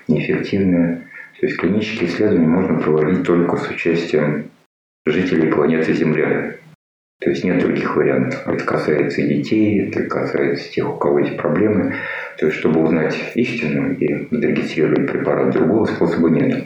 неэффективные. 0.08 1.08
То 1.40 1.48
есть 1.48 1.58
клинические 1.58 2.10
исследования 2.10 2.48
можно 2.48 2.80
проводить 2.80 3.24
только 3.24 3.58
с 3.58 3.70
участием 3.70 4.52
жителей 5.06 5.52
планеты 5.52 5.94
Земля. 5.94 6.56
То 7.20 7.30
есть 7.30 7.44
нет 7.44 7.60
других 7.60 7.96
вариантов. 7.96 8.48
Это 8.48 8.64
касается 8.64 9.22
и 9.22 9.36
детей, 9.36 9.88
это 9.88 10.04
касается 10.04 10.72
тех, 10.72 10.92
у 10.92 10.98
кого 10.98 11.20
есть 11.20 11.38
проблемы. 11.38 11.96
То 12.38 12.48
есть, 12.48 12.58
чтобы 12.58 12.84
узнать 12.84 13.16
истину 13.36 13.94
и 13.94 14.28
зарегистрировать 14.32 15.12
препарат, 15.12 15.52
другого 15.52 15.86
способа 15.86 16.30
нет. 16.30 16.66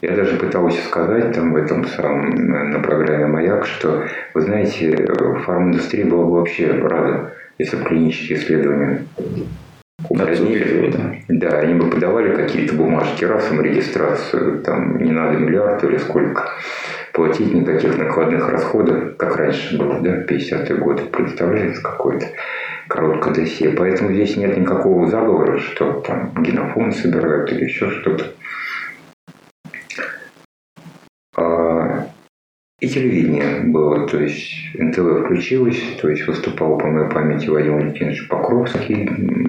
Я 0.00 0.16
даже 0.16 0.36
пытался 0.36 0.82
сказать 0.86 1.32
там 1.32 1.52
в 1.52 1.56
этом 1.56 1.84
самом, 1.84 2.30
на 2.70 2.80
программе 2.80 3.26
«Маяк», 3.26 3.66
что, 3.66 4.04
вы 4.32 4.40
знаете, 4.40 4.96
фарминдустрия 5.44 6.06
была 6.06 6.24
бы 6.24 6.32
вообще 6.32 6.72
рада, 6.72 7.34
если 7.58 7.76
бы 7.76 7.84
клинические 7.84 8.38
исследования 8.38 9.02
упразднили. 10.08 10.90
Да. 10.90 11.50
да, 11.50 11.58
они 11.58 11.74
бы 11.74 11.90
подавали 11.90 12.34
какие-то 12.34 12.74
бумажки 12.74 13.24
раз 13.24 13.50
регистрацию, 13.52 14.60
там 14.60 14.98
не 15.02 15.12
надо 15.12 15.38
миллиард 15.38 15.84
или 15.84 15.98
сколько 15.98 16.50
платить 17.12 17.52
никаких 17.52 17.98
накладных 17.98 18.48
расходов, 18.48 19.16
как 19.16 19.36
раньше 19.36 19.76
было, 19.76 20.00
да, 20.00 20.22
50-е 20.22 20.76
годы, 20.76 21.02
представляется 21.04 21.82
какое-то 21.82 22.26
короткое 22.88 23.34
досье. 23.34 23.70
Поэтому 23.70 24.12
здесь 24.12 24.36
нет 24.36 24.56
никакого 24.56 25.08
заговора, 25.08 25.58
что 25.58 26.00
там 26.00 26.32
генофон 26.42 26.92
собирают 26.92 27.52
или 27.52 27.64
еще 27.64 27.90
что-то. 27.90 28.24
А, 31.36 32.08
и 32.80 32.88
телевидение 32.88 33.60
было, 33.60 34.06
то 34.08 34.18
есть 34.18 34.52
НТВ 34.74 35.24
включилось, 35.24 35.80
то 36.00 36.08
есть 36.08 36.26
выступал 36.26 36.78
по 36.78 36.86
моей 36.86 37.10
памяти 37.10 37.48
Вадим 37.48 37.76
Валентинович 37.76 38.26
Покровский, 38.28 39.04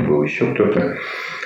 был 0.05 0.23
еще 0.23 0.53
кто-то. 0.53 0.97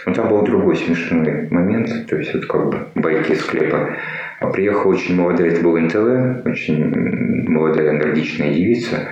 Но 0.07 0.13
там 0.13 0.29
был 0.29 0.41
другой 0.43 0.75
смешной 0.77 1.47
момент, 1.49 2.07
то 2.07 2.15
есть 2.15 2.33
это 2.33 2.45
как 2.47 2.69
бы 2.69 2.87
байки 2.95 3.33
из 3.33 3.41
склепа. 3.41 3.95
А 4.39 4.47
приехала 4.47 4.93
очень 4.93 5.15
молодая, 5.15 5.51
это 5.51 5.63
был 5.63 5.77
НТВ, 5.77 6.45
очень 6.45 7.47
молодая 7.47 7.91
энергичная 7.91 8.53
девица. 8.53 9.07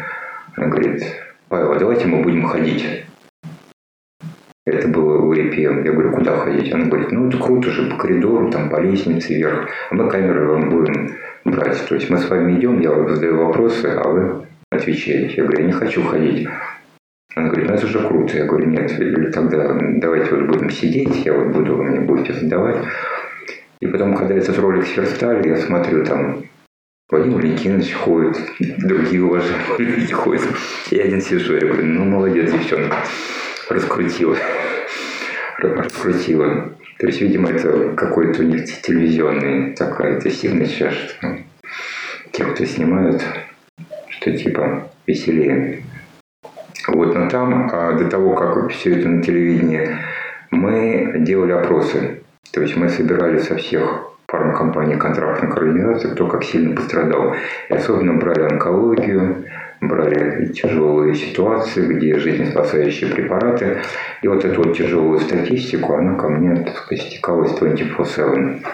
Она 0.56 0.68
говорит, 0.68 1.04
Павел, 1.50 1.72
а 1.74 1.80
давайте 1.80 2.08
мы 2.08 2.24
будем 2.24 2.46
ходить. 2.46 3.06
Это 4.66 4.88
было 4.88 5.18
в 5.18 5.32
APM. 5.34 5.86
Я 5.86 5.92
говорю, 5.92 6.14
куда 6.14 6.38
ходить? 6.38 6.72
Она 6.74 6.86
говорит, 6.86 7.12
ну 7.12 7.28
это 7.28 7.38
круто 7.38 7.70
же, 7.70 7.90
по 7.90 7.98
коридору, 7.98 8.50
там 8.50 8.70
по 8.70 8.80
лестнице 8.80 9.34
вверх. 9.34 9.68
А 9.90 9.96
мы 9.96 10.10
камеры 10.10 10.48
вам 10.48 10.70
будем 10.70 11.12
брать. 11.44 11.86
То 11.88 11.96
есть 11.96 12.10
мы 12.10 12.18
с 12.18 12.30
вами 12.30 12.58
идем, 12.58 12.80
я 12.80 12.92
задаю 13.08 13.46
вопросы, 13.46 13.88
а 13.88 14.08
вы 14.08 14.46
отвечаете. 14.72 15.36
Я 15.36 15.44
говорю, 15.44 15.60
я 15.62 15.68
не 15.68 15.74
хочу 15.74 16.04
ходить. 16.04 16.48
Она 17.36 17.50
говорит, 17.50 17.70
ну 17.70 17.76
это 17.76 17.88
же 17.88 18.08
круто. 18.08 18.38
Я 18.38 18.46
говорю, 18.46 18.68
нет, 18.68 19.34
тогда 19.34 19.78
давайте 19.98 20.36
вот 20.36 20.48
будем 20.48 20.70
сидеть, 20.70 21.26
я 21.26 21.34
вот 21.34 21.48
буду, 21.48 21.76
вы 21.76 21.84
мне 21.84 22.00
будете 22.00 22.34
задавать. 22.34 22.78
И 23.82 23.88
потом, 23.88 24.16
когда 24.16 24.36
этот 24.36 24.58
ролик 24.60 24.86
сверстали, 24.86 25.50
я 25.50 25.58
смотрю, 25.58 26.06
там 26.06 26.44
Владимир 27.10 27.38
Валентинович 27.38 27.94
ходит, 27.96 28.38
другие 28.60 29.24
уважаемые 29.26 29.78
люди 29.78 30.14
ходят. 30.14 30.48
Я 30.90 31.04
один 31.04 31.20
сижу, 31.20 31.56
я 31.56 31.68
говорю, 31.68 31.86
ну 31.86 32.06
молодец, 32.06 32.50
девчонка, 32.52 32.96
раскрутила. 33.74 34.38
Раскрутила. 35.58 36.74
То 37.00 37.08
есть, 37.08 37.22
видимо, 37.22 37.50
это 37.50 37.94
какой-то 37.96 38.42
у 38.42 38.46
них 38.46 38.66
телевизионный 38.82 39.76
такая 39.76 40.20
сильность 40.22 40.74
сейчас, 40.74 40.94
что 40.94 41.38
те, 42.32 42.46
кто 42.46 42.66
снимают, 42.66 43.24
что 44.10 44.32
типа 44.32 44.90
веселее. 45.06 45.84
Вот, 46.88 47.16
но 47.16 47.30
там, 47.30 47.70
а, 47.72 47.94
до 47.94 48.10
того, 48.10 48.36
как 48.36 48.72
все 48.72 49.00
это 49.00 49.08
на 49.08 49.24
телевидении, 49.24 49.98
мы 50.52 51.16
делали 51.20 51.52
опросы. 51.52 52.22
То 52.52 52.62
есть 52.62 52.76
мы 52.76 52.90
собирали 52.90 53.40
со 53.40 53.56
всех 53.56 54.10
фармкомпаний 54.28 54.98
контрактных 54.98 55.56
организаций, 55.56 56.12
кто 56.12 56.28
как 56.28 56.44
сильно 56.44 56.76
пострадал. 56.76 57.36
И 57.70 57.74
особенно 57.74 58.16
брали 58.16 58.44
онкологию, 58.44 59.46
брали 59.88 60.48
тяжелые 60.48 61.16
ситуации, 61.16 61.86
где 61.86 62.18
жизнеспасающие 62.18 63.10
препараты. 63.10 63.82
И 64.22 64.28
вот 64.28 64.46
эту 64.46 64.64
вот 64.64 64.78
тяжелую 64.78 65.20
статистику, 65.20 65.94
она 65.94 66.16
ко 66.16 66.30
мне, 66.30 66.56
так 66.64 66.78
сказать, 66.78 67.06
стекалась 67.06 67.52
24-7. 67.52 68.66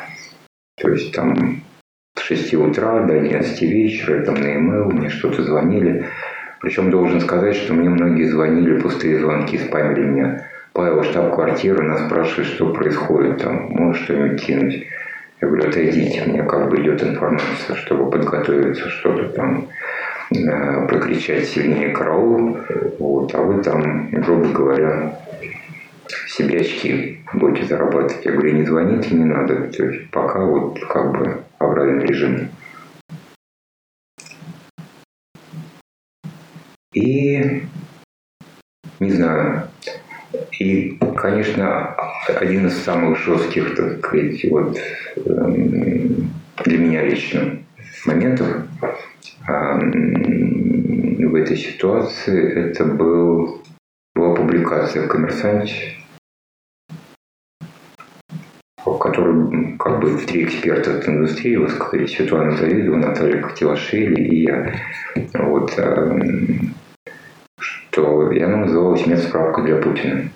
То 0.81 0.89
есть 0.89 1.13
там 1.13 1.61
с 2.17 2.21
6 2.21 2.53
утра 2.55 3.03
до 3.03 3.13
11 3.13 3.61
вечера, 3.61 4.23
там 4.23 4.35
на 4.35 4.47
e-mail 4.47 4.91
мне 4.91 5.09
что-то 5.09 5.43
звонили. 5.43 6.05
Причем 6.61 6.91
должен 6.91 7.21
сказать, 7.21 7.55
что 7.55 7.73
мне 7.73 7.89
многие 7.89 8.25
звонили, 8.25 8.79
пустые 8.79 9.19
звонки, 9.19 9.57
спамили 9.57 10.01
меня. 10.01 10.45
Павел, 10.73 11.03
штаб-квартира, 11.03 11.81
нас 11.81 12.05
спрашивает, 12.05 12.47
что 12.47 12.73
происходит 12.73 13.41
там, 13.41 13.69
можешь 13.69 14.03
что-нибудь 14.03 14.41
кинуть. 14.41 14.85
Я 15.41 15.47
говорю, 15.47 15.69
отойдите, 15.69 16.23
мне 16.25 16.43
как 16.43 16.69
бы 16.69 16.81
идет 16.81 17.01
информация, 17.01 17.75
чтобы 17.75 18.11
подготовиться, 18.11 18.89
что-то 18.89 19.29
там 19.29 19.67
э, 20.31 20.87
прокричать 20.87 21.47
сильнее 21.47 21.89
караул, 21.89 22.57
вот, 22.99 23.33
а 23.35 23.41
вы 23.41 23.63
там, 23.63 24.09
грубо 24.11 24.49
говоря, 24.49 25.19
себе 26.27 26.61
очки 26.61 27.19
будете 27.33 27.65
зарабатывать. 27.65 28.25
Я 28.25 28.31
говорю, 28.31 28.53
не 28.53 28.65
звоните, 28.65 29.15
не 29.15 29.25
надо. 29.25 29.67
То 29.71 29.85
есть 29.85 30.09
пока 30.11 30.43
вот 30.43 30.79
как 30.79 31.11
бы 31.11 31.43
авральный 31.57 32.05
режим. 32.05 32.49
И 36.93 37.63
не 38.99 39.11
знаю. 39.11 39.69
И, 40.59 40.99
конечно, 41.15 41.95
один 42.27 42.67
из 42.67 42.77
самых 42.83 43.17
жестких, 43.19 43.75
так 43.75 43.99
сказать, 43.99 44.45
вот 44.51 44.77
эм, 45.15 46.31
для 46.65 46.77
меня 46.77 47.03
лично 47.03 47.59
моментов 48.05 48.63
в 51.29 51.35
этой 51.35 51.57
ситуации 51.57 52.53
это 52.53 52.85
был, 52.85 53.61
была 54.15 54.35
публикация 54.35 55.05
в 55.05 55.07
«Коммерсанте», 55.07 55.95
в 58.85 58.97
которой 58.97 59.77
как 59.77 59.99
бы 60.01 60.17
три 60.25 60.45
эксперта 60.45 60.97
от 60.97 61.07
индустрии 61.07 61.55
высказали 61.55 62.05
Светлана 62.05 62.55
Завидова, 62.57 62.97
Наталья 62.97 63.41
Котелашвили 63.41 64.21
и 64.21 64.43
я. 64.43 64.75
Вот, 65.33 65.77
эм, 65.77 66.73
что 67.59 68.31
и 68.31 68.39
она 68.41 68.57
называлась 68.57 69.05
«Медсправка 69.05 69.61
для 69.61 69.77
Путина». 69.77 70.29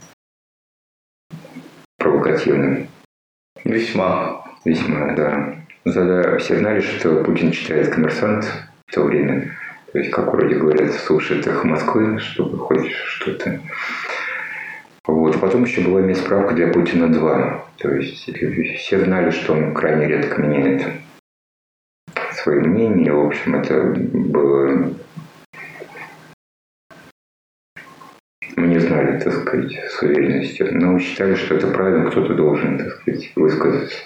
Провокативным. 1.97 2.87
Весьма. 3.63 4.43
Весьма, 4.65 5.13
да. 5.13 5.55
Тогда 5.83 6.37
все 6.37 6.57
знали, 6.57 6.79
что 6.79 7.23
Путин 7.23 7.51
читает 7.51 7.89
«Коммерсант» 7.89 8.45
в 8.93 8.95
то 8.95 9.03
время. 9.05 9.57
То 9.91 9.97
есть, 9.97 10.11
как 10.11 10.31
вроде 10.31 10.55
говорят, 10.55 10.93
слушает 10.93 11.47
их 11.47 11.63
Москвы, 11.63 12.19
чтобы 12.19 12.59
хоть 12.59 12.91
что-то. 12.91 13.59
Вот. 15.07 15.39
Потом 15.39 15.63
еще 15.63 15.81
была 15.81 16.01
медсправка 16.01 16.53
для 16.53 16.67
Путина 16.67 17.11
2. 17.11 17.65
То 17.77 17.89
есть 17.95 18.29
все 18.77 19.03
знали, 19.03 19.31
что 19.31 19.53
он 19.53 19.73
крайне 19.73 20.07
редко 20.07 20.39
меняет 20.39 20.85
свои 22.33 22.59
мнения. 22.59 23.11
В 23.11 23.25
общем, 23.25 23.55
это 23.55 23.81
было 23.83 24.93
Мы 28.55 28.67
не 28.67 28.77
знали, 28.77 29.19
так 29.19 29.33
сказать, 29.33 29.73
с 29.73 30.03
уверенностью, 30.03 30.67
но 30.79 30.99
считали, 30.99 31.33
что 31.33 31.55
это 31.55 31.67
правильно, 31.67 32.11
кто-то 32.11 32.35
должен, 32.35 32.77
так 32.77 33.01
сказать, 33.01 33.31
высказаться. 33.35 33.97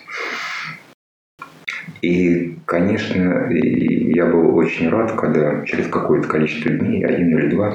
И, 2.02 2.58
конечно, 2.66 3.50
я 3.52 4.26
был 4.28 4.56
очень 4.56 4.90
рад, 4.90 5.14
когда 5.14 5.64
через 5.66 5.88
какое-то 5.88 6.28
количество 6.28 6.72
дней, 6.72 7.06
один 7.06 7.38
или 7.38 7.50
два, 7.50 7.74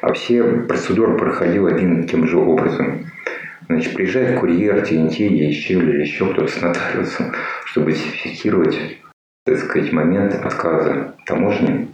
а 0.00 0.12
все 0.12 0.42
процедуры 0.42 1.16
проходил 1.16 1.66
один 1.66 2.02
и 2.02 2.06
тем 2.06 2.26
же 2.26 2.38
образом. 2.38 3.06
Значит, 3.68 3.94
приезжает 3.94 4.38
курьер, 4.38 4.82
TNT, 4.82 5.24
еще 5.24 5.74
или 5.74 6.02
еще 6.02 6.26
кто-то 6.32 6.48
с 6.48 6.60
нотариусом, 6.60 7.32
чтобы 7.64 7.92
зафиксировать, 7.92 8.78
так 9.44 9.58
сказать, 9.58 9.92
момент 9.92 10.34
отказа 10.34 11.14
таможни 11.26 11.88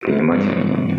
принимать. 0.00 0.42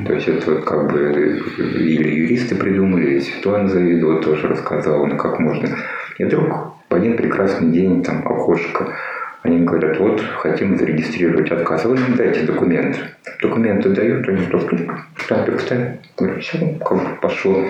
То 0.05 0.13
есть 0.13 0.27
это 0.27 0.51
вот 0.51 0.65
как 0.65 0.91
бы 0.91 1.41
или 1.77 2.09
юристы 2.09 2.55
придумали, 2.55 3.11
или 3.11 3.19
Светлана 3.19 3.69
Завидова 3.69 4.21
тоже 4.21 4.47
рассказала, 4.47 5.05
ну 5.05 5.15
как 5.17 5.39
можно. 5.39 5.69
И 6.17 6.23
вдруг 6.25 6.73
в 6.89 6.93
один 6.93 7.15
прекрасный 7.15 7.71
день 7.71 8.03
там 8.03 8.27
окошко 8.27 8.97
они 9.43 9.63
говорят, 9.63 9.97
вот, 9.99 10.21
хотим 10.21 10.77
зарегистрировать 10.77 11.49
отказ. 11.51 11.85
Вы 11.85 11.97
нам 11.97 12.15
дайте 12.15 12.41
документ. 12.41 12.97
Документы 13.41 13.89
дают, 13.89 14.27
они 14.27 14.45
просто 14.47 14.77
штампик 15.15 15.61
ставят. 15.61 16.01
Говорят, 16.17 16.43
все, 16.43 16.77
как 16.85 17.21
пошло. 17.21 17.63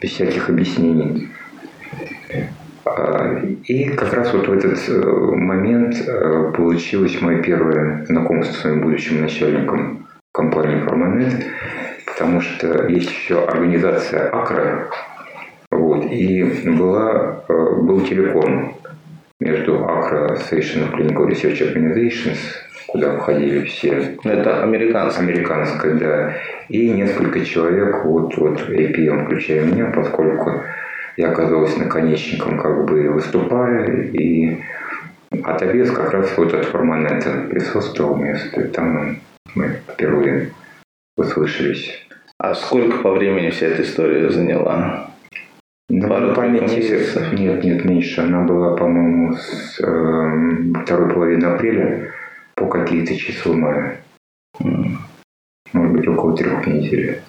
Без 0.00 0.10
всяких 0.10 0.48
объяснений. 0.48 1.28
А, 2.84 3.40
и 3.64 3.84
как 3.90 4.12
раз 4.12 4.32
вот 4.34 4.48
в 4.48 4.52
этот 4.52 4.78
э, 4.88 4.92
момент 4.92 5.96
э, 6.06 6.52
получилось 6.54 7.20
мое 7.20 7.40
первое 7.42 8.04
знакомство 8.04 8.52
с 8.52 8.58
своим 8.58 8.82
будущим 8.82 9.22
начальником 9.22 10.06
компании 10.32 10.80
«Форманет», 10.80 11.46
потому 12.04 12.42
что 12.42 12.86
есть 12.88 13.10
еще 13.10 13.42
организация 13.42 14.28
«Акра», 14.30 14.90
вот, 15.70 16.04
и 16.10 16.44
была, 16.76 17.42
э, 17.48 17.52
был 17.80 18.02
телеком 18.02 18.76
между 19.40 19.76
Accra 19.76 20.36
Station 20.36 20.92
Clinical 20.92 21.26
Research 21.28 21.60
Organizations, 21.60 22.38
куда 22.86 23.16
входили 23.18 23.64
все. 23.64 24.16
Это 24.24 24.62
американская. 24.62 25.26
Американская, 25.26 25.94
да. 25.94 26.34
И 26.68 26.90
несколько 26.90 27.44
человек, 27.44 28.04
вот, 28.04 28.36
вот 28.36 28.60
APM, 28.68 29.24
включая 29.24 29.64
меня, 29.64 29.92
поскольку 29.94 30.62
я 31.16 31.30
оказался 31.30 31.78
наконечником, 31.78 32.58
как 32.58 32.84
бы 32.86 33.08
выступая, 33.10 34.02
и 34.02 34.62
отобес 35.42 35.90
как 35.90 36.12
раз 36.12 36.36
вот 36.36 36.54
от 36.54 36.64
Форманета 36.66 37.46
присутствовал 37.50 38.16
место, 38.16 38.60
и 38.60 38.68
там 38.68 39.18
мы 39.54 39.80
впервые 39.92 40.50
услышались. 41.16 42.06
А 42.38 42.54
сколько 42.54 42.98
по 42.98 43.12
времени 43.12 43.50
вся 43.50 43.66
эта 43.66 43.82
история 43.82 44.30
заняла? 44.30 45.10
Пару 45.88 46.34
памяти. 46.34 47.34
Нет, 47.34 47.62
нет, 47.62 47.84
меньше. 47.84 48.22
Она 48.22 48.42
была, 48.44 48.74
по-моему, 48.74 49.34
с 49.34 49.78
э, 49.80 50.82
второй 50.82 51.12
половины 51.12 51.44
апреля 51.44 52.12
по 52.54 52.66
какие-то 52.66 53.14
числа 53.16 53.54
мая. 53.54 54.00
Mm. 54.60 54.96
Может 55.74 55.92
быть, 55.92 56.08
около 56.08 56.36
трех 56.36 56.66
недель. 56.66 57.20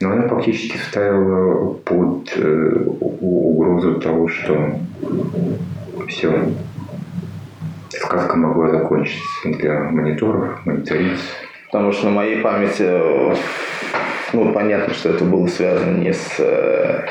Но 0.00 0.12
она 0.12 0.28
фактически 0.28 0.78
ставила 0.78 1.74
под 1.74 2.32
э, 2.36 2.84
угрозу 3.00 4.00
того, 4.00 4.28
что 4.28 4.78
все, 6.08 6.52
сказка 7.90 8.36
могла 8.36 8.70
закончиться 8.70 9.48
для 9.58 9.84
мониторов, 9.90 10.64
мониториц. 10.64 11.20
Потому 11.66 11.92
что 11.92 12.06
на 12.06 12.12
моей 12.12 12.40
памяти 12.40 12.84
ну, 14.44 14.52
понятно, 14.52 14.92
что 14.92 15.10
это 15.10 15.24
было 15.24 15.46
связано 15.46 15.98
не 15.98 16.12
с 16.12 16.38
э, 16.38 17.06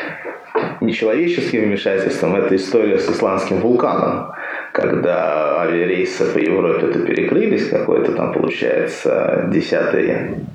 нечеловеческим 0.81 1.63
вмешательством, 1.63 2.35
это 2.35 2.55
история 2.55 2.99
с 2.99 3.09
исландским 3.09 3.57
вулканом, 3.57 4.31
когда 4.71 5.61
авиарейсы 5.61 6.31
по 6.31 6.37
Европе 6.37 6.87
это 6.87 6.99
перекрылись, 6.99 7.69
какой-то 7.69 8.11
там, 8.13 8.31
получается, 8.31 9.49
десятый 9.51 10.45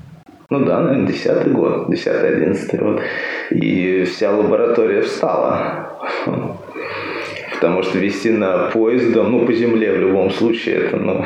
ну 0.48 0.64
да, 0.64 0.80
наверное, 0.80 1.06
десятый 1.06 1.52
год, 1.52 1.88
десятый, 1.88 2.36
одиннадцатый 2.36 2.80
год. 2.80 3.00
И 3.50 4.02
вся 4.02 4.32
лаборатория 4.32 5.02
встала. 5.02 5.90
Потому 7.60 7.82
что 7.82 7.98
вести 7.98 8.30
на 8.30 8.70
поездом, 8.70 9.32
ну, 9.32 9.44
по 9.44 9.52
земле 9.52 9.92
в 9.92 10.00
любом 10.00 10.30
случае, 10.30 10.76
это, 10.76 10.96
ну, 10.96 11.22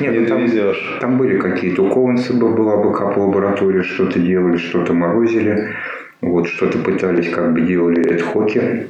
Нет, 0.00 0.12
не 0.12 0.20
ну, 0.20 0.26
там, 0.26 0.38
довезешь. 0.38 0.96
Там 0.98 1.18
были 1.18 1.36
какие-то, 1.38 1.82
у 1.82 2.48
была 2.54 2.78
бы 2.78 2.94
кап-лаборатория, 2.94 3.82
что-то 3.82 4.18
делали, 4.18 4.56
что-то 4.56 4.94
морозили, 4.94 5.74
вот, 6.22 6.48
что-то 6.48 6.78
пытались, 6.78 7.28
как 7.28 7.52
бы 7.52 7.60
делали 7.60 8.00
эдхоки. 8.00 8.86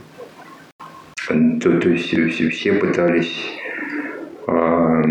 То, 1.26 1.80
то 1.80 1.88
есть 1.88 2.06
все, 2.06 2.48
все 2.48 2.72
пытались 2.74 3.58
а, 4.46 5.02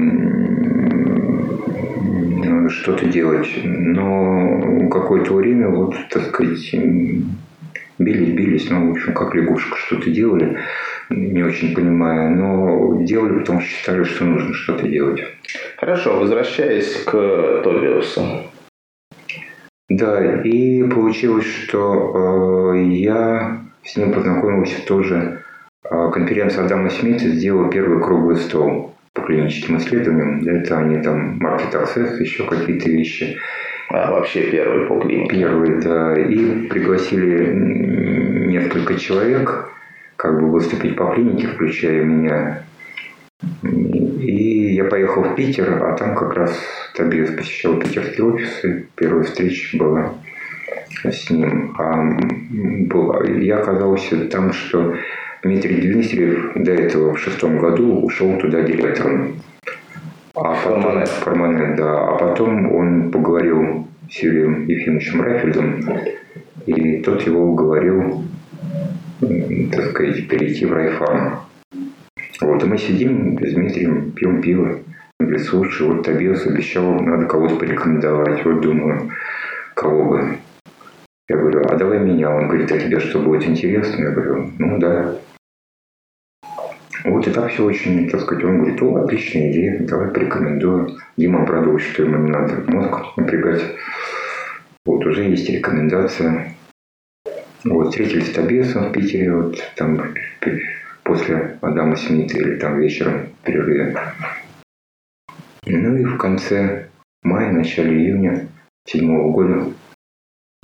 что-то 2.70 3.08
делать. 3.08 3.50
Но 3.66 4.88
какое-то 4.90 5.34
время, 5.34 5.68
вот, 5.68 5.96
так 6.10 6.28
сказать, 6.28 6.74
бились, 8.04 8.34
бились, 8.34 8.70
ну, 8.70 8.88
в 8.88 8.92
общем, 8.92 9.14
как 9.14 9.36
лягушка 9.36 9.78
что-то 9.78 10.10
делали 10.10 10.60
не 11.12 11.44
очень 11.44 11.74
понимая, 11.74 12.30
но 12.30 13.02
делали, 13.04 13.40
потому 13.40 13.62
что 13.62 13.70
считали, 13.70 14.04
что 14.04 14.26
нужно 14.26 14.54
что-то 14.54 14.88
делать. 14.88 15.22
Хорошо, 15.78 16.20
возвращаясь 16.20 17.04
к 17.04 17.12
Тобиусу. 17.64 18.44
Да, 19.90 20.42
и 20.42 20.84
получилось, 20.84 21.46
что 21.46 22.74
э, 22.74 22.84
я 22.94 23.62
с 23.84 23.98
ним 23.98 24.14
познакомился 24.14 24.86
тоже. 24.86 25.44
Э, 25.84 26.10
конференция 26.14 26.66
Адама 26.66 26.90
Смита 26.90 27.28
сделала 27.28 27.70
первый 27.70 28.02
круглый 28.02 28.38
стол 28.38 28.96
по 29.14 29.22
клиническим 29.24 29.78
исследованиям. 29.78 30.48
Этого 30.48 30.80
они 30.82 31.04
там 31.04 31.46
access, 31.46 32.18
еще 32.20 32.46
какие-то 32.46 32.90
вещи. 32.90 33.38
А 33.94 34.12
вообще 34.12 34.50
первый 34.50 34.88
по 34.88 35.00
клинике? 35.00 35.36
Первый, 35.36 35.82
да. 35.82 36.18
И 36.18 36.68
пригласили 36.68 37.54
несколько 38.48 38.96
человек 38.96 39.70
как 40.16 40.40
бы 40.40 40.50
выступить 40.50 40.96
по 40.96 41.14
клинике, 41.14 41.48
включая 41.48 42.04
меня. 42.04 42.64
И 43.64 44.76
я 44.76 44.86
поехал 44.86 45.24
в 45.24 45.36
Питер, 45.36 45.84
а 45.84 45.98
там 45.98 46.16
как 46.16 46.34
раз 46.36 46.58
Табиас 46.96 47.32
посещал 47.32 47.80
питерские 47.80 48.28
офисы. 48.28 48.88
Первая 48.96 49.24
встреча 49.24 49.78
была 49.78 50.14
с 51.04 51.30
ним. 51.30 51.76
А 51.78 52.18
я 53.28 53.58
оказался 53.58 54.26
там, 54.28 54.54
что 54.54 54.96
Дмитрий 55.44 55.82
Дмитриев 55.82 56.52
до 56.56 56.72
этого 56.72 57.14
в 57.16 57.20
шестом 57.20 57.58
году 57.58 58.02
ушел 58.02 58.38
туда 58.38 58.62
директором. 58.62 59.36
А 60.34 60.54
потом, 60.54 60.82
Форманет. 60.82 61.08
Форманет, 61.08 61.76
да. 61.78 62.10
А 62.10 62.18
потом 62.18 62.74
он 62.74 63.12
поговорил 63.12 63.88
с 64.10 64.18
Юрием 64.20 64.68
Ефимовичем 64.68 65.22
Рафельдом, 65.22 65.84
и 66.66 67.02
тот 67.02 67.22
его 67.24 67.52
уговорил 67.52 68.24
так 69.72 69.92
сказать, 69.92 70.28
перейти 70.28 70.66
в 70.66 70.74
райфарм. 70.74 71.42
Вот, 72.42 72.64
и 72.64 72.66
мы 72.66 72.78
сидим 72.78 73.38
с 73.40 73.54
Дмитрием, 73.54 74.12
пьем 74.12 74.42
пиво. 74.42 74.80
Он 75.20 75.28
говорит, 75.28 75.46
слушай, 75.46 75.88
вот 75.88 76.04
Тобиас 76.04 76.48
обещал, 76.48 77.00
надо 77.00 77.28
кого-то 77.28 77.56
порекомендовать. 77.56 78.44
Вот 78.44 78.62
думаю, 78.62 79.12
кого 79.76 80.06
бы. 80.06 80.38
Я 81.30 81.38
говорю, 81.38 81.62
а 81.70 81.76
давай 81.76 82.00
меня. 82.00 82.32
Он 82.32 82.48
говорит, 82.48 82.72
а 82.72 82.80
тебе 82.80 83.00
что, 83.00 83.20
будет 83.20 83.46
интересно? 83.48 84.02
Я 84.04 84.12
говорю, 84.12 84.50
ну 84.58 84.80
да. 84.80 85.16
Вот 87.04 87.28
и 87.28 87.32
так 87.32 87.52
все 87.52 87.64
очень, 87.64 88.10
так 88.10 88.22
сказать, 88.22 88.44
он 88.44 88.60
говорит, 88.60 88.82
о, 88.82 89.04
отличная 89.04 89.52
идея, 89.52 89.80
давай 89.80 90.10
порекомендую. 90.10 90.98
Дима 91.18 91.44
обрадовал, 91.44 91.80
что 91.80 92.04
ему 92.04 92.18
не 92.18 92.32
надо 92.32 92.64
мозг 92.72 93.18
напрягать. 93.18 93.64
Вот, 94.86 95.06
уже 95.06 95.24
есть 95.24 95.50
рекомендация. 95.50 96.56
Вот, 97.64 97.90
встретились 97.90 98.28
с 98.28 98.34
Тобесом 98.34 98.90
в 98.90 98.92
Питере, 98.92 99.36
вот 99.36 99.58
там 99.76 100.14
после 101.04 101.58
Адама 101.62 101.96
Смита 101.96 102.38
или 102.38 102.58
там 102.58 102.80
вечером 102.80 103.30
в. 103.44 103.98
Ну 105.66 105.98
и 105.98 106.04
в 106.04 106.18
конце 106.18 106.88
мая, 107.24 107.52
начале 107.52 107.96
июня 107.96 108.48
седьмого 108.88 109.32
года 109.32 109.72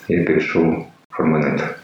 я 0.08 0.26
перешел 0.26 0.88
в 1.10 1.16
Форманет. 1.16 1.78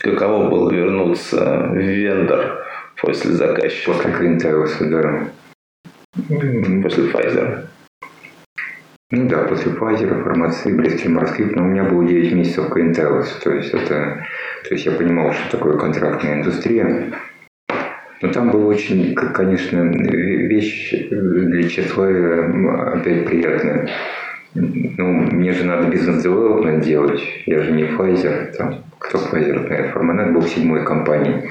Каково 0.00 0.50
было 0.50 0.70
вернуться 0.70 1.68
в 1.70 1.76
вендор 1.76 2.59
после 3.00 3.32
заказчика? 3.32 3.92
После 3.92 4.12
Клинтеуса, 4.12 4.84
да. 4.86 5.28
После 6.82 7.04
Pfizer. 7.04 7.66
Ну 9.12 9.28
да, 9.28 9.38
после 9.38 9.72
Pfizer, 9.72 10.22
фармации, 10.22 10.72
Брестель 10.72 11.10
морских, 11.10 11.56
но 11.56 11.64
у 11.64 11.66
меня 11.66 11.82
было 11.82 12.06
9 12.06 12.32
месяцев 12.32 12.70
Cointellis, 12.70 13.26
то 13.42 13.52
есть 13.52 13.74
это, 13.74 14.24
то 14.62 14.74
есть 14.74 14.86
я 14.86 14.92
понимал, 14.92 15.32
что 15.32 15.58
такое 15.58 15.76
контрактная 15.76 16.34
индустрия. 16.34 17.12
Но 18.22 18.32
там 18.32 18.50
была 18.50 18.66
очень, 18.66 19.14
конечно, 19.14 19.78
вещь 19.80 20.94
для 21.10 21.68
тщеславия 21.68 22.92
опять 22.92 23.26
приятная. 23.26 23.88
Ну, 24.54 25.06
мне 25.06 25.52
же 25.52 25.64
надо 25.64 25.88
бизнес-девелопмент 25.88 26.84
делать, 26.84 27.20
я 27.46 27.62
же 27.62 27.72
не 27.72 27.84
Pfizer, 27.84 28.52
там, 28.56 28.84
кто 28.98 29.18
Pfizer 29.18 29.66
знает, 29.66 29.92
Форманет 29.92 30.32
был 30.32 30.42
в 30.42 30.48
седьмой 30.48 30.84
компании. 30.84 31.50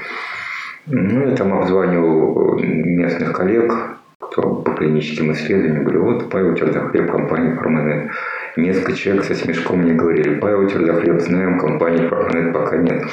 Ну, 0.92 1.28
я 1.28 1.36
там 1.36 1.52
обзванивал 1.54 2.58
местных 2.58 3.32
коллег, 3.32 3.72
кто 4.18 4.56
по 4.56 4.72
клиническим 4.72 5.32
исследованиям, 5.32 5.84
говорю, 5.84 6.04
вот 6.04 6.30
Павел 6.30 6.54
Твердохлеб, 6.54 7.10
компания 7.10 7.54
Форманет. 7.54 8.10
Несколько 8.56 8.94
человек 8.94 9.24
со 9.24 9.34
смешком 9.34 9.82
мне 9.82 9.94
говорили, 9.94 10.40
Павел 10.40 10.68
Твердохлеб, 10.68 11.20
знаем, 11.20 11.58
компании 11.60 12.08
Форманет 12.08 12.52
пока 12.52 12.76
нет. 12.76 13.04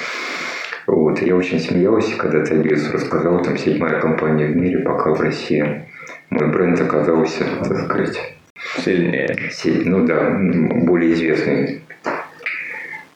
Вот. 0.88 1.21
Я 1.21 1.36
очень 1.36 1.59
смеялся, 1.59 2.17
когда 2.17 2.43
Табис 2.43 2.91
рассказал, 2.91 3.43
там 3.43 3.57
седьмая 3.57 3.99
компания 3.99 4.47
в 4.47 4.55
мире, 4.55 4.80
пока 4.80 5.13
в 5.13 5.21
России. 5.21 5.86
Мой 6.32 6.51
бренд 6.51 6.82
оказался, 6.82 7.45
так 7.67 7.78
сказать, 7.78 8.38
сильнее. 8.84 9.38
Силь, 9.51 9.88
ну 9.88 10.05
да, 10.05 10.36
более 10.86 11.13
известный. 11.13 11.84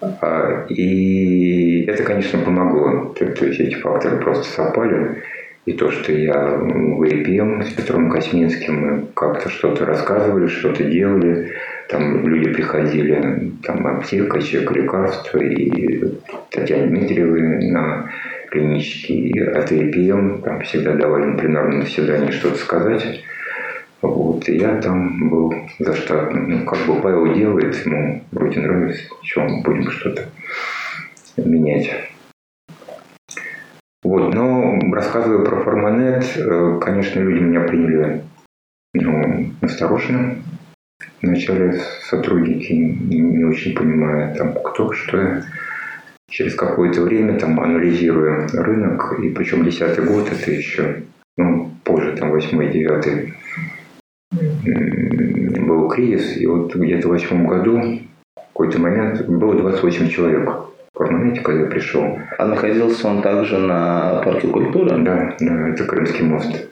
А, 0.02 0.66
и 0.68 1.86
это, 1.86 2.04
конечно, 2.04 2.40
помогло. 2.40 3.14
То, 3.18 3.26
есть 3.46 3.60
эти 3.60 3.76
факторы 3.76 4.18
просто 4.18 4.46
совпали. 4.46 5.24
И 5.66 5.74
то, 5.74 5.92
что 5.92 6.12
я 6.12 6.56
в 6.56 7.04
APM 7.04 7.64
с 7.64 7.74
Петром 7.74 8.10
Косминским, 8.10 8.76
мы 8.80 9.08
как-то 9.14 9.48
что-то 9.50 9.86
рассказывали, 9.86 10.48
что-то 10.48 10.84
делали. 10.84 11.52
Там 11.88 12.28
люди 12.28 12.50
приходили, 12.52 13.52
там 13.64 13.86
аптека, 13.86 14.42
чек 14.42 14.72
лекарства, 14.72 15.38
и 15.38 16.04
Татьяне 16.50 16.88
Дмитриевой 16.88 17.70
на 17.70 18.10
клинический, 18.50 19.44
от 19.44 19.72
APM 19.72 20.42
там 20.42 20.62
всегда 20.62 20.94
давали 20.96 21.26
на 21.26 21.38
пленарном 21.38 21.84
заседании 21.84 22.32
что-то 22.32 22.58
сказать. 22.58 23.24
Вот, 24.02 24.50
и 24.50 24.58
я 24.58 24.82
там 24.82 25.30
был 25.30 25.54
заштатным. 25.80 26.50
Ну, 26.50 26.66
как 26.66 26.86
бы 26.88 27.00
Павел 27.02 27.34
делает, 27.36 27.86
ему 27.86 28.24
вроде 28.32 28.60
нравится, 28.60 29.04
чем 29.22 29.62
будем 29.62 29.92
что-то 29.92 30.30
менять. 31.38 31.92
Вот, 34.04 34.34
но 34.34 34.80
рассказывая 34.92 35.46
про 35.46 35.62
Форманет, 35.62 36.26
э, 36.36 36.80
конечно, 36.82 37.20
люди 37.20 37.44
меня 37.44 37.62
приняли 37.62 38.24
ну, 38.96 39.52
осторожно. 39.62 40.38
Вначале 41.22 41.80
сотрудники 42.10 42.74
не 42.74 43.46
очень 43.46 43.76
понимая, 43.76 44.34
там, 44.36 44.54
кто, 44.54 44.92
что. 44.94 45.44
Через 46.30 46.56
какое-то 46.56 47.02
время, 47.02 47.38
там, 47.38 47.60
анализируя 47.60 48.48
рынок, 48.54 49.20
и 49.20 49.30
причем 49.30 49.66
десятый 49.66 50.06
год, 50.06 50.32
это 50.32 50.50
еще, 50.50 51.04
ну, 51.38 51.72
позже, 51.84 52.16
там, 52.16 52.32
восьмой, 52.32 52.72
девятый, 52.72 53.34
был 54.32 55.90
кризис, 55.90 56.38
и 56.38 56.48
вот 56.48 56.76
где-то 56.76 57.08
в 57.08 57.12
восьмом 57.12 57.48
году 57.48 57.82
в 57.82 58.48
какой-то 58.54 58.80
момент 58.80 59.28
было 59.28 59.56
28 59.56 60.10
человек 60.10 60.50
в 60.94 60.98
Парламенте, 60.98 61.42
когда 61.42 61.62
я 61.64 61.68
пришел. 61.68 62.20
А 62.38 62.46
находился 62.46 63.08
он 63.08 63.22
также 63.22 63.58
на 63.58 64.22
парке 64.24 64.48
культуры? 64.48 64.98
Да, 65.00 65.36
да, 65.40 65.70
это 65.70 65.84
Крымский 65.86 66.24
мост. 66.24 66.70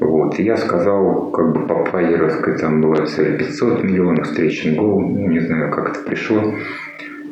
Вот. 0.00 0.38
И 0.38 0.44
я 0.44 0.56
сказал, 0.56 1.30
как 1.30 1.52
бы 1.52 1.66
по 1.66 1.84
Пайеровской 1.84 2.56
там 2.58 2.80
была 2.80 3.06
цель 3.06 3.38
500 3.38 3.82
миллионов, 3.82 4.26
встречен 4.28 4.76
гол, 4.76 5.00
ну, 5.00 5.28
не 5.28 5.40
знаю, 5.40 5.72
как 5.72 5.90
это 5.90 6.00
пришло. 6.00 6.54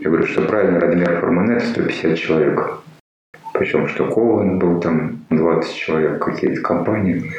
Я 0.01 0.11
говорю, 0.11 0.27
что 0.27 0.43
правильно 0.43 0.81
размер 0.81 1.21
Форманета 1.21 1.65
150 1.67 2.19
человек. 2.19 2.79
Причем, 3.55 3.87
что 3.87 4.07
Кован 4.07 4.59
был 4.59 4.81
там 4.81 5.21
20 5.31 5.75
человек, 5.75 6.25
какие-то 6.25 6.61
компании. 6.63 7.31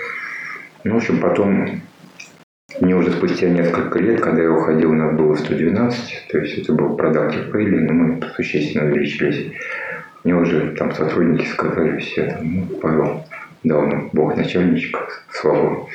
Ну, 0.86 0.94
в 0.94 0.98
общем, 0.98 1.20
потом 1.20 1.82
мне 2.84 2.96
уже 2.96 3.12
спустя 3.12 3.48
несколько 3.48 3.98
лет, 4.00 4.20
когда 4.20 4.44
я 4.44 4.52
уходил, 4.52 4.92
у 4.92 4.96
нас 4.96 5.16
было 5.16 5.36
112, 5.36 6.28
то 6.30 6.38
есть 6.38 6.58
это 6.60 6.74
был 6.74 6.98
продактив 6.98 7.52
пейли, 7.52 7.80
но 7.80 7.94
мы 7.94 8.22
существенно 8.36 8.86
увеличились. 8.86 9.54
Мне 10.24 10.36
уже 10.36 10.72
там 10.72 10.94
сотрудники 10.94 11.46
сказали 11.48 12.00
все, 12.00 12.26
там, 12.26 12.56
ну, 12.56 12.66
Павел, 12.82 13.26
дал 13.64 13.84
нам 13.84 14.10
Бог 14.12 14.36
начальничка, 14.36 15.00
слава. 15.32 15.88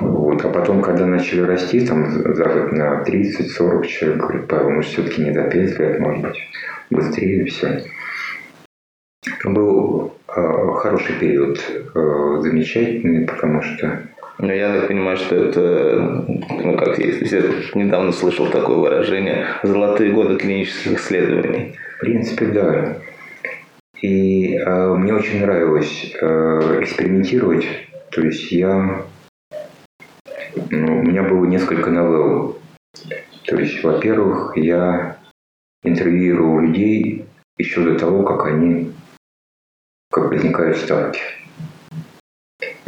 Вот. 0.00 0.44
А 0.44 0.48
потом, 0.48 0.82
когда 0.82 1.06
начали 1.06 1.42
расти, 1.42 1.86
там 1.86 2.10
за 2.10 2.44
год 2.44 2.72
на 2.72 3.02
30-40 3.02 3.86
человек, 3.86 4.18
говорит, 4.18 4.48
Павел, 4.48 4.70
может, 4.70 4.90
все-таки 4.90 5.22
не 5.22 5.30
до 5.30 5.42
5 5.44 5.78
лет, 5.78 6.00
может 6.00 6.22
быть, 6.22 6.38
быстрее 6.90 7.44
все. 7.44 7.84
Был 9.44 10.14
э, 10.34 10.72
хороший 10.76 11.14
период, 11.20 11.60
э, 11.94 12.38
замечательный, 12.40 13.26
потому 13.26 13.62
что 13.62 14.02
но 14.38 14.52
я 14.52 14.72
так 14.72 14.88
понимаю, 14.88 15.16
что 15.16 15.34
это, 15.34 16.24
ну 16.28 16.76
как 16.76 16.98
я 16.98 17.06
недавно 17.74 18.12
слышал 18.12 18.48
такое 18.48 18.76
выражение, 18.76 19.46
золотые 19.62 20.12
годы 20.12 20.36
клинических 20.36 20.98
исследований. 20.98 21.76
В 21.96 22.00
принципе, 22.00 22.46
да. 22.46 22.98
И 24.00 24.54
э, 24.54 24.94
мне 24.94 25.12
очень 25.12 25.40
нравилось 25.40 26.14
э, 26.20 26.82
экспериментировать. 26.82 27.66
То 28.12 28.20
есть 28.20 28.52
я... 28.52 29.02
Ну, 30.70 31.00
у 31.00 31.02
меня 31.02 31.24
было 31.24 31.44
несколько 31.44 31.90
новелл. 31.90 32.58
То 33.44 33.58
есть, 33.58 33.82
во-первых, 33.82 34.56
я 34.56 35.16
интервьюировал 35.82 36.60
людей 36.60 37.24
еще 37.56 37.82
до 37.82 37.98
того, 37.98 38.22
как 38.22 38.46
они 38.46 38.92
как 40.10 40.30
возникают 40.30 40.76
ставки. 40.76 41.20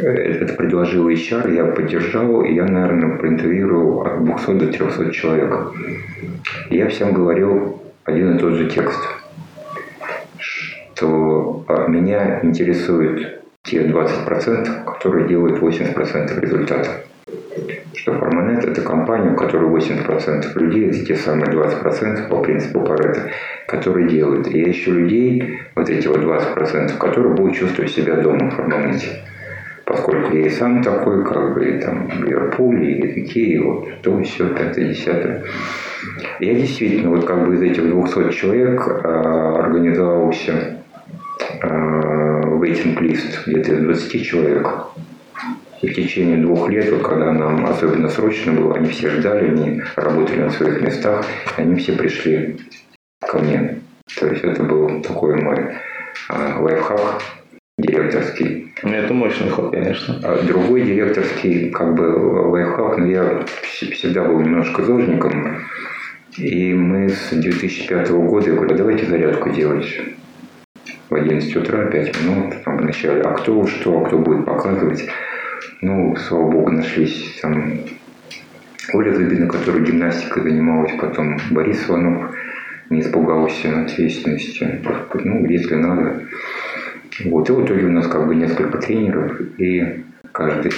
Это 0.01 0.53
предложил 0.55 1.07
HR, 1.09 1.53
я 1.53 1.65
поддержал, 1.65 2.43
и 2.43 2.55
я, 2.55 2.65
наверное, 2.65 3.17
проинтервьюировал 3.17 4.01
от 4.01 4.23
200 4.23 4.51
до 4.53 4.67
300 4.67 5.11
человек. 5.11 5.73
И 6.71 6.77
я 6.77 6.87
всем 6.89 7.13
говорил 7.13 7.79
один 8.05 8.35
и 8.35 8.39
тот 8.39 8.53
же 8.53 8.67
текст, 8.67 8.99
что 10.39 11.65
меня 11.87 12.39
интересуют 12.41 13.43
те 13.61 13.83
20%, 13.83 14.85
которые 14.85 15.27
делают 15.27 15.61
80% 15.61 16.39
результата. 16.39 16.89
Что 17.93 18.13
Форманет– 18.17 18.65
это 18.65 18.81
компания, 18.81 19.31
у 19.31 19.35
которой 19.35 19.69
80% 19.69 20.57
людей– 20.57 20.89
это 20.89 21.05
те 21.05 21.15
самые 21.15 21.51
20% 21.51 22.27
по 22.27 22.41
принципу 22.41 22.81
Паретта, 22.81 23.29
которые 23.67 24.09
делают. 24.09 24.47
И 24.47 24.57
я 24.59 24.71
ищу 24.71 24.93
людей, 24.93 25.59
вот 25.75 25.89
эти 25.89 26.07
вот 26.07 26.17
20%, 26.17 26.97
которые 26.97 27.35
будут 27.35 27.55
чувствовать 27.55 27.91
себя 27.91 28.15
дома 28.15 28.49
в 28.49 28.55
Форманете 28.55 29.21
поскольку 29.85 30.35
я 30.35 30.45
и 30.45 30.49
сам 30.49 30.83
такой, 30.83 31.25
как 31.25 31.53
бы, 31.53 31.65
и 31.65 31.79
там, 31.79 32.09
Ливерпуль, 32.23 32.83
и 32.83 33.21
Икеи, 33.21 33.57
вот, 33.57 34.01
то, 34.01 34.21
все, 34.23 34.49
пятое, 34.49 34.89
десятое. 34.89 35.43
Я 36.39 36.53
действительно, 36.55 37.09
вот 37.11 37.25
как 37.25 37.45
бы 37.45 37.55
из 37.55 37.61
этих 37.61 37.83
200 37.83 38.31
человек 38.31 38.87
э, 38.87 39.07
организовался 39.63 40.83
э, 41.61 42.57
вейтинг-лист 42.59 43.47
где-то 43.47 43.73
из 43.73 43.83
20 43.83 44.25
человек. 44.25 44.67
И 45.81 45.87
в 45.87 45.95
течение 45.95 46.37
двух 46.37 46.69
лет, 46.69 46.91
вот, 46.91 47.01
когда 47.01 47.31
нам 47.31 47.65
особенно 47.65 48.07
срочно 48.09 48.53
было, 48.53 48.75
они 48.75 48.89
все 48.89 49.09
ждали, 49.09 49.47
они 49.47 49.81
работали 49.95 50.41
на 50.41 50.51
своих 50.51 50.81
местах, 50.81 51.25
они 51.57 51.75
все 51.75 51.93
пришли 51.93 52.57
ко 53.19 53.39
мне. 53.39 53.79
То 54.19 54.27
есть 54.27 54.43
это 54.43 54.63
был 54.63 55.01
такой 55.01 55.35
мой 55.35 55.75
э, 56.29 56.59
лайфхак 56.59 57.21
директорский. 57.77 58.73
Ну, 58.83 58.93
это 58.93 59.13
мощный 59.13 59.49
ход, 59.49 59.71
конечно. 59.71 60.19
А 60.23 60.41
другой 60.43 60.81
директорский, 60.83 61.69
как 61.69 61.95
бы, 61.95 62.03
лайфхак, 62.03 62.97
но 62.97 63.05
я 63.05 63.45
всегда 63.65 64.23
был 64.23 64.39
немножко 64.39 64.83
зожником. 64.83 65.65
И 66.37 66.73
мы 66.73 67.09
с 67.09 67.29
2005 67.31 68.09
года, 68.11 68.49
я 68.49 68.55
говорю, 68.55 68.75
давайте 68.75 69.05
зарядку 69.05 69.49
делать 69.49 70.01
в 71.09 71.13
11 71.15 71.55
утра, 71.57 71.85
5 71.85 72.21
минут, 72.23 72.63
там 72.63 72.77
вначале, 72.77 73.21
а 73.21 73.33
кто 73.33 73.67
что, 73.67 73.99
а 73.99 74.05
кто 74.05 74.17
будет 74.17 74.45
показывать. 74.45 75.09
Ну, 75.81 76.15
слава 76.15 76.49
богу, 76.49 76.71
нашлись 76.71 77.39
там 77.41 77.79
Оля 78.93 79.13
Зубина, 79.13 79.47
которая 79.47 79.83
гимнастикой 79.83 80.43
занималась, 80.43 80.93
потом 80.99 81.37
Борис 81.51 81.89
Иванов 81.89 82.33
не 82.89 83.01
испугался 83.01 83.81
ответственности. 83.81 84.81
Ну, 85.13 85.45
если 85.47 85.75
надо, 85.75 86.23
вот, 87.25 87.49
и 87.49 87.53
в 87.53 87.65
итоге 87.65 87.85
у 87.85 87.91
нас 87.91 88.07
как 88.07 88.27
бы 88.27 88.35
несколько 88.35 88.77
тренеров, 88.77 89.39
и 89.57 90.03
каждый 90.31 90.71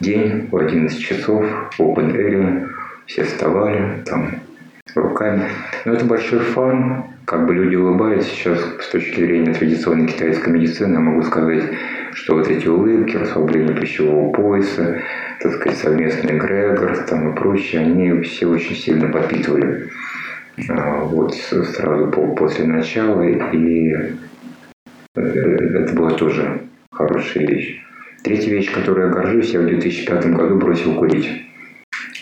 день 0.00 0.48
в 0.50 0.56
11 0.56 0.98
часов 0.98 1.44
open 1.78 2.14
area 2.14 2.68
все 3.06 3.24
вставали 3.24 4.02
там 4.04 4.40
руками. 4.94 5.48
Но 5.84 5.94
это 5.94 6.04
большой 6.04 6.40
фан, 6.40 7.04
как 7.24 7.46
бы 7.46 7.54
люди 7.54 7.76
улыбаются 7.76 8.30
сейчас 8.30 8.58
с 8.80 8.88
точки 8.88 9.20
зрения 9.20 9.52
традиционной 9.52 10.06
китайской 10.06 10.50
медицины. 10.50 10.94
Я 10.94 11.00
могу 11.00 11.22
сказать, 11.22 11.64
что 12.12 12.34
вот 12.34 12.48
эти 12.48 12.66
улыбки, 12.66 13.16
расслабление 13.16 13.74
пищевого 13.74 14.32
пояса, 14.32 15.02
так 15.40 15.54
сказать, 15.54 15.78
совместный 15.78 16.36
эгрегор 16.36 16.96
там 17.04 17.32
и 17.32 17.36
прочее, 17.36 17.82
они 17.82 18.22
все 18.22 18.46
очень 18.46 18.76
сильно 18.76 19.08
подпитывали 19.08 19.90
вот 20.56 21.34
сразу 21.34 22.08
после 22.36 22.64
начала, 22.64 23.22
и 23.22 23.92
э, 25.14 25.20
это 25.20 25.94
была 25.94 26.10
тоже 26.12 26.62
хорошая 26.90 27.46
вещь. 27.46 27.82
Третья 28.22 28.50
вещь, 28.50 28.72
которой 28.72 29.06
я 29.06 29.12
горжусь, 29.12 29.50
я 29.50 29.60
в 29.60 29.66
2005 29.66 30.34
году 30.34 30.56
бросил 30.56 30.94
курить. 30.94 31.30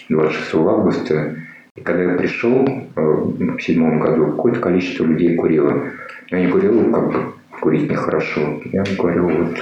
26 0.09 0.55
августа. 0.55 1.37
И 1.77 1.81
когда 1.81 2.03
я 2.03 2.17
пришел 2.17 2.67
э, 2.67 3.01
в 3.01 3.61
седьмом 3.61 4.01
году, 4.01 4.33
какое-то 4.33 4.61
количество 4.61 5.05
людей 5.05 5.37
курило. 5.37 5.91
Я 6.31 6.41
не 6.41 6.51
курил, 6.51 6.93
как 6.93 7.13
бы 7.13 7.33
курить 7.61 7.91
нехорошо. 7.91 8.61
Я 8.73 8.85
говорю, 8.99 9.29
вот 9.29 9.59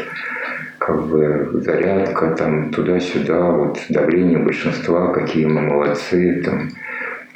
как 0.79 1.07
бы 1.07 1.61
зарядка, 1.65 2.35
там 2.35 2.71
туда-сюда, 2.71 3.51
вот 3.51 3.79
давление 3.89 4.39
большинства, 4.39 5.13
какие 5.13 5.47
мы 5.47 5.61
молодцы, 5.61 6.43
там 6.45 6.71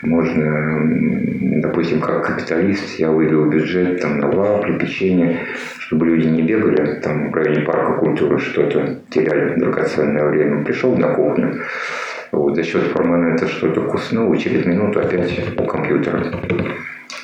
можно, 0.06 1.60
допустим, 1.62 2.00
как 2.00 2.26
капиталист, 2.26 2.98
я 2.98 3.10
вывел 3.10 3.46
бюджет 3.46 4.00
там, 4.00 4.18
на 4.18 4.28
вафли, 4.28 4.78
печенье, 4.78 5.40
чтобы 5.78 6.06
люди 6.06 6.26
не 6.26 6.42
бегали 6.42 7.00
там 7.00 7.30
в 7.30 7.34
районе 7.34 7.62
парка 7.62 7.94
культуры, 7.94 8.38
что-то 8.38 9.00
теряли 9.10 9.58
драгоценное 9.58 10.28
время. 10.28 10.64
Пришел 10.64 10.96
на 10.96 11.08
кухню, 11.14 11.60
Вот, 12.32 12.54
за 12.54 12.62
счет 12.62 12.92
перманента 12.92 13.46
что-то 13.48 13.82
куснуло, 13.82 14.36
через 14.36 14.64
минуту 14.64 15.00
опять 15.00 15.40
у 15.58 15.64
компьютера. 15.64 16.22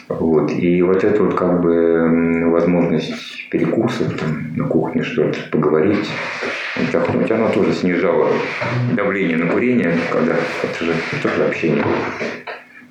Вот. 0.09 0.53
И 0.53 0.83
вот 0.83 1.05
эта 1.05 1.23
вот 1.23 1.35
как 1.35 1.61
бы 1.61 2.51
возможность 2.51 3.49
перекусов 3.51 4.15
там, 4.19 4.55
на 4.57 4.65
кухне 4.65 5.03
что-то 5.03 5.39
поговорить, 5.51 6.09
отдохнуть, 6.77 7.31
она 7.31 7.49
тоже 7.49 7.73
снижала 7.73 8.29
давление 8.95 9.37
на 9.37 9.47
курение, 9.47 9.95
когда 10.11 10.35
это 10.63 10.85
же 10.85 10.93
тоже 11.23 11.45
общение. 11.45 11.85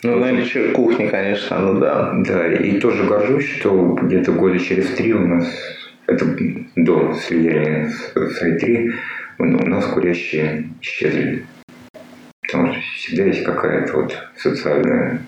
Ну, 0.04 0.18
наличие 0.18 0.70
кухни, 0.70 1.08
конечно, 1.08 1.60
ну 1.60 1.80
да. 1.80 2.14
Да, 2.26 2.52
и 2.52 2.80
тоже 2.80 3.04
горжусь, 3.04 3.48
что 3.48 3.94
где-то 4.02 4.32
года 4.32 4.60
через 4.60 4.90
три 4.96 5.14
у 5.14 5.28
нас, 5.28 5.48
это 6.08 6.26
до 6.76 7.14
слияния 7.14 7.90
с, 7.90 8.14
с 8.14 8.42
i3, 8.42 8.92
у 9.38 9.46
нас 9.46 9.86
курящие 9.86 10.70
исчезли. 10.82 11.46
Потому 12.42 12.74
что 12.74 12.82
всегда 12.96 13.24
есть 13.26 13.44
какая-то 13.44 13.98
вот 13.98 14.18
социальная 14.36 15.22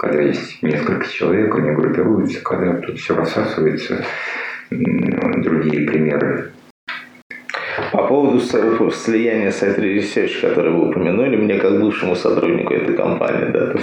когда 0.00 0.22
есть 0.22 0.62
несколько 0.62 1.06
человек, 1.06 1.54
они 1.56 1.72
группируются, 1.72 2.40
когда 2.40 2.72
тут 2.72 2.98
все 2.98 3.14
рассасывается, 3.14 4.02
другие 4.70 5.86
примеры. 5.86 6.52
По 7.92 8.06
поводу 8.06 8.40
слияния 8.40 9.50
с 9.50 9.62
IT 9.62 9.78
Research, 9.78 10.40
который 10.40 10.72
вы 10.72 10.88
упомянули, 10.88 11.36
мне 11.36 11.58
как 11.58 11.80
бывшему 11.80 12.14
сотруднику 12.14 12.74
этой 12.74 12.94
компании, 12.94 13.50
да, 13.52 13.74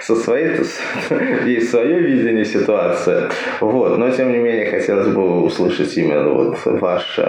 со 0.00 0.14
своей, 0.14 0.56
есть 1.46 1.70
свое 1.70 2.00
видение 2.00 2.44
ситуации, 2.44 3.28
вот, 3.60 3.98
но 3.98 4.10
тем 4.10 4.32
не 4.32 4.38
менее 4.38 4.70
хотелось 4.70 5.08
бы 5.08 5.42
услышать 5.42 5.96
именно 5.96 6.30
вот 6.30 6.56
ваше 6.64 7.22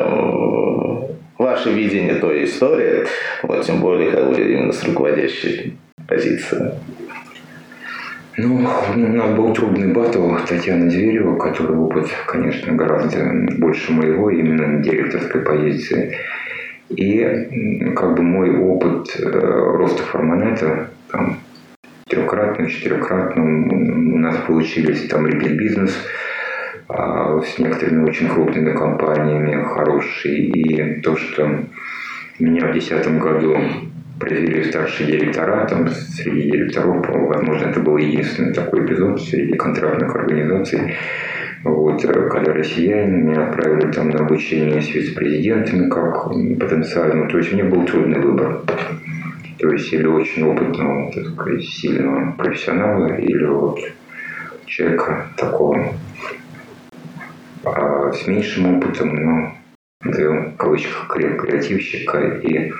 ваше 1.38 1.72
видение 1.72 2.15
той 2.15 2.43
истории, 2.43 3.05
вот, 3.43 3.65
тем 3.65 3.80
более, 3.80 4.11
как 4.11 4.30
бы 4.30 4.36
именно 4.36 4.74
с 4.74 4.84
руководящей 4.84 5.78
позиции. 6.07 6.74
Ну, 8.42 8.56
у 8.56 8.98
нас 8.98 9.32
был 9.36 9.54
трудный 9.54 9.92
батл 9.92 10.34
Татьяна 10.48 10.90
Зверева, 10.90 11.36
которая 11.38 11.78
опыт, 11.78 12.08
конечно, 12.26 12.74
гораздо 12.74 13.34
больше 13.58 13.92
моего, 13.92 14.30
именно 14.30 14.82
директорской 14.82 15.42
позиции. 15.42 16.16
И 16.88 17.92
как 17.98 18.16
бы 18.16 18.24
мой 18.24 18.58
опыт 18.58 19.14
э, 19.20 19.30
роста 19.30 20.04
форманета, 20.04 20.90
там, 21.12 21.40
трехкратным, 22.08 22.70
четырехкратным, 22.70 24.14
у 24.14 24.18
нас 24.20 24.38
получились 24.48 25.10
там 25.10 25.28
репит 25.28 25.58
бизнес 25.58 25.94
а, 26.88 27.42
с 27.42 27.60
некоторыми 27.60 28.08
очень 28.08 28.30
крупными 28.30 28.72
компаниями, 28.72 29.66
хороший. 29.66 30.46
И 30.46 31.02
то, 31.02 31.18
что 31.18 31.66
меня 32.40 32.68
в 32.68 32.72
2010 32.72 33.20
году 33.20 33.58
произвели 34.20 34.63
старшие 34.70 35.11
директора, 35.11 35.65
там 35.67 35.88
среди 35.89 36.51
директоров, 36.51 37.05
возможно, 37.07 37.67
это 37.67 37.80
был 37.80 37.97
единственный 37.97 38.53
такой 38.53 38.86
эпизод 38.86 39.22
среди 39.22 39.53
контрактных 39.53 40.15
организаций, 40.15 40.95
вот, 41.63 42.01
когда 42.01 42.53
россияне 42.53 43.17
меня 43.17 43.47
отправили 43.47 43.91
там 43.91 44.09
на 44.09 44.20
обучение 44.20 44.82
с 44.82 44.93
вице-президентами 44.93 45.89
как 45.89 46.30
потенциально, 46.59 47.28
то 47.28 47.38
есть 47.38 47.51
у 47.51 47.55
меня 47.55 47.65
был 47.65 47.86
трудный 47.86 48.20
выбор. 48.20 48.61
То 49.57 49.70
есть 49.72 49.91
или 49.91 50.07
очень 50.07 50.43
опытного, 50.43 51.11
так 51.11 51.26
сказать, 51.26 51.63
сильного 51.63 52.32
профессионала, 52.32 53.13
или 53.17 53.45
вот 53.45 53.80
человека 54.65 55.28
такого 55.36 55.93
а 57.65 58.11
с 58.13 58.26
меньшим 58.26 58.78
опытом, 58.78 59.13
но 59.15 59.53
в 60.01 60.55
кавычках 60.55 61.07
креативщика 61.13 62.20
и 62.41 62.72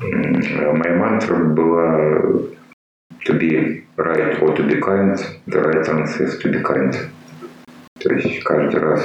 Моя 0.00 0.96
мантра 0.96 1.36
была 1.36 2.50
to 3.24 3.38
be 3.38 3.84
right 3.96 4.40
or 4.40 4.56
to 4.56 4.62
be 4.66 4.80
kind, 4.80 5.18
the 5.46 5.60
right 5.60 5.86
answer 5.88 6.24
is 6.24 6.38
to 6.38 6.50
be 6.50 6.62
kind. 6.62 6.96
То 7.98 8.14
есть 8.14 8.42
каждый 8.42 8.80
раз, 8.80 9.04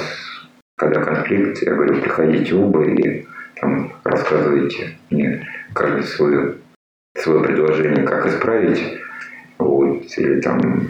когда 0.76 1.02
конфликт, 1.02 1.62
я 1.62 1.74
говорю, 1.74 2.00
приходите 2.00 2.54
оба 2.54 2.82
и 2.82 3.26
там, 3.60 3.92
рассказывайте 4.04 4.96
мне 5.10 5.46
каждое 5.74 6.02
свое, 6.02 6.54
свое 7.14 7.44
предложение, 7.44 8.04
как 8.04 8.26
исправить. 8.26 8.98
Вот, 9.58 10.04
или 10.16 10.40
там 10.40 10.88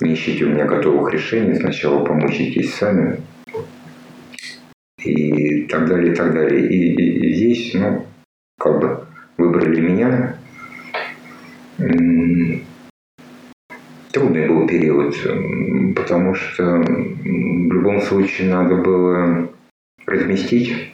не 0.00 0.14
ищите 0.14 0.44
у 0.44 0.50
меня 0.50 0.66
готовых 0.66 1.12
решений, 1.12 1.54
сначала 1.54 2.04
помучитесь 2.04 2.74
сами. 2.74 3.22
И 5.02 5.62
так 5.62 5.88
далее, 5.88 6.12
и 6.12 6.14
так 6.14 6.34
далее. 6.34 6.68
И, 6.68 6.94
и, 6.94 7.30
и 7.30 7.34
здесь, 7.34 7.74
ну, 7.74 8.04
как 8.58 8.80
бы 8.80 9.04
выбрали 9.36 9.80
меня. 9.80 10.36
Трудный 14.12 14.48
был 14.48 14.66
период, 14.66 15.14
потому 15.94 16.34
что 16.34 16.64
в 16.64 17.72
любом 17.72 18.00
случае 18.02 18.50
надо 18.50 18.76
было 18.76 19.48
разместить, 20.06 20.92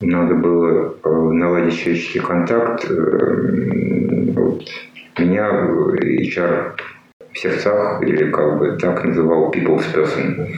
надо 0.00 0.34
было 0.34 0.96
э, 1.02 1.08
наладить 1.08 1.78
человеческий 1.78 2.20
контакт. 2.20 2.84
Э, 2.90 4.32
вот. 4.34 4.64
Меня 5.18 5.48
HR 5.48 6.78
в 7.32 7.38
сердцах, 7.38 8.02
или 8.02 8.30
как 8.30 8.58
бы 8.58 8.76
так 8.78 9.04
называл 9.04 9.50
people's 9.52 9.84
person. 9.94 10.52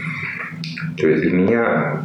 То 0.96 1.08
есть 1.08 1.22
для 1.22 1.32
меня 1.32 2.04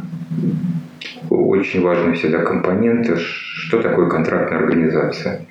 очень 1.30 1.82
важный 1.82 2.14
всегда 2.14 2.42
компонент, 2.42 3.18
что 3.18 3.82
такое 3.82 4.08
контрактная 4.08 4.58
организация. 4.58 5.46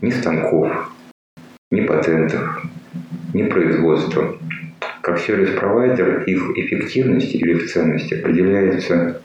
Ни 0.00 0.10
станков, 0.10 0.90
ни 1.70 1.82
патентов, 1.82 2.62
ни 3.34 3.44
производства. 3.44 4.38
Как 5.02 5.18
сервис-провайдер, 5.18 6.24
их 6.24 6.50
эффективность 6.56 7.34
или 7.34 7.52
их 7.52 7.70
ценность 7.70 8.12
определяется 8.12 9.20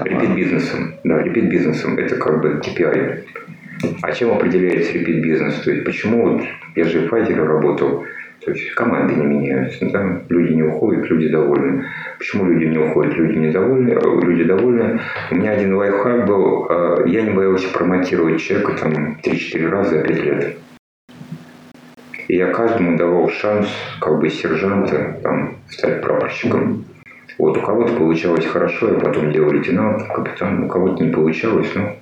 репит-бизнесом. 0.00 0.94
Да, 1.04 1.22
репит-бизнесом. 1.22 1.98
Это 1.98 2.16
как 2.16 2.40
бы 2.40 2.60
KPI. 2.64 3.24
А 4.02 4.12
чем 4.12 4.32
определяется 4.32 4.92
репит-бизнес? 4.92 5.60
То 5.60 5.70
есть 5.70 5.84
почему 5.84 6.22
вот 6.22 6.42
я 6.76 6.84
же 6.84 7.00
в 7.00 7.12
Pfizer 7.12 7.44
работал, 7.44 8.04
то 8.44 8.50
есть 8.50 8.70
команды 8.72 9.14
не 9.14 9.24
меняются, 9.24 9.86
да? 9.90 10.20
люди 10.28 10.52
не 10.52 10.62
уходят, 10.62 11.08
люди 11.08 11.28
довольны. 11.28 11.86
Почему 12.18 12.44
люди 12.44 12.66
не 12.66 12.78
уходят, 12.78 13.14
люди 13.14 13.38
недовольны, 13.38 13.92
э, 13.92 14.20
люди 14.22 14.44
довольны? 14.44 15.00
У 15.30 15.34
меня 15.36 15.52
один 15.52 15.74
лайфхак 15.74 16.26
был, 16.26 16.66
э, 16.68 17.04
я 17.06 17.22
не 17.22 17.30
боялся 17.30 17.72
промотировать 17.72 18.40
человека 18.42 18.74
там 18.74 19.18
3-4 19.22 19.68
раза 19.68 19.90
за 19.90 20.02
5 20.02 20.24
лет. 20.24 20.56
И 22.28 22.36
я 22.36 22.48
каждому 22.48 22.98
давал 22.98 23.30
шанс, 23.30 23.68
как 24.00 24.18
бы 24.18 24.28
сержанта, 24.28 25.18
там, 25.22 25.56
стать 25.70 26.02
прапорщиком. 26.02 26.84
Вот 27.38 27.56
у 27.56 27.60
кого-то 27.62 27.94
получалось 27.94 28.46
хорошо, 28.46 28.92
я 28.92 28.98
потом 29.00 29.32
делал 29.32 29.52
лейтенант, 29.52 30.02
капитан, 30.14 30.64
у 30.64 30.68
кого-то 30.68 31.02
не 31.02 31.10
получалось, 31.10 31.70
ну, 31.74 31.96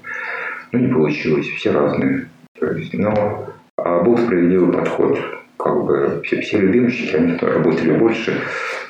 ну 0.72 0.78
не 0.78 0.92
получилось, 0.92 1.46
все 1.46 1.70
разные. 1.70 2.26
То 2.58 2.66
есть, 2.72 2.94
но 2.94 3.48
а 3.76 4.00
был 4.00 4.18
справедливый 4.18 4.72
подход 4.72 5.18
как 5.62 5.84
бы 5.84 6.20
все, 6.24 6.40
все 6.40 6.58
любимчики, 6.58 7.14
они 7.14 7.36
работали 7.36 7.96
больше. 7.96 8.40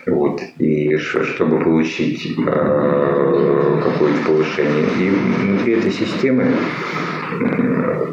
Вот, 0.07 0.41
и 0.59 0.97
чтобы 0.97 1.61
получить 1.61 2.37
э, 2.37 3.81
какое-то 3.85 4.27
повышение. 4.27 4.87
И 4.99 5.11
внутри 5.11 5.75
этой 5.75 5.93
системы 5.93 6.47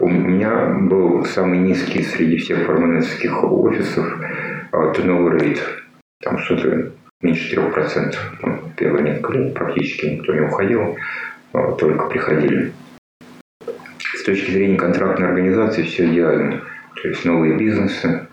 у 0.01 0.07
меня 0.07 0.77
был 0.81 1.25
самый 1.25 1.59
низкий 1.59 2.03
среди 2.03 2.37
всех 2.37 2.67
парламентских 2.67 3.43
офисов 3.43 4.05
turnover 4.71 5.39
rate. 5.39 5.59
Там 6.21 6.37
что-то 6.37 6.91
меньше 7.21 7.55
3%. 7.55 8.15
Там, 8.41 8.59
первые 8.77 9.03
несколько 9.03 9.33
лет 9.33 9.53
практически 9.53 10.05
никто 10.07 10.33
не 10.33 10.41
уходил, 10.41 10.97
а 11.53 11.71
только 11.71 12.05
приходили. 12.07 12.73
С 14.15 14.23
точки 14.23 14.51
зрения 14.51 14.77
контрактной 14.77 15.29
организации 15.29 15.83
все 15.83 16.05
идеально. 16.05 16.61
То 17.01 17.07
есть 17.07 17.25
новые 17.25 17.55
бизнесы, 17.57 18.27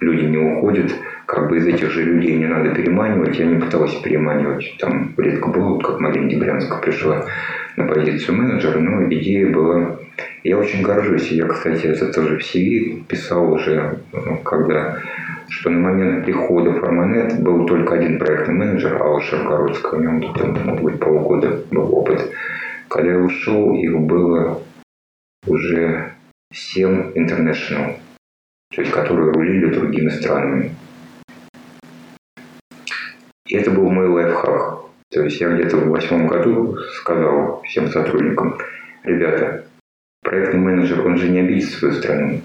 люди 0.00 0.24
не 0.24 0.38
уходят, 0.38 0.92
как 1.26 1.48
бы 1.48 1.58
из 1.58 1.66
этих 1.66 1.90
же 1.90 2.04
людей 2.04 2.36
не 2.36 2.46
надо 2.46 2.70
переманивать. 2.74 3.38
Я 3.38 3.46
не 3.46 3.60
пытался 3.60 4.02
переманивать, 4.02 4.76
там 4.78 5.14
редко 5.16 5.48
было, 5.48 5.78
как 5.78 6.00
Марина 6.00 6.30
Дебрянская 6.30 6.80
пришла 6.80 7.24
на 7.76 7.86
позицию 7.86 8.36
менеджера, 8.36 8.78
но 8.78 9.12
идея 9.12 9.52
была... 9.52 9.98
Я 10.44 10.58
очень 10.58 10.82
горжусь, 10.82 11.30
я, 11.30 11.46
кстати, 11.46 11.86
это 11.86 12.12
тоже 12.12 12.38
в 12.38 12.42
CV 12.42 13.04
писал 13.06 13.52
уже, 13.52 13.98
ну, 14.12 14.38
когда 14.38 14.98
что 15.48 15.70
на 15.70 15.78
момент 15.78 16.24
прихода 16.24 16.70
в 16.70 16.80
Форманет 16.80 17.40
был 17.42 17.66
только 17.66 17.94
один 17.94 18.18
проектный 18.18 18.54
менеджер, 18.54 19.00
Алла 19.00 19.20
Шаргородская, 19.20 19.98
у 19.98 20.02
него 20.02 20.32
там, 20.34 20.52
может 20.64 20.82
быть, 20.82 21.00
полгода 21.00 21.62
был 21.70 21.94
опыт. 21.94 22.30
Когда 22.88 23.12
я 23.12 23.18
ушел, 23.18 23.74
их 23.74 23.98
было 23.98 24.62
уже 25.46 26.12
7 26.52 27.12
international 27.14 27.96
то 28.70 28.82
есть 28.82 28.92
которые 28.92 29.32
рулили 29.32 29.72
другими 29.74 30.08
странами. 30.08 30.74
И 33.46 33.56
это 33.56 33.70
был 33.70 33.90
мой 33.90 34.08
лайфхак. 34.08 34.80
То 35.10 35.22
есть 35.22 35.40
я 35.40 35.48
где-то 35.48 35.78
в 35.78 35.88
восьмом 35.88 36.26
году 36.26 36.76
сказал 36.96 37.62
всем 37.62 37.88
сотрудникам, 37.88 38.58
ребята, 39.04 39.64
проектный 40.22 40.60
менеджер, 40.60 41.06
он 41.06 41.16
же 41.16 41.30
не 41.30 41.40
обидит 41.40 41.70
свою 41.70 41.94
страну. 41.94 42.40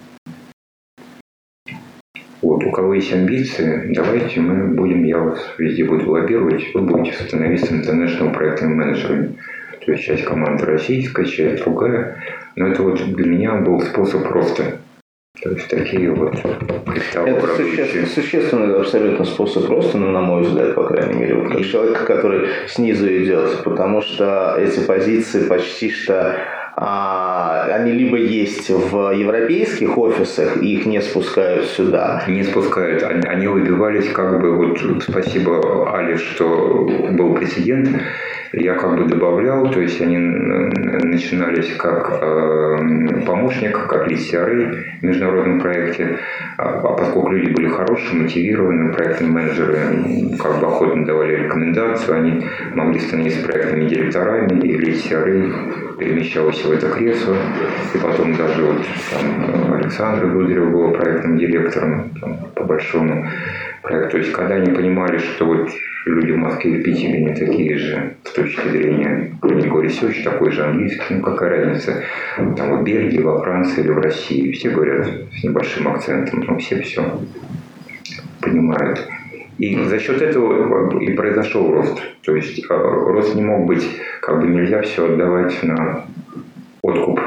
Вот, 2.41 2.63
у 2.63 2.71
кого 2.71 2.93
есть 2.93 3.11
амбиции, 3.11 3.93
давайте 3.93 4.39
мы 4.39 4.74
будем, 4.74 5.03
я 5.03 5.17
вас 5.17 5.39
везде 5.57 5.84
буду 5.84 6.09
лоббировать, 6.09 6.74
вы 6.74 6.82
будете 6.82 7.13
становиться 7.24 7.74
international 7.74 8.34
проектными 8.34 8.76
менеджерами. 8.76 9.38
То 9.86 9.91
есть 9.91 10.05
часть 10.05 10.24
команды 10.24 10.65
российская, 10.65 11.26
часть 11.26 11.63
другая. 11.63 12.24
Но 12.55 12.67
это 12.67 12.84
вот 12.84 13.03
для 13.13 13.26
меня 13.26 13.55
был 13.55 13.82
способ 13.82 14.28
просто 14.28 14.80
то 15.41 15.49
есть 15.49 15.67
такие 15.67 16.11
вот 16.11 16.36
Это 16.36 17.55
существенно, 17.55 18.05
существенный 18.05 18.79
абсолютно 18.79 19.25
способ 19.25 19.67
роста, 19.67 19.97
ну, 19.97 20.11
на 20.11 20.21
мой 20.21 20.43
взгляд, 20.43 20.75
по 20.75 20.84
крайней 20.84 21.15
мере, 21.15 21.36
вот 21.36 21.51
как 21.53 21.65
человека, 21.65 22.05
который 22.05 22.49
снизу 22.67 23.07
идет, 23.07 23.63
потому 23.63 24.01
что 24.01 24.55
эти 24.59 24.79
позиции 24.86 25.47
почти 25.47 25.89
что 25.89 26.38
а, 26.75 27.22
они 27.49 27.91
либо 27.91 28.17
есть 28.17 28.69
в 28.69 29.11
европейских 29.11 29.97
офисах, 29.97 30.61
и 30.61 30.75
их 30.75 30.85
не 30.85 31.01
спускают 31.01 31.65
сюда. 31.65 32.23
Не 32.27 32.43
спускают. 32.43 33.03
Они, 33.03 33.47
выбивались 33.47 34.09
как 34.09 34.41
бы, 34.41 34.55
вот 34.55 35.03
спасибо 35.03 35.95
Али, 35.95 36.15
что 36.15 36.87
был 37.11 37.33
президент, 37.35 37.89
я 38.53 38.75
как 38.75 38.97
бы 38.97 39.05
добавлял, 39.05 39.71
то 39.71 39.81
есть 39.81 39.99
они 40.01 40.17
начинались 40.17 41.75
как 41.75 42.19
э, 42.21 43.23
помощник, 43.25 43.87
как 43.87 44.07
лид 44.07 44.19
в 44.21 45.03
международном 45.03 45.59
проекте, 45.59 46.19
а, 46.57 46.79
а 46.79 46.93
поскольку 46.93 47.31
люди 47.31 47.51
были 47.51 47.67
хорошие, 47.67 48.21
мотивированные, 48.21 48.93
проектные 48.93 49.31
менеджеры 49.31 49.79
как 50.39 50.59
бы 50.59 50.67
охотно 50.67 51.05
давали 51.05 51.43
рекомендацию, 51.43 52.15
они 52.15 52.45
могли 52.75 52.99
становиться 52.99 53.43
проектными 53.43 53.89
директорами, 53.89 54.59
и 54.61 54.77
лид 54.77 54.97
CRA 56.04 56.24
перемещался 56.24 56.68
в 56.68 56.72
это 56.72 56.89
кресло, 56.89 57.36
и 57.93 57.97
потом 57.97 58.36
даже 58.36 58.64
вот 58.64 58.82
там 59.12 59.74
Александр 59.74 60.32
Дударев 60.32 60.72
был 60.72 60.91
проектным 60.91 61.38
директором 61.38 62.10
там, 62.20 62.38
по 62.54 62.64
большому 62.64 63.28
проекту. 63.82 64.12
То 64.12 64.18
есть 64.18 64.32
когда 64.32 64.56
они 64.56 64.74
понимали, 64.74 65.18
что 65.18 65.45
вот 65.45 65.70
люди 66.06 66.32
в 66.32 66.38
Москве 66.38 66.80
и 66.80 66.84
Питере 66.84 67.22
не 67.24 67.36
такие 67.36 67.78
же 67.78 68.16
с 68.24 68.32
точки 68.32 68.68
зрения 68.68 69.32
Clinical 69.41 69.82
Research, 69.82 70.24
такой 70.24 70.51
же 70.51 70.64
английский, 70.64 71.16
ну 71.16 71.22
какая 71.22 71.66
разница, 71.66 72.04
там 72.36 72.80
в 72.80 72.84
Бельгии, 72.84 73.22
во 73.22 73.41
Франции 73.41 73.82
или 73.82 73.91
в 73.91 73.99
России, 73.99 74.51
все 74.51 74.70
говорят 74.70 75.08
с 75.08 75.43
небольшим 75.43 75.88
акцентом, 75.88 76.43
но 76.47 76.58
все 76.58 76.82
все 76.82 77.20
понимают. 78.41 79.08
И 79.58 79.84
за 79.84 79.99
счет 79.99 80.22
этого 80.22 80.99
и 80.99 81.14
произошел 81.14 81.72
рост. 81.72 82.01
То 82.24 82.36
есть 82.36 82.66
а, 82.70 82.76
рост 82.76 83.36
не 83.36 83.43
мог 83.43 83.66
быть, 83.66 83.88
как 84.22 84.41
бы 84.41 84.47
нельзя 84.47 84.82
все 84.82 85.14
отдавать 85.14 85.62
на 85.64 86.06
откуп 86.82 87.20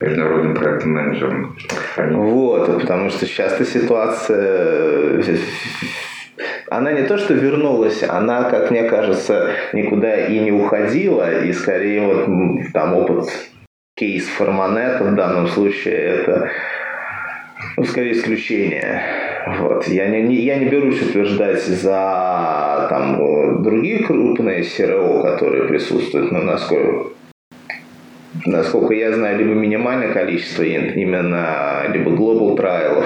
международным 0.00 0.54
проектным 0.54 0.94
менеджерам. 0.94 1.56
Вот, 1.96 2.80
потому 2.80 3.10
что 3.10 3.26
часто 3.26 3.64
ситуация 3.64 5.22
она 6.70 6.92
не 6.92 7.04
то 7.04 7.16
что 7.18 7.34
вернулась, 7.34 8.02
она, 8.02 8.44
как 8.50 8.70
мне 8.70 8.84
кажется, 8.84 9.50
никуда 9.72 10.26
и 10.26 10.40
не 10.40 10.52
уходила, 10.52 11.44
и 11.44 11.52
скорее 11.52 12.00
вот 12.02 12.26
там 12.72 12.94
опыт 12.94 13.28
кейс 13.96 14.26
Форманета 14.26 15.04
в 15.04 15.14
данном 15.14 15.46
случае 15.46 15.94
это 15.94 16.50
ну, 17.76 17.84
скорее 17.84 18.12
исключение. 18.12 19.02
Вот. 19.46 19.86
Я, 19.88 20.08
не, 20.08 20.36
я 20.36 20.58
не 20.58 20.66
берусь 20.66 21.02
утверждать 21.02 21.62
за 21.62 22.86
там, 22.88 23.62
другие 23.62 24.02
крупные 24.02 24.64
СРО, 24.64 25.22
которые 25.22 25.64
присутствуют, 25.64 26.32
но 26.32 26.40
насколько, 26.42 27.08
насколько 28.46 28.94
я 28.94 29.12
знаю, 29.12 29.38
либо 29.38 29.52
минимальное 29.52 30.12
количество 30.12 30.62
именно 30.62 31.82
либо 31.92 32.10
global 32.12 32.56
trials, 32.56 33.04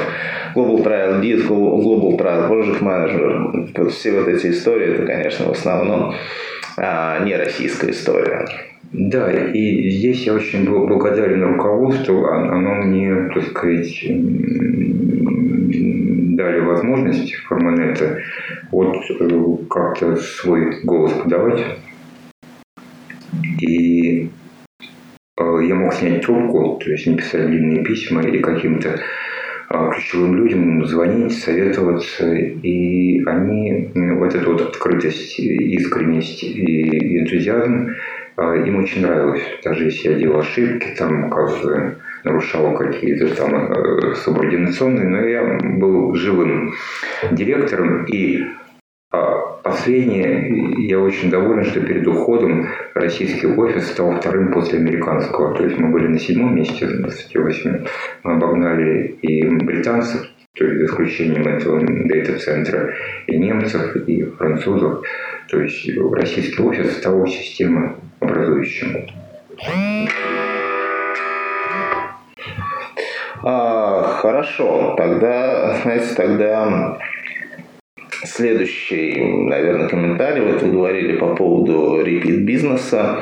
Global 0.54 0.82
Trial 0.82 1.20
Lead, 1.20 1.46
Global 1.46 2.16
Trial 2.16 2.48
Project 2.48 2.80
Manager, 2.82 3.88
все 3.90 4.12
вот 4.12 4.28
эти 4.28 4.48
истории, 4.48 4.94
это, 4.94 5.06
конечно, 5.06 5.46
в 5.46 5.52
основном 5.52 6.14
а, 6.76 7.24
не 7.24 7.36
российская 7.36 7.90
история. 7.90 8.46
Да, 8.90 9.30
и 9.30 9.90
здесь 9.90 10.24
я 10.24 10.34
очень 10.34 10.64
благодарен 10.64 11.42
руководству, 11.42 12.26
оно 12.26 12.74
мне, 12.76 13.28
так 13.34 13.44
сказать, 13.48 14.02
дали 16.38 16.60
возможность 16.60 17.34
Форманета 17.34 18.22
вот 18.70 18.96
э, 19.10 19.56
как-то 19.68 20.16
свой 20.16 20.80
голос 20.84 21.12
подавать. 21.12 21.64
И 23.60 24.30
э, 25.36 25.58
я 25.68 25.74
мог 25.74 25.92
снять 25.94 26.22
трубку, 26.22 26.80
то 26.82 26.90
есть 26.90 27.06
написать 27.08 27.48
длинные 27.48 27.82
письма 27.82 28.22
или 28.22 28.38
каким-то 28.38 29.00
а, 29.70 29.90
ключевым 29.90 30.36
людям 30.36 30.86
звонить, 30.86 31.38
советоваться, 31.38 32.32
и 32.32 33.22
они, 33.26 33.90
вот 33.94 34.34
эта 34.34 34.48
вот 34.48 34.62
открытость, 34.62 35.38
искренность 35.38 36.42
и 36.42 37.18
энтузиазм, 37.18 37.90
а, 38.36 38.54
им 38.54 38.76
очень 38.76 39.02
нравилось. 39.02 39.42
Даже 39.62 39.84
если 39.84 40.12
я 40.12 40.14
делал 40.14 40.38
ошибки, 40.38 40.94
там, 40.96 41.28
как 41.28 41.50
нарушал 42.28 42.74
какие-то 42.74 43.34
там 43.34 43.72
э, 43.72 44.14
субординационные, 44.14 45.08
но 45.08 45.26
я 45.26 45.58
был 45.78 46.14
живым 46.14 46.74
директором, 47.32 48.04
и 48.04 48.44
а 49.10 49.58
последнее, 49.62 50.86
я 50.86 51.00
очень 51.00 51.30
доволен, 51.30 51.64
что 51.64 51.80
перед 51.80 52.06
уходом 52.06 52.68
российский 52.94 53.46
офис 53.46 53.90
стал 53.90 54.20
вторым 54.20 54.52
после 54.52 54.78
американского. 54.78 55.56
То 55.56 55.64
есть 55.64 55.78
мы 55.78 55.90
были 55.90 56.08
на 56.08 56.18
седьмом 56.18 56.54
месте 56.54 56.86
с 56.86 56.92
28. 56.92 57.84
Мы 58.24 58.32
обогнали 58.32 59.16
и 59.22 59.44
британцев, 59.46 60.26
то 60.54 60.64
есть 60.64 60.78
за 60.78 60.84
исключением 60.84 61.48
этого 61.48 61.80
дата-центра, 61.80 62.94
и 63.26 63.38
немцев, 63.38 63.96
и 63.96 64.24
французов. 64.24 65.02
То 65.48 65.58
есть 65.58 65.90
российский 66.12 66.62
офис 66.62 66.98
стал 66.98 67.26
системообразующим. 67.26 69.06
А, 73.42 74.02
хорошо, 74.20 74.94
тогда, 74.96 75.76
знаете, 75.82 76.14
тогда 76.14 76.98
Следующий, 78.24 79.22
наверное, 79.22 79.88
комментарий. 79.88 80.42
Вот 80.42 80.62
вы 80.62 80.72
говорили 80.72 81.16
по 81.16 81.36
поводу 81.36 82.02
репит 82.02 82.44
бизнеса. 82.44 83.20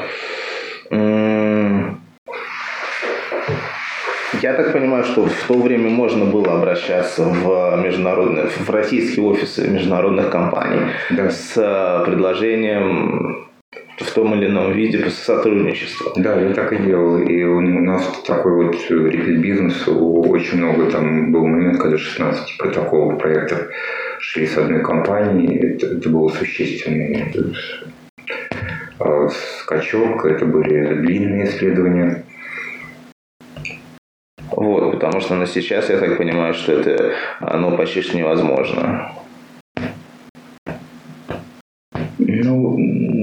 Я 4.43 4.53
так 4.55 4.73
понимаю, 4.73 5.05
что 5.05 5.27
в 5.27 5.45
то 5.49 5.55
время 5.55 5.89
можно 5.91 6.25
было 6.25 6.55
обращаться 6.55 7.25
в 7.25 7.77
международные, 7.83 8.47
в 8.47 8.71
российские 8.71 9.27
офисы 9.27 9.69
международных 9.69 10.31
компаний 10.31 10.93
да. 11.11 11.31
с 11.31 12.03
предложением 12.05 13.46
в 14.05 14.13
том 14.13 14.35
или 14.35 14.47
ином 14.47 14.73
виде 14.73 14.99
по 14.99 15.11
сотрудничеству. 15.11 16.13
Да, 16.17 16.41
я 16.41 16.53
так 16.53 16.73
и 16.73 16.77
делал. 16.77 17.19
И 17.19 17.43
у 17.45 17.61
нас 17.61 18.23
такой 18.27 18.53
вот 18.53 18.77
бизнес, 18.91 19.89
очень 19.89 20.59
много 20.59 20.91
там 20.91 21.33
был 21.33 21.47
момент, 21.47 21.79
когда 21.79 21.97
16 21.97 22.59
протоколов 22.59 23.19
проектов 23.19 23.69
шли 24.19 24.47
с 24.47 24.57
одной 24.59 24.83
компании, 24.83 25.59
это, 25.59 25.87
это 25.87 26.09
было 26.09 26.29
существенный 26.29 27.33
а, 28.99 29.29
скачок, 29.29 30.25
это 30.25 30.45
были 30.47 30.95
длинные 30.95 31.47
исследования. 31.47 32.25
Вот, 34.51 34.93
потому 34.93 35.21
что 35.21 35.35
на 35.35 35.47
сейчас 35.47 35.91
я 35.91 35.99
так 35.99 36.17
понимаю, 36.17 36.55
что 36.55 36.73
это 36.73 37.13
ну, 37.41 37.77
почти 37.77 38.01
что 38.01 38.17
невозможно. 38.17 39.13
Ну, 42.45 42.77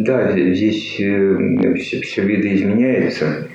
да, 0.03 0.31
здесь 0.31 0.99
э, 0.99 1.73
все, 1.75 2.01
все 2.01 2.21
видоизменяется. 2.21 3.47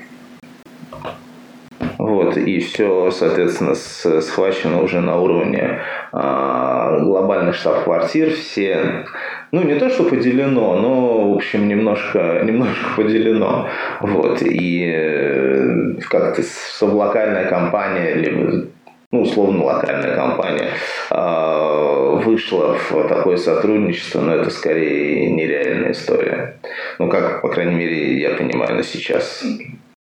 Вот, 1.98 2.36
и 2.36 2.60
все, 2.60 3.10
соответственно, 3.10 3.74
схвачено 3.74 4.82
уже 4.82 5.00
на 5.00 5.20
уровне 5.20 5.80
э, 6.12 6.98
глобальных 7.02 7.56
штаб-квартир. 7.56 8.30
Все, 8.30 9.04
ну, 9.50 9.62
не 9.62 9.74
то, 9.74 9.90
что 9.90 10.04
поделено, 10.04 10.76
но, 10.76 11.32
в 11.32 11.36
общем, 11.36 11.68
немножко, 11.68 12.40
немножко 12.44 12.94
поделено. 12.96 13.68
Вот, 14.00 14.42
и 14.42 14.92
э, 14.94 15.94
как-то 16.08 16.42
сублокальная 16.78 17.48
компания, 17.48 18.14
либо 18.14 18.66
ну, 19.10 19.22
условно, 19.22 19.64
локальная 19.64 20.14
компания 20.16 20.70
э, 21.10 22.24
вышла 22.24 22.76
в 22.76 23.08
такое 23.08 23.36
сотрудничество, 23.36 24.20
но 24.20 24.34
это 24.34 24.50
скорее 24.50 25.30
нереальная 25.30 25.92
история. 25.92 26.58
Ну, 26.98 27.08
как, 27.08 27.40
по 27.42 27.48
крайней 27.48 27.74
мере, 27.74 28.20
я 28.20 28.34
понимаю 28.34 28.76
на 28.76 28.82
сейчас. 28.82 29.44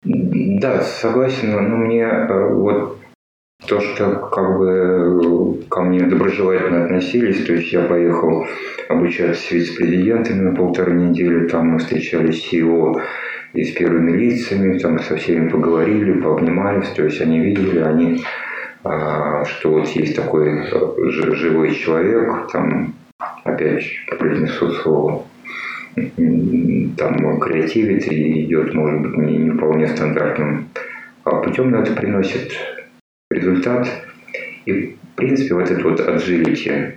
Да, 0.04 0.82
согласен, 0.82 1.52
но 1.52 1.78
мне 1.78 2.04
э, 2.04 2.54
вот 2.54 2.98
то, 3.68 3.80
что 3.80 4.16
как 4.32 4.58
бы 4.58 5.64
ко 5.70 5.82
мне 5.82 6.02
доброжелательно 6.02 6.86
относились, 6.86 7.46
то 7.46 7.54
есть 7.54 7.72
я 7.74 7.82
поехал 7.82 8.46
обучаться 8.90 9.42
с 9.42 9.52
вице-президентами 9.52 10.42
на 10.42 10.56
полторы 10.56 10.94
недели, 10.94 11.48
там 11.48 11.70
мы 11.70 11.80
встречались 11.80 12.44
с 12.44 12.54
CEO 12.54 13.02
и 13.54 13.64
с 13.64 13.72
первыми 13.72 14.12
лицами, 14.12 14.78
там 14.78 15.00
со 15.00 15.16
всеми 15.16 15.50
поговорили, 15.50 16.20
пообнимались, 16.20 16.90
то 16.90 17.04
есть 17.04 17.22
они 17.22 17.40
видели, 17.40 17.80
они, 17.80 18.24
а, 18.24 18.45
что 18.86 19.72
вот 19.72 19.88
есть 19.90 20.16
такой 20.16 20.64
живой 21.10 21.74
человек, 21.74 22.52
там 22.52 22.94
опять 23.44 23.84
произнесу 24.20 24.72
слово, 24.72 25.26
там 25.96 27.40
креативит 27.40 28.12
и 28.12 28.46
идет, 28.46 28.74
может 28.74 29.02
быть, 29.02 29.18
не, 29.18 29.38
не 29.38 29.52
вполне 29.52 29.88
стандартным 29.88 30.68
а 31.24 31.38
путем, 31.38 31.72
но 31.72 31.80
это 31.80 31.94
приносит 31.94 32.52
результат. 33.32 33.88
И, 34.66 34.72
в 34.72 35.16
принципе, 35.16 35.56
вот 35.56 35.72
это 35.72 35.84
вот 35.84 36.00
agility, 36.00 36.94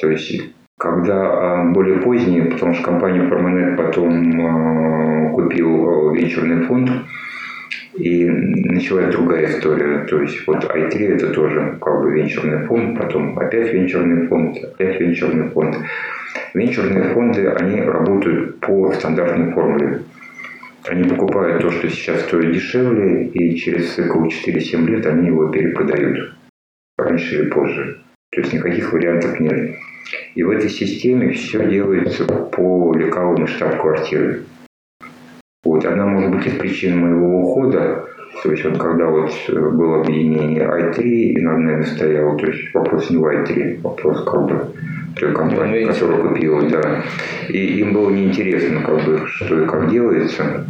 то 0.00 0.10
есть 0.10 0.54
когда 0.78 1.62
а, 1.62 1.64
более 1.64 2.00
поздние, 2.00 2.44
потому 2.44 2.74
что 2.74 2.84
компания 2.84 3.22
Permanet 3.22 3.76
потом 3.76 4.40
а, 4.46 5.30
купил 5.30 6.12
венчурный 6.12 6.64
фонд, 6.66 6.90
и 7.98 8.24
началась 8.24 9.12
другая 9.12 9.46
история. 9.46 10.04
То 10.04 10.20
есть 10.20 10.46
вот 10.46 10.64
i3 10.64 11.14
это 11.14 11.30
тоже 11.30 11.78
как 11.80 12.02
бы 12.02 12.12
венчурный 12.14 12.66
фонд, 12.66 12.98
потом 12.98 13.38
опять 13.38 13.72
венчурный 13.72 14.26
фонд, 14.28 14.58
опять 14.62 15.00
венчурный 15.00 15.48
фонд. 15.50 15.76
Венчурные 16.54 17.14
фонды, 17.14 17.48
они 17.48 17.80
работают 17.80 18.60
по 18.60 18.92
стандартной 18.92 19.52
формуле. 19.52 20.02
Они 20.88 21.04
покупают 21.04 21.62
то, 21.62 21.70
что 21.70 21.88
сейчас 21.88 22.22
стоит 22.22 22.52
дешевле, 22.52 23.26
и 23.26 23.56
через 23.56 23.94
цикл 23.94 24.24
4-7 24.24 24.86
лет 24.86 25.06
они 25.06 25.28
его 25.28 25.48
перепродают. 25.48 26.34
Раньше 26.96 27.34
или 27.36 27.50
позже. 27.50 27.98
То 28.30 28.40
есть 28.40 28.52
никаких 28.52 28.92
вариантов 28.92 29.40
нет. 29.40 29.76
И 30.34 30.42
в 30.42 30.50
этой 30.50 30.68
системе 30.68 31.32
все 31.32 31.68
делается 31.68 32.24
по 32.24 32.94
лекалам 32.94 33.46
штаб-квартиры. 33.46 34.42
Вот 35.66 35.84
одна, 35.84 36.06
может 36.06 36.30
быть, 36.30 36.46
из 36.46 36.52
причин 36.52 36.98
моего 37.00 37.40
ухода, 37.40 38.06
то 38.42 38.52
есть 38.52 38.64
вот 38.64 38.78
когда 38.78 39.06
вот 39.06 39.32
было 39.50 40.02
объединение 40.02 40.62
i3, 40.62 41.02
и 41.02 41.40
над 41.40 41.58
нами 41.58 41.82
стоял, 41.82 42.36
то 42.36 42.46
есть 42.46 42.72
вопрос 42.72 43.10
не 43.10 43.16
в 43.16 43.24
i3, 43.24 43.80
вопрос 43.82 44.24
как 44.24 44.46
бы 44.46 44.66
той 45.16 45.34
компании, 45.34 45.84
ну, 45.84 45.92
которая 45.92 46.22
купила, 46.22 46.62
да. 46.68 47.02
И 47.48 47.80
им 47.80 47.94
было 47.94 48.10
неинтересно, 48.10 48.82
как 48.82 49.04
бы, 49.04 49.26
что 49.26 49.60
и 49.60 49.66
как 49.66 49.90
делается. 49.90 50.64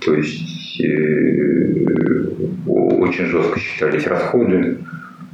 То 0.00 0.14
есть 0.14 0.80
э, 0.80 2.24
очень 2.66 3.26
жестко 3.26 3.60
считались 3.60 4.06
расходы. 4.06 4.78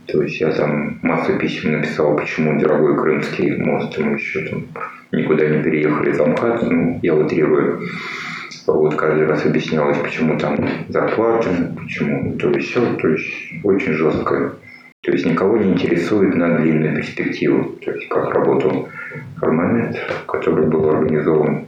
То 0.07 0.23
есть 0.23 0.41
я 0.41 0.51
там 0.51 0.99
массу 1.03 1.37
писем 1.39 1.73
написал, 1.73 2.17
почему 2.17 2.61
дорогой 2.61 2.97
крымский 2.97 3.57
мост, 3.57 3.99
мы 3.99 4.13
еще 4.13 4.47
там 4.49 4.67
никуда 5.13 5.49
не 5.49 5.63
переехали 5.63 6.13
за 6.13 6.27
МХАТ, 6.27 6.63
ну, 6.71 7.01
я 7.03 7.15
утрирую. 7.15 7.89
Вот 8.67 8.97
каждый 8.97 9.27
раз 9.27 9.47
объяснялось, 9.47 9.99
почему 9.99 10.39
там 10.39 10.57
зарплаты, 10.89 11.51
почему 11.77 12.37
то 12.37 12.51
есть 12.51 12.69
все, 12.71 12.95
то 12.97 13.09
есть 13.09 13.31
очень 13.63 13.93
жестко. 13.93 14.57
То 15.03 15.13
есть 15.13 15.25
никого 15.25 15.57
не 15.57 15.73
интересует 15.73 16.35
на 16.35 16.59
длинную 16.59 16.97
перспективу. 16.97 17.77
То 17.85 17.93
есть 17.93 18.09
как 18.09 18.35
работал 18.35 18.89
Формамент, 19.37 19.97
который 20.27 20.67
был 20.67 20.89
организован 20.91 21.67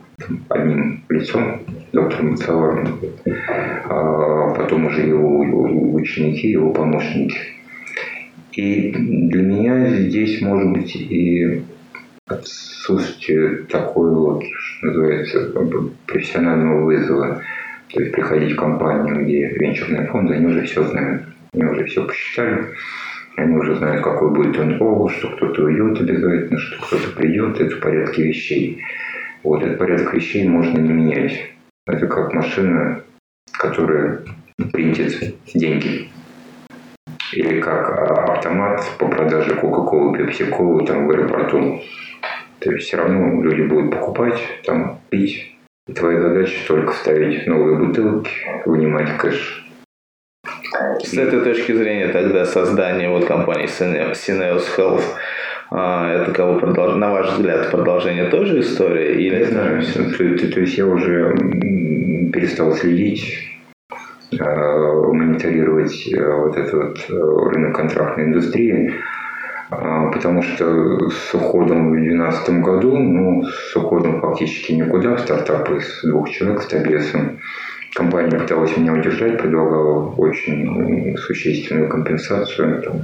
одним 0.48 1.04
лицом, 1.08 1.60
доктором 1.92 2.30
Мацаларом, 2.32 2.98
а 3.84 4.54
потом 4.56 4.86
уже 4.86 5.02
его, 5.02 5.44
его 5.44 5.94
ученики, 5.94 6.48
его 6.48 6.72
помощники. 6.72 7.38
И 8.52 8.92
для 8.92 9.42
меня 9.42 9.96
здесь 9.96 10.40
может 10.40 10.72
быть 10.72 10.96
и 10.96 11.62
отсутствие 12.26 13.64
такой 13.70 14.10
вот, 14.14 14.42
что 14.44 14.86
называется, 14.86 15.52
профессионального 16.06 16.84
вызова. 16.84 17.42
То 17.92 18.00
есть 18.00 18.12
приходить 18.12 18.52
в 18.52 18.60
компанию, 18.60 19.24
где 19.24 19.48
венчурные 19.48 20.06
фонды, 20.08 20.34
они 20.34 20.46
уже 20.46 20.62
все 20.62 20.84
знают, 20.84 21.22
они 21.54 21.64
уже 21.64 21.84
все 21.86 22.04
посчитали, 22.04 22.66
они 23.36 23.56
уже 23.56 23.76
знают, 23.76 24.02
какой 24.02 24.30
будет 24.30 24.58
он 24.58 25.08
что 25.08 25.28
кто-то 25.36 25.64
уйдет 25.64 26.00
обязательно, 26.00 26.58
что 26.58 26.84
кто-то 26.84 27.10
придет, 27.16 27.60
это 27.60 27.76
в 27.76 27.80
порядке 27.80 28.24
вещей. 28.24 28.82
Вот 29.42 29.62
этот 29.62 29.78
порядок 29.78 30.12
вещей 30.12 30.46
можно 30.46 30.78
не 30.78 30.92
менять. 30.92 31.52
Это 31.86 32.06
как 32.06 32.34
машина, 32.34 33.02
которая 33.52 34.20
принтит 34.72 35.36
деньги. 35.54 36.08
Или 37.32 37.60
как 37.60 37.90
а, 37.90 38.32
автомат 38.32 38.82
по 38.98 39.06
продаже 39.08 39.54
Кока-Колы, 39.54 40.16
Пепси-Колы 40.18 40.86
там 40.86 41.06
в 41.06 41.10
аэропорту. 41.10 41.82
То 42.60 42.72
есть 42.72 42.86
все 42.86 42.96
равно 42.96 43.42
люди 43.42 43.62
будут 43.62 43.92
покупать, 43.92 44.40
там, 44.64 45.00
пить. 45.10 45.54
И 45.86 45.92
твоя 45.92 46.20
задача 46.20 46.66
только 46.66 46.92
ставить 46.92 47.46
новые 47.46 47.78
бутылки, 47.78 48.30
вынимать 48.66 49.16
кэш. 49.16 49.64
С 51.02 51.14
этой 51.14 51.40
точки 51.40 51.72
зрения 51.72 52.08
тогда 52.08 52.44
создание 52.44 53.08
вот 53.08 53.26
компании 53.26 53.66
Cineos 53.66 54.64
Health 54.76 55.02
а, 55.70 56.10
это 56.10 56.32
кого 56.32 56.58
продолж... 56.58 56.96
на 56.96 57.10
ваш 57.10 57.32
взгляд 57.32 57.70
продолжение 57.70 58.30
тоже 58.30 58.60
история 58.60 59.14
или 59.14 59.38
не 59.38 59.44
знаю 59.44 59.82
то, 59.82 60.48
то 60.48 60.60
есть 60.60 60.78
я 60.78 60.86
уже 60.86 61.34
перестал 62.32 62.72
следить 62.72 63.57
мониторировать 64.32 66.08
а, 66.14 66.36
вот 66.36 66.56
этот 66.56 66.74
вот 66.74 67.52
рынок 67.52 67.76
контрактной 67.76 68.24
индустрии. 68.24 68.94
Потому 69.70 70.42
что 70.42 71.10
с 71.10 71.34
уходом 71.34 71.90
в 71.90 71.92
2012 71.92 72.62
году, 72.62 72.96
ну, 72.96 73.44
с 73.44 73.76
уходом 73.76 74.22
фактически 74.22 74.72
никуда, 74.72 75.16
в 75.16 75.20
стартап 75.20 75.70
из 75.72 76.00
двух 76.02 76.30
человек 76.30 76.62
с 76.62 76.66
Тобесом, 76.68 77.38
компания 77.94 78.38
пыталась 78.38 78.74
меня 78.78 78.94
удержать, 78.94 79.36
предлагала 79.38 80.10
очень 80.12 81.14
существенную 81.18 81.90
компенсацию, 81.90 82.80
там, 82.82 83.02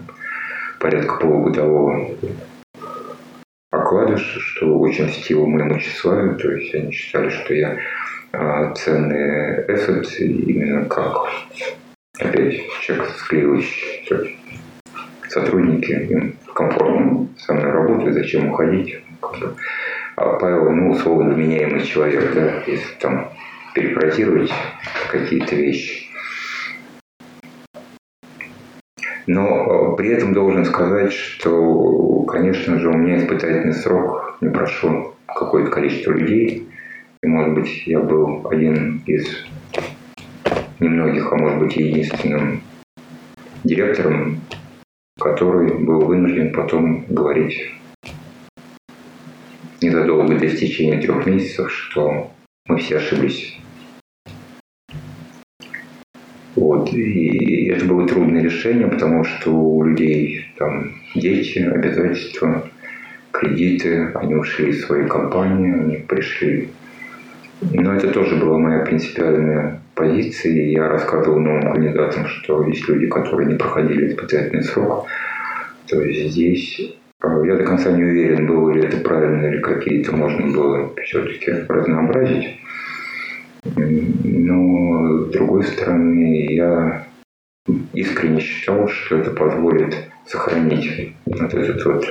порядка 0.81 1.17
полугодового 1.17 2.09
оклада, 3.71 4.17
что 4.17 4.79
очень 4.79 5.07
льстило 5.07 5.47
моему 5.47 5.79
тщеславию, 5.79 6.37
то 6.37 6.51
есть 6.51 6.75
они 6.75 6.93
считали, 6.93 7.29
что 7.29 7.55
я 7.55 7.77
ценный 8.75 9.65
эффект 9.69 10.21
именно 10.21 10.85
как 10.87 11.27
опять 12.19 12.61
человек 12.81 13.09
склеивающий 13.17 14.39
сотрудники 15.29 15.91
им 15.91 16.37
комфортно 16.55 17.29
со 17.39 17.53
мной 17.55 17.73
работают, 17.73 18.15
зачем 18.15 18.51
уходить. 18.51 19.03
А 20.17 20.39
Павел, 20.39 20.71
ну, 20.71 20.91
условно, 20.93 21.33
меняемый 21.33 21.83
человек, 21.83 22.33
да, 22.35 22.63
если 22.67 22.95
там 23.01 23.31
перефразировать 23.75 24.53
какие-то 25.11 25.57
вещи. 25.57 26.07
Но 29.27 29.93
э, 29.93 29.97
при 29.97 30.11
этом 30.11 30.35
должен 30.35 30.65
сказать, 30.65 31.13
что, 31.13 32.23
конечно 32.23 32.79
же, 32.79 32.91
у 32.91 32.93
меня 32.93 33.19
испытательный 33.19 33.73
срок 33.73 34.37
не 34.41 34.51
прошел 34.51 35.17
какое-то 35.27 35.71
количество 35.71 36.13
людей. 36.13 36.69
И, 37.25 37.27
может 37.27 37.55
быть, 37.55 37.87
я 37.87 38.01
был 38.01 38.47
один 38.51 39.03
из 39.07 39.27
немногих, 40.79 41.33
а 41.33 41.37
может 41.37 41.59
быть, 41.59 41.75
единственным 41.77 42.61
директором 43.65 44.43
который 45.19 45.73
был 45.79 46.01
вынужден 46.01 46.53
потом 46.53 47.07
говорить 47.09 47.71
незадолго 49.81 50.39
до 50.39 50.47
истечения 50.47 51.01
трех 51.01 51.25
месяцев, 51.25 51.73
что 51.73 52.31
мы 52.67 52.77
все 52.77 52.99
ошиблись. 52.99 53.57
Вот. 56.57 56.93
И 56.93 57.69
это 57.69 57.87
было 57.87 58.07
трудное 58.07 58.43
решение, 58.43 58.87
потому 58.87 59.25
что 59.25 59.51
у 59.51 59.85
людей 59.85 60.53
там 60.59 60.93
дети, 61.15 61.61
обязательства, 61.61 62.69
кредиты, 63.31 64.11
они 64.15 64.35
ушли 64.35 64.71
из 64.71 64.85
своей 64.85 65.09
компании, 65.09 65.73
они 65.73 65.97
пришли. 65.97 66.69
Но 67.73 67.95
это 67.95 68.11
тоже 68.11 68.37
была 68.37 68.59
моя 68.59 68.81
принципиальная 68.81 69.81
позиции. 69.95 70.73
Я 70.73 70.89
рассказывал 70.89 71.41
новым 71.41 71.73
кандидатам, 71.73 72.27
что 72.27 72.65
есть 72.65 72.89
люди, 72.89 73.07
которые 73.07 73.49
не 73.49 73.55
проходили 73.55 74.09
испытательный 74.09 74.63
срок. 74.63 75.07
То 75.89 76.01
есть 76.01 76.33
здесь 76.33 76.97
э, 77.23 77.43
я 77.47 77.57
до 77.57 77.65
конца 77.65 77.91
не 77.93 78.03
уверен, 78.03 78.47
было 78.47 78.71
ли 78.71 78.83
это 78.83 78.99
правильно 78.99 79.47
или 79.47 79.61
какие-то 79.61 80.17
можно 80.17 80.53
было 80.53 80.95
все-таки 81.05 81.53
разнообразить. 81.69 82.61
Но 83.77 85.25
с 85.25 85.31
другой 85.31 85.65
стороны, 85.65 86.47
я 86.53 87.07
искренне 87.93 88.41
считал, 88.41 88.89
что 88.89 89.17
это 89.17 89.31
позволит 89.31 89.95
сохранить 90.27 91.15
вот 91.27 91.55
этот 91.55 91.85
вот 91.85 92.07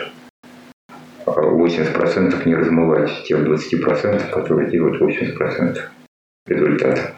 80% 1.25 2.41
э, 2.41 2.49
не 2.49 2.55
размывать 2.55 3.23
тех 3.23 3.39
20%, 3.39 4.29
которые 4.29 4.69
делают 4.69 5.01
80% 5.01 5.79
результата. 6.47 7.13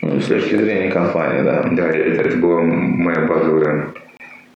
Ну, 0.00 0.20
с 0.20 0.26
точки 0.26 0.54
зрения 0.54 0.90
компании, 0.90 1.42
да. 1.42 1.68
Да, 1.72 1.88
это, 1.88 2.22
это 2.22 2.36
была 2.38 2.62
моя 2.62 3.26
базовая 3.26 3.92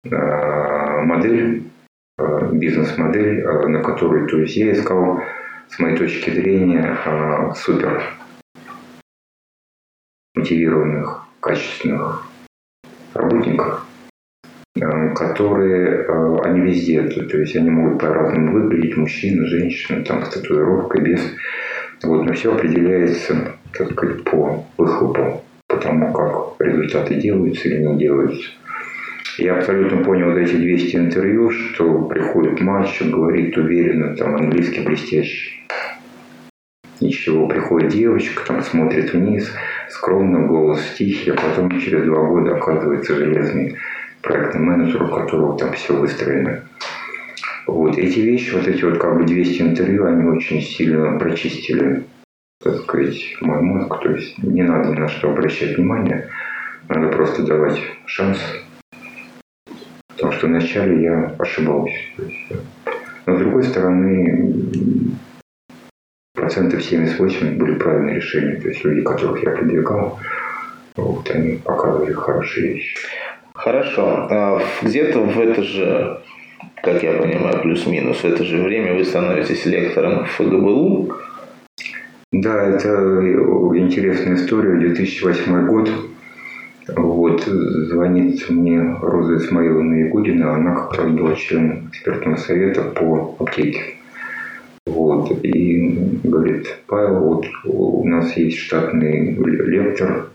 э, 0.05 1.01
модель, 1.03 1.65
э, 2.19 2.49
бизнес-модель, 2.53 3.41
э, 3.41 3.67
на 3.69 3.83
которой, 3.83 4.29
то 4.29 4.39
есть 4.39 4.57
я 4.57 4.73
искал, 4.73 5.21
с 5.69 5.79
моей 5.79 5.97
точки 5.97 6.31
зрения, 6.31 6.97
э, 7.05 7.55
супер 7.57 8.03
мотивированных, 10.35 11.25
качественных 11.41 12.25
работников, 13.15 13.85
которые, 14.75 16.05
э, 16.07 16.37
они 16.45 16.61
везде, 16.61 17.03
то 17.03 17.39
есть 17.39 17.55
они 17.57 17.71
могут 17.71 18.01
по-разному 18.01 18.53
выглядеть, 18.53 18.97
мужчина, 18.97 19.47
женщина, 19.47 20.03
там, 20.05 20.25
с 20.25 20.31
татуировкой, 20.31 21.03
без. 21.03 21.21
Вот, 22.03 22.25
но 22.25 22.33
все 22.33 22.55
определяется, 22.55 23.53
так 23.77 23.93
сказать, 23.93 24.25
по 24.25 24.65
выхлопу, 24.79 25.45
по 25.69 25.77
тому, 25.77 26.13
как 26.13 26.67
результаты 26.67 27.17
делаются 27.17 27.69
или 27.69 27.83
не 27.83 27.99
делаются. 27.99 28.51
Я 29.39 29.57
абсолютно 29.57 30.05
понял 30.05 30.31
вот 30.31 30.39
эти 30.39 30.57
200 30.57 30.97
интервью, 30.97 31.51
что 31.51 32.03
приходит 32.03 32.61
мальчик, 32.61 33.09
говорит 33.09 33.57
уверенно, 33.57 34.17
там, 34.17 34.37
английский 34.37 34.85
блестящий. 34.85 35.67
Ничего, 37.01 37.47
приходит 37.47 37.91
девочка, 37.91 38.43
там, 38.47 38.63
смотрит 38.63 39.13
вниз, 39.13 39.53
скромно, 39.91 40.47
голос 40.47 40.81
тихий, 40.97 41.31
а 41.31 41.35
потом 41.35 41.81
через 41.81 42.05
два 42.05 42.23
года 42.25 42.57
оказывается 42.57 43.15
железный 43.15 43.77
проектный 44.23 44.61
менеджер, 44.61 45.03
у 45.03 45.09
которого 45.09 45.59
там 45.59 45.73
все 45.75 45.95
выстроено. 45.95 46.63
Вот 47.67 47.97
эти 47.99 48.21
вещи, 48.21 48.55
вот 48.55 48.67
эти 48.67 48.85
вот 48.85 48.99
как 48.99 49.19
бы 49.19 49.25
200 49.25 49.63
интервью, 49.63 50.07
они 50.07 50.25
очень 50.25 50.63
сильно 50.63 51.19
прочистили, 51.19 52.05
так 52.63 52.77
сказать, 52.83 53.37
мой 53.41 53.61
мозг. 53.61 54.01
То 54.03 54.11
есть 54.11 54.39
не 54.43 54.63
надо 54.63 54.91
ни 54.91 54.99
на 54.99 55.09
что 55.09 55.31
обращать 55.31 55.77
внимание, 55.77 56.29
надо 56.89 57.09
просто 57.09 57.45
давать 57.45 57.79
шанс 58.07 58.39
Потому 60.23 60.39
что 60.39 60.47
вначале 60.47 61.03
я 61.03 61.35
ошибался. 61.37 61.97
Но 63.27 63.37
с 63.37 63.39
другой 63.41 63.65
стороны, 63.65 64.55
процентов 66.33 66.85
78 66.85 67.59
были 67.59 67.75
правильные 67.75 68.17
решения. 68.17 68.61
То 68.61 68.69
есть 68.69 68.85
люди, 68.85 69.03
которых 69.03 69.43
я 69.43 69.51
продвигал, 69.51 70.21
вот, 70.95 71.29
они 71.31 71.57
показывали 71.57 72.13
хорошие 72.13 72.75
вещи. 72.75 72.97
Хорошо. 73.63 74.27
А 74.29 74.61
где-то 74.83 75.21
в 75.21 75.39
это 75.39 75.63
же, 75.63 76.19
как 76.83 77.01
я 77.05 77.13
понимаю, 77.13 77.61
плюс-минус, 77.63 78.17
в 78.17 78.25
это 78.25 78.43
же 78.43 78.61
время 78.61 78.95
вы 78.95 79.05
становитесь 79.05 79.65
лектором 79.67 80.25
ФГБУ. 80.25 81.13
Да, 82.33 82.61
это 82.61 82.89
интересная 83.79 84.35
история. 84.35 84.81
2008 84.81 85.67
год. 85.69 85.91
Вот, 86.97 87.45
звонит 87.45 88.51
мне 88.51 88.97
Роза 89.01 89.37
Исмаиловна 89.37 90.07
Ягудина, 90.07 90.55
она 90.55 90.75
как 90.75 90.95
раз 90.95 91.13
была 91.13 91.37
членом 91.37 91.87
экспертного 91.87 92.37
совета 92.39 92.83
по 92.83 93.37
аптеке. 93.39 93.95
Вот, 94.87 95.31
и 95.45 96.19
говорит, 96.25 96.79
Павел, 96.89 97.21
вот 97.21 97.47
у 97.65 98.09
нас 98.09 98.37
есть 98.37 98.59
штатный 98.59 99.37
лектор 99.37 100.31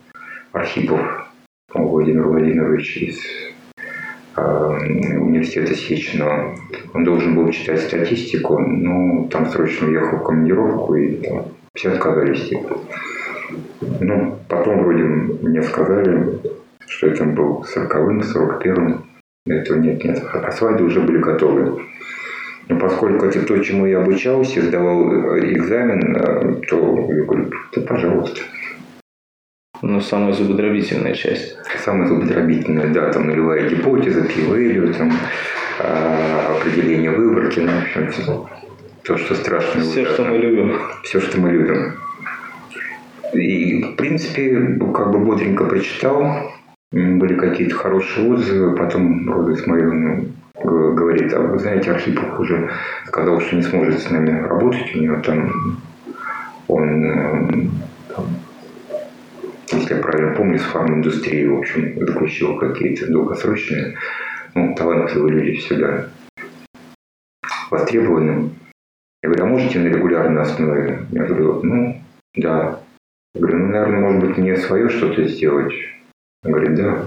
Архипов 0.53 1.26
Владимир 1.73 2.27
Владимирович 2.27 2.95
из 2.95 3.19
э, 4.38 4.41
университета 4.41 5.76
Сеченова. 5.76 6.56
Он 6.94 7.03
должен 7.03 7.35
был 7.35 7.52
читать 7.52 7.81
статистику, 7.81 8.57
но 8.57 9.27
там 9.27 9.48
срочно 9.48 9.88
уехал 9.88 10.19
в 10.19 10.23
командировку, 10.23 10.95
и 10.95 11.15
там, 11.18 11.45
все 11.73 11.89
отказались. 11.89 12.48
Типа. 12.48 12.80
Ну, 13.99 14.39
потом 14.48 14.80
вроде 14.80 15.03
мне 15.03 15.61
сказали, 15.61 16.39
что 16.88 17.07
это 17.07 17.26
был 17.26 17.65
40-м, 17.76 18.22
41-м. 18.22 19.06
Этого 19.48 19.80
нет, 19.80 20.02
нет. 20.06 20.23
А 20.34 20.49
слайды 20.53 20.85
уже 20.85 21.02
были 21.02 21.18
готовы. 21.18 21.81
Но 22.69 22.80
поскольку 22.80 23.26
это 23.26 23.45
то, 23.45 23.57
чему 23.57 23.85
я 23.85 23.99
обучался, 23.99 24.61
сдавал 24.61 25.11
э, 25.11 25.53
экзамен, 25.53 26.15
э, 26.15 26.61
то 26.69 27.07
я 27.10 27.23
говорю, 27.26 27.52
да 27.76 27.81
пожалуйста. 27.81 28.39
Ну, 29.81 30.01
самая 30.01 30.33
зубодробительная 30.33 31.13
часть. 31.13 31.55
Самая 31.83 32.07
зубодробительная, 32.07 32.87
да, 32.93 33.11
там 33.11 33.27
нулевая 33.27 33.69
гипотеза, 33.69 34.23
p 34.23 34.93
там 34.97 35.11
а, 35.79 36.57
определение 36.57 37.11
выборки, 37.11 37.59
ну, 37.59 37.71
в 37.71 37.77
общем, 37.77 38.47
то, 39.03 39.17
что 39.17 39.35
страшно. 39.35 39.81
Все, 39.81 40.05
что 40.05 40.25
мы 40.25 40.37
любим. 40.37 40.79
Все, 41.03 41.21
что 41.21 41.39
мы 41.39 41.51
любим. 41.51 41.93
И, 43.33 43.83
в 43.83 43.95
принципе, 43.95 44.77
как 44.93 45.11
бы 45.11 45.19
бодренько 45.19 45.65
прочитал, 45.65 46.51
были 46.91 47.35
какие-то 47.35 47.75
хорошие 47.75 48.31
отзывы, 48.31 48.75
потом 48.75 49.29
Роза 49.29 49.53
Исмаиловна 49.53 50.25
говорит, 50.63 51.33
а 51.33 51.39
вы 51.39 51.59
знаете, 51.59 51.91
Архипов 51.91 52.39
уже 52.39 52.69
сказал, 53.05 53.39
что 53.41 53.55
не 53.55 53.61
сможет 53.61 53.99
с 53.99 54.09
нами 54.09 54.41
работать, 54.47 54.95
у 54.95 54.99
него 54.99 55.21
там, 55.21 55.77
он, 56.67 57.05
э, 57.05 57.67
там, 58.15 58.25
если 59.72 59.95
я 59.95 60.02
правильно 60.02 60.35
помню, 60.35 60.60
с 60.60 60.64
фарм-индустрией, 60.64 61.48
в 61.48 61.57
общем, 61.57 61.99
заключил 62.06 62.57
какие-то 62.57 63.11
долгосрочные, 63.11 63.98
ну, 64.53 64.76
талантливые 64.76 65.34
люди 65.34 65.60
всегда 65.60 66.07
востребованы. 67.69 68.52
Я 69.22 69.30
говорю, 69.30 69.44
а 69.44 69.48
можете 69.48 69.80
на 69.80 69.88
регулярной 69.88 70.41
основе? 70.41 71.06
Я 71.11 71.26
говорю, 71.26 71.61
ну, 71.64 72.02
да. 72.35 72.80
Я 73.34 73.41
говорю, 73.41 73.57
ну, 73.57 73.68
наверное, 73.68 73.99
может 73.99 74.22
быть, 74.22 74.38
мне 74.38 74.57
свое 74.57 74.89
что-то 74.89 75.27
сделать. 75.27 75.73
Он 76.44 76.52
говорит, 76.52 76.76
да. 76.76 77.03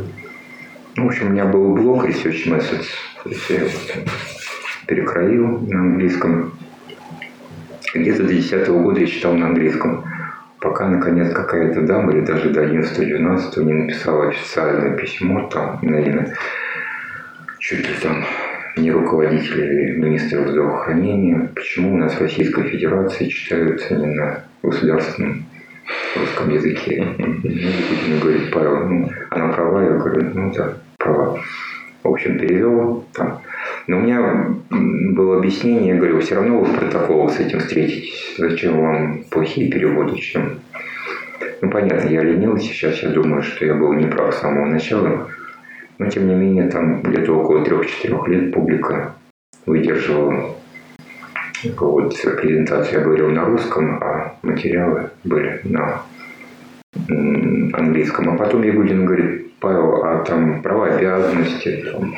Ну, 0.97 1.05
в 1.05 1.07
общем, 1.07 1.29
у 1.29 1.31
меня 1.31 1.47
был 1.47 1.75
блок 1.75 2.05
Research 2.05 2.47
Methods. 2.47 2.89
То 3.23 3.31
есть 3.31 3.51
я 3.51 3.61
перекроил 4.87 5.61
на 5.61 5.81
английском. 5.81 6.53
Где-то 7.95 8.25
до 8.25 8.35
10 8.35 8.69
года 8.69 9.01
я 9.01 9.07
читал 9.07 9.35
на 9.35 9.47
английском. 9.47 10.05
Пока, 10.61 10.89
наконец, 10.89 11.33
какая-то 11.33 11.81
дама, 11.83 12.13
или 12.13 12.21
даже 12.21 12.51
до 12.51 12.65
11-12 12.65 13.65
не 13.65 13.73
написала 13.73 14.29
официальное 14.29 14.95
письмо, 14.95 15.49
там, 15.49 15.79
наверное, 15.81 16.35
чуть 17.59 17.89
ли 17.89 17.95
там 18.03 18.25
не 18.77 18.93
руководитель 18.93 19.61
или 19.61 19.97
министр 19.97 20.49
здравоохранения, 20.49 21.49
почему 21.55 21.95
у 21.95 21.97
нас 21.97 22.15
в 22.15 22.21
Российской 22.21 22.65
Федерации 22.65 23.29
читаются 23.29 23.95
не 23.95 24.07
на 24.07 24.45
государственном 24.63 25.47
русском 26.17 26.51
языке. 26.51 27.07
Мне 27.19 28.19
говорит, 28.21 28.51
Павел, 28.53 28.87
ну, 28.87 29.11
она 29.31 29.49
права? 29.49 29.83
Я 29.83 29.91
говорю, 29.91 30.31
ну 30.35 30.53
да, 30.53 30.75
права. 30.99 31.41
В 32.03 32.09
общем, 32.09 32.39
перевел 32.39 33.07
там. 33.15 33.41
Но 33.91 33.99
у 33.99 34.03
меня 34.03 34.55
было 34.71 35.39
объяснение, 35.39 35.89
я 35.89 35.97
говорю, 35.97 36.21
все 36.21 36.37
равно 36.37 36.61
вы 36.61 36.67
в 36.67 36.79
протоколах 36.79 37.33
с 37.33 37.41
этим 37.41 37.59
встретитесь. 37.59 38.37
Зачем 38.39 38.81
вам 38.81 39.25
плохие 39.25 39.69
переводы, 39.69 40.17
чем... 40.17 40.61
Ну, 41.61 41.71
понятно, 41.71 42.09
я 42.09 42.23
ленился, 42.23 42.69
сейчас 42.69 43.03
я 43.03 43.09
думаю, 43.09 43.43
что 43.43 43.65
я 43.65 43.75
был 43.75 43.93
неправ 43.95 44.33
с 44.33 44.39
самого 44.39 44.67
начала. 44.67 45.29
Но, 45.99 46.07
тем 46.07 46.29
не 46.29 46.37
менее, 46.37 46.69
там 46.69 47.03
где-то 47.03 47.33
около 47.33 47.65
трех-четырех 47.65 48.29
лет 48.29 48.55
публика 48.55 49.17
выдерживала 49.67 50.55
вот 51.81 52.17
презентацию 52.41 53.01
я 53.01 53.05
говорил 53.05 53.31
на 53.31 53.45
русском, 53.45 53.99
а 54.01 54.37
материалы 54.43 55.11
были 55.25 55.63
на 55.65 56.03
английском. 57.73 58.31
А 58.31 58.37
потом 58.37 58.63
Ягудин 58.63 59.05
говорит, 59.05 59.50
Павел, 59.61 60.03
а 60.05 60.25
там 60.25 60.63
права 60.63 60.87
обязанности, 60.95 61.85
там, 61.91 62.15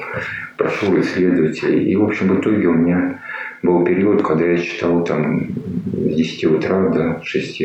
прошу 0.56 1.00
исследователей. 1.00 1.90
И, 1.90 1.96
в 1.96 2.04
общем, 2.04 2.28
в 2.28 2.40
итоге 2.40 2.68
у 2.68 2.74
меня 2.74 3.20
был 3.62 3.84
период, 3.84 4.22
когда 4.22 4.46
я 4.46 4.58
читал 4.58 5.04
там 5.04 5.48
с 5.92 6.14
10 6.14 6.44
утра 6.46 6.88
до 6.88 7.20
6. 7.22 7.62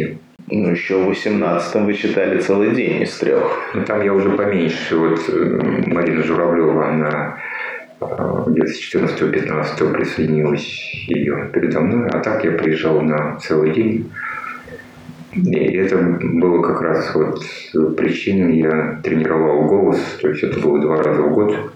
Ну, 0.50 0.70
еще 0.72 0.98
в 1.04 1.10
18-м 1.10 1.86
вы 1.86 1.94
читали 1.94 2.40
целый 2.40 2.74
день 2.74 3.04
из 3.04 3.18
трех. 3.18 3.60
Ну, 3.74 3.84
там 3.84 4.02
я 4.02 4.14
уже 4.14 4.30
поменьше. 4.30 4.96
Вот 4.96 5.20
э, 5.28 5.84
Марина 5.88 6.24
Журавлева, 6.24 6.88
она 6.88 7.38
где-то 8.00 8.68
с 8.68 8.96
14-15 8.96 9.94
присоединилась 9.94 10.94
ее 11.08 11.50
передо 11.54 11.82
мной, 11.82 12.10
а 12.10 12.20
так 12.20 12.44
я 12.44 12.52
приезжал 12.52 13.02
на 13.02 13.38
целый 13.38 13.74
день. 13.74 14.10
И 15.46 15.76
это 15.76 15.98
было 15.98 16.64
как 16.64 16.82
раз 16.82 17.14
вот 17.14 17.44
причиной, 17.96 18.58
я 18.58 19.00
тренировал 19.04 19.68
голос, 19.68 20.00
то 20.20 20.30
есть 20.30 20.44
это 20.44 20.60
было 20.60 20.80
два 20.82 21.04
раза 21.04 21.22
в 21.22 21.34
год. 21.34 21.74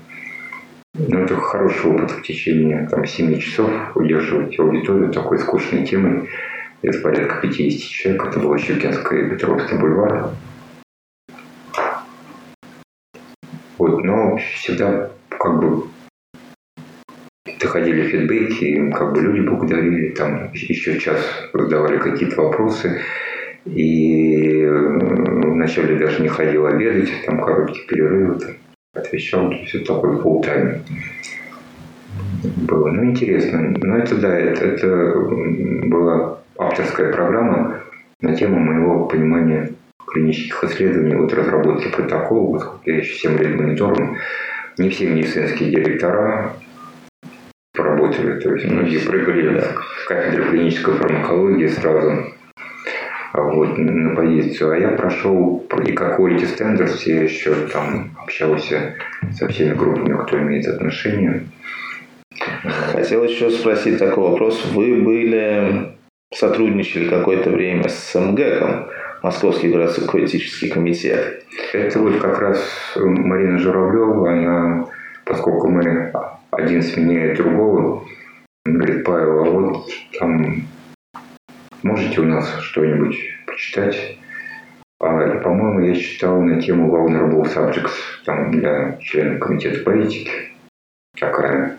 Но 0.95 1.19
это 1.19 1.35
хороший 1.35 1.91
опыт 1.91 2.11
в 2.11 2.21
течение 2.23 2.88
там, 2.89 3.05
7 3.05 3.38
часов 3.39 3.69
удерживать 3.95 4.59
аудиторию 4.59 5.11
такой 5.11 5.38
скучной 5.38 5.85
темой. 5.85 6.27
Это 6.81 6.99
порядка 6.99 7.41
50 7.41 7.81
человек, 7.81 8.25
это 8.25 8.39
было 8.39 8.57
Щукинская 8.57 9.25
и 9.25 9.29
Петровский 9.29 9.77
бульвар. 9.77 10.31
Вот, 13.77 14.03
но 14.03 14.38
всегда 14.38 15.11
как 15.29 15.59
бы 15.59 15.83
доходили 17.59 18.09
фидбэки, 18.09 18.91
как 18.91 19.13
бы 19.13 19.21
люди 19.21 19.47
благодарили, 19.47 20.09
там 20.09 20.51
еще 20.53 20.99
час 20.99 21.19
задавали 21.53 21.99
какие-то 21.99 22.41
вопросы. 22.41 23.01
И 23.65 24.65
вначале 24.65 25.97
даже 25.97 26.21
не 26.21 26.29
ходил 26.29 26.65
обедать, 26.65 27.09
там 27.25 27.43
короткий 27.43 27.85
перерыв, 27.88 28.39
там, 28.39 28.51
отвечал, 28.93 29.53
все 29.65 29.79
такой 29.79 30.17
full 30.17 30.43
time 30.43 30.79
было. 32.67 32.89
Ну, 32.89 33.05
интересно. 33.05 33.73
Ну, 33.77 33.95
это 33.95 34.15
да, 34.15 34.38
это, 34.38 34.65
это 34.65 35.15
была 35.85 36.39
авторская 36.57 37.11
программа 37.11 37.81
на 38.21 38.35
тему 38.35 38.59
моего 38.59 39.05
понимания 39.05 39.71
клинических 40.07 40.63
исследований 40.65 41.15
от 41.15 41.33
разработки 41.33 41.89
протокола, 41.89 42.57
вот 42.57 42.81
я 42.85 42.97
еще 42.97 43.13
7 43.13 43.38
лет 43.38 43.55
монитором, 43.55 44.17
не 44.77 44.89
все 44.89 45.07
медицинские 45.07 45.71
директора 45.71 46.53
поработали, 47.73 48.39
то 48.39 48.53
есть 48.53 48.69
многие 48.69 48.99
прыгали 48.99 49.59
да. 49.59 49.67
в 50.03 50.07
кафедре 50.07 50.43
клинической 50.43 50.95
фармакологии 50.95 51.67
сразу 51.67 52.25
вот, 53.34 53.78
на 53.78 54.16
позицию. 54.16 54.72
А 54.72 54.78
я 54.78 54.90
прошел 54.90 55.66
и 55.86 55.91
как 55.94 56.20
quality 56.20 56.48
standards, 56.58 57.02
я 57.06 57.24
еще 57.24 57.53
там 57.72 58.12
общался 58.22 58.95
со 59.34 59.48
всеми 59.48 59.74
группами, 59.74 60.18
кто 60.24 60.38
имеет 60.40 60.68
отношение. 60.68 61.45
Хотел 62.94 63.24
еще 63.24 63.49
спросить 63.49 63.99
такой 63.99 64.30
вопрос. 64.32 64.66
Вы 64.74 65.02
были, 65.02 65.94
сотрудничали 66.34 67.10
какое-то 67.10 67.49
время 67.49 67.88
с 67.88 68.20
МГЭКом, 68.20 68.88
Московский 69.22 69.70
городской 69.70 70.26
этический 70.26 70.70
комитет. 70.70 71.44
Это 71.74 71.99
вот 71.99 72.18
как 72.20 72.40
раз 72.40 72.60
Марина 72.95 73.60
Журавлева, 73.60 74.32
она, 74.32 74.88
поскольку 75.26 75.70
мы 75.70 76.12
один 76.49 76.82
сменяет 76.82 77.38
другого, 77.38 78.03
говорит, 78.66 79.03
Павел, 79.03 79.45
а 79.45 79.49
вот 79.49 79.90
там 80.20 80.64
можете 81.84 82.22
у 82.22 82.26
нас 82.26 82.49
что-нибудь 82.62 83.18
почитать? 83.45 84.18
А, 84.99 85.36
и, 85.36 85.41
по-моему, 85.41 85.80
я 85.82 85.95
читал 85.95 86.41
на 86.41 86.62
тему 86.62 86.95
Vulnerable 86.95 87.44
Subjects 87.44 87.91
там, 88.26 88.52
для 88.52 88.98
членов 89.02 89.40
комитета 89.40 89.84
по 89.84 89.90
этике. 89.90 90.32
Такая 91.20 91.78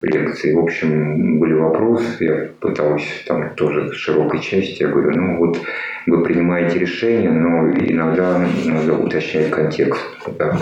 лекции. 0.00 0.54
В 0.54 0.60
общем, 0.60 1.40
были 1.40 1.54
вопросы, 1.54 2.24
я 2.24 2.48
пытался 2.60 3.06
там 3.26 3.54
тоже 3.54 3.92
с 3.92 3.96
широкой 3.96 4.40
части, 4.40 4.82
я 4.82 4.88
говорю, 4.88 5.10
ну 5.10 5.38
вот 5.38 5.60
вы 6.06 6.22
принимаете 6.22 6.78
решение, 6.78 7.30
но 7.30 7.70
иногда 7.70 8.38
надо 8.66 8.94
уточнять 8.94 9.50
контекст. 9.50 10.00
Да, 10.38 10.56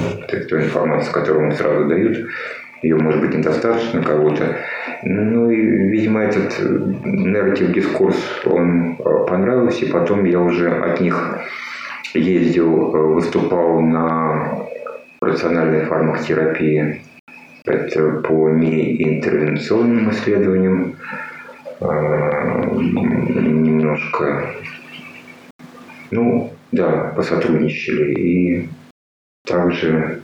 той 0.48 0.64
информации, 0.64 1.12
которую 1.12 1.46
вам 1.46 1.52
сразу 1.52 1.86
дают, 1.86 2.28
ее 2.82 2.96
может 2.96 3.20
быть 3.20 3.34
недостаточно 3.34 4.02
кого-то. 4.02 4.56
Ну 5.02 5.50
и, 5.50 5.56
видимо, 5.56 6.20
этот 6.20 6.54
нарратив 7.04 7.72
дискурс, 7.72 8.16
он 8.44 8.96
э, 8.98 9.26
понравился, 9.28 9.84
и 9.84 9.90
потом 9.90 10.24
я 10.24 10.40
уже 10.40 10.70
от 10.70 11.00
них 11.00 11.38
ездил, 12.14 12.94
э, 12.94 12.98
выступал 12.98 13.80
на 13.80 14.66
рациональной 15.20 15.84
фармакотерапии 15.86 17.02
это 17.64 18.20
по 18.20 18.48
неинтервенционным 18.50 20.10
исследованиям 20.10 20.96
немножко, 23.86 24.54
ну, 26.10 26.52
да, 26.72 27.12
посотрудничали. 27.16 28.14
И 28.14 28.68
также 29.46 30.22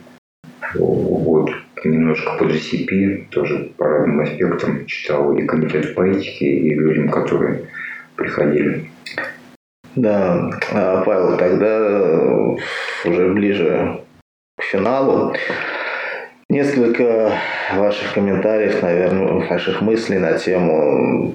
вот 0.75 1.51
немножко 1.89 2.33
по 2.39 2.45
GCP, 2.45 3.27
тоже 3.31 3.71
по 3.77 3.87
разным 3.87 4.21
аспектам 4.21 4.87
читал 4.87 5.37
и 5.37 5.45
комитет 5.47 5.95
по 5.95 6.03
этике, 6.03 6.47
и 6.47 6.75
людям, 6.75 7.09
которые 7.09 7.63
приходили. 8.17 8.91
Да, 9.95 10.51
а, 10.73 11.03
Павел, 11.05 11.37
тогда 11.37 12.57
уже 13.05 13.33
ближе 13.33 14.01
к 14.59 14.63
финалу. 14.63 15.35
Несколько 16.49 17.33
ваших 17.75 18.15
комментариев, 18.15 18.83
наверное, 18.83 19.49
ваших 19.49 19.81
мыслей 19.81 20.19
на 20.19 20.39
тему 20.39 21.35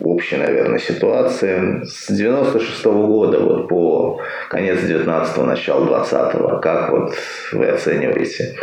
общей, 0.00 0.36
наверное, 0.36 0.78
ситуации. 0.78 1.84
С 1.84 2.10
96 2.10 2.86
-го 2.86 3.06
года 3.06 3.40
вот 3.40 3.68
по 3.68 4.20
конец 4.48 4.80
19-го, 4.80 5.44
начало 5.44 5.86
20-го, 5.86 6.58
как 6.60 6.90
вот 6.90 7.14
вы 7.52 7.66
оцениваете 7.66 8.56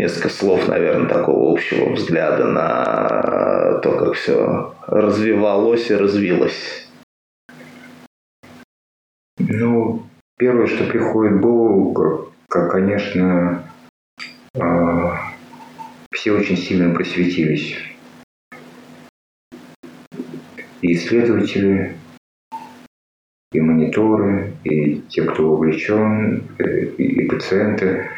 несколько 0.00 0.30
слов, 0.30 0.66
наверное, 0.66 1.08
такого 1.08 1.52
общего 1.52 1.92
взгляда 1.92 2.46
на 2.46 3.80
то, 3.82 3.92
как 3.98 4.14
все 4.14 4.74
развивалось 4.86 5.90
и 5.90 5.94
развилось? 5.94 6.88
Ну, 9.38 10.06
первое, 10.38 10.66
что 10.66 10.84
приходит 10.84 11.34
в 11.34 11.40
голову, 11.40 12.30
как, 12.48 12.72
конечно, 12.72 13.62
а, 14.58 15.32
все 16.12 16.32
очень 16.32 16.56
сильно 16.56 16.94
просветились. 16.94 17.76
И 20.80 20.94
исследователи, 20.94 21.94
и 23.52 23.60
мониторы, 23.60 24.54
и 24.64 25.02
те, 25.10 25.24
кто 25.24 25.50
вовлечен, 25.50 26.44
э, 26.58 26.84
и 26.86 27.28
пациенты, 27.28 28.08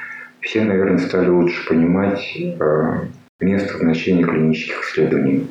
все, 0.43 0.63
наверное, 0.63 0.99
стали 0.99 1.29
лучше 1.29 1.67
понимать 1.67 2.37
а, 2.61 3.07
место 3.41 3.79
значения 3.79 4.25
клинических 4.25 4.83
исследований. 4.83 5.49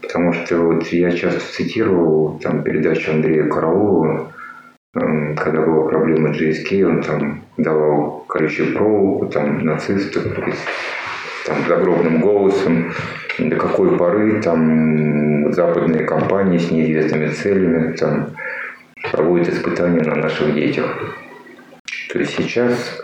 Потому 0.00 0.32
что 0.32 0.58
вот 0.58 0.86
я 0.88 1.10
часто 1.12 1.40
цитировал 1.40 2.38
там 2.38 2.62
передачу 2.62 3.12
Андрея 3.12 3.48
Караулова 3.48 4.32
когда 4.92 5.62
была 5.62 5.88
проблема 5.88 6.30
GSK, 6.30 6.84
он 6.84 7.02
там 7.02 7.44
давал 7.56 8.24
колючую 8.28 8.74
проволоку, 8.74 9.26
там 9.26 9.64
нацистов, 9.64 10.24
там 11.46 11.56
загробным 11.66 12.20
голосом, 12.20 12.92
до 13.38 13.56
какой 13.56 13.96
поры 13.96 14.42
там 14.42 15.52
западные 15.52 16.04
компании 16.04 16.58
с 16.58 16.70
неизвестными 16.70 17.28
целями 17.28 17.92
там 17.94 18.30
проводят 19.10 19.48
испытания 19.48 20.02
на 20.02 20.16
наших 20.16 20.54
детях. 20.54 21.16
То 22.12 22.18
есть 22.18 22.36
сейчас 22.36 23.00
э, 23.00 23.01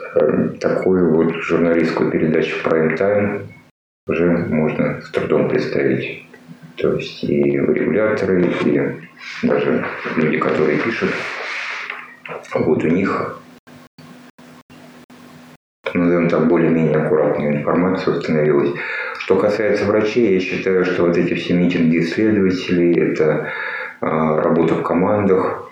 такую 0.61 1.15
вот 1.15 1.35
журналистскую 1.37 2.11
передачу 2.11 2.57
в 2.59 2.63
прайм-тайм 2.63 3.49
уже 4.09 4.27
можно 4.27 5.01
с 5.03 5.11
трудом 5.11 5.49
представить. 5.49 6.25
То 6.77 6.95
есть 6.95 7.25
и 7.25 7.43
регуляторы, 7.43 8.43
и 8.65 9.47
даже 9.47 9.85
люди, 10.17 10.39
которые 10.39 10.79
пишут 10.79 11.11
вот 12.55 12.85
у 12.85 12.89
них, 12.89 13.41
назовем 15.95 16.29
так, 16.29 16.47
более-менее 16.47 16.99
аккуратная 16.99 17.57
информация 17.57 18.15
установилась. 18.15 18.71
Что 19.19 19.37
касается 19.37 19.85
врачей, 19.85 20.35
я 20.35 20.41
считаю, 20.41 20.85
что 20.85 21.07
вот 21.07 21.17
эти 21.17 21.35
все 21.35 21.55
митинги 21.55 21.99
исследователей, 21.99 23.13
это 23.13 23.49
а, 24.01 24.41
работа 24.41 24.75
в 24.75 24.83
командах. 24.83 25.68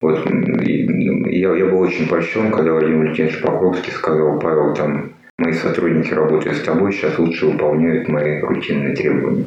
Вот 0.00 0.24
я, 0.26 1.54
я 1.54 1.66
был 1.66 1.80
очень 1.80 2.08
польщен, 2.08 2.52
когда 2.52 2.72
Владимир 2.72 2.98
Валентинович 2.98 3.40
Покровский 3.40 3.92
сказал, 3.92 4.38
Павел, 4.38 4.74
там 4.74 5.12
мои 5.38 5.52
сотрудники 5.52 6.12
работают 6.14 6.56
с 6.56 6.62
тобой, 6.62 6.92
сейчас 6.92 7.18
лучше 7.18 7.46
выполняют 7.46 8.08
мои 8.08 8.40
рутинные 8.40 8.94
требования. 8.94 9.44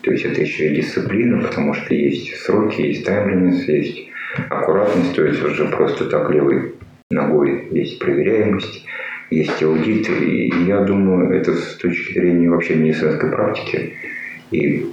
То 0.00 0.12
есть 0.12 0.24
это 0.24 0.40
еще 0.40 0.68
и 0.68 0.76
дисциплина, 0.76 1.42
потому 1.42 1.74
что 1.74 1.94
есть 1.94 2.36
сроки, 2.36 2.80
есть 2.80 3.04
таймлинес, 3.04 3.68
есть 3.68 4.08
аккуратность, 4.48 5.14
то 5.14 5.24
есть 5.24 5.42
уже 5.42 5.66
просто 5.66 6.06
так 6.06 6.30
левой 6.30 6.74
ногой 7.10 7.68
есть 7.72 7.98
проверяемость, 7.98 8.84
есть 9.30 9.62
аудит. 9.62 10.08
И 10.08 10.52
я 10.66 10.80
думаю, 10.80 11.36
это 11.36 11.54
с 11.54 11.74
точки 11.74 12.14
зрения 12.14 12.48
вообще 12.48 12.76
медицинской 12.76 13.30
практики 13.30 13.94
и 14.50 14.86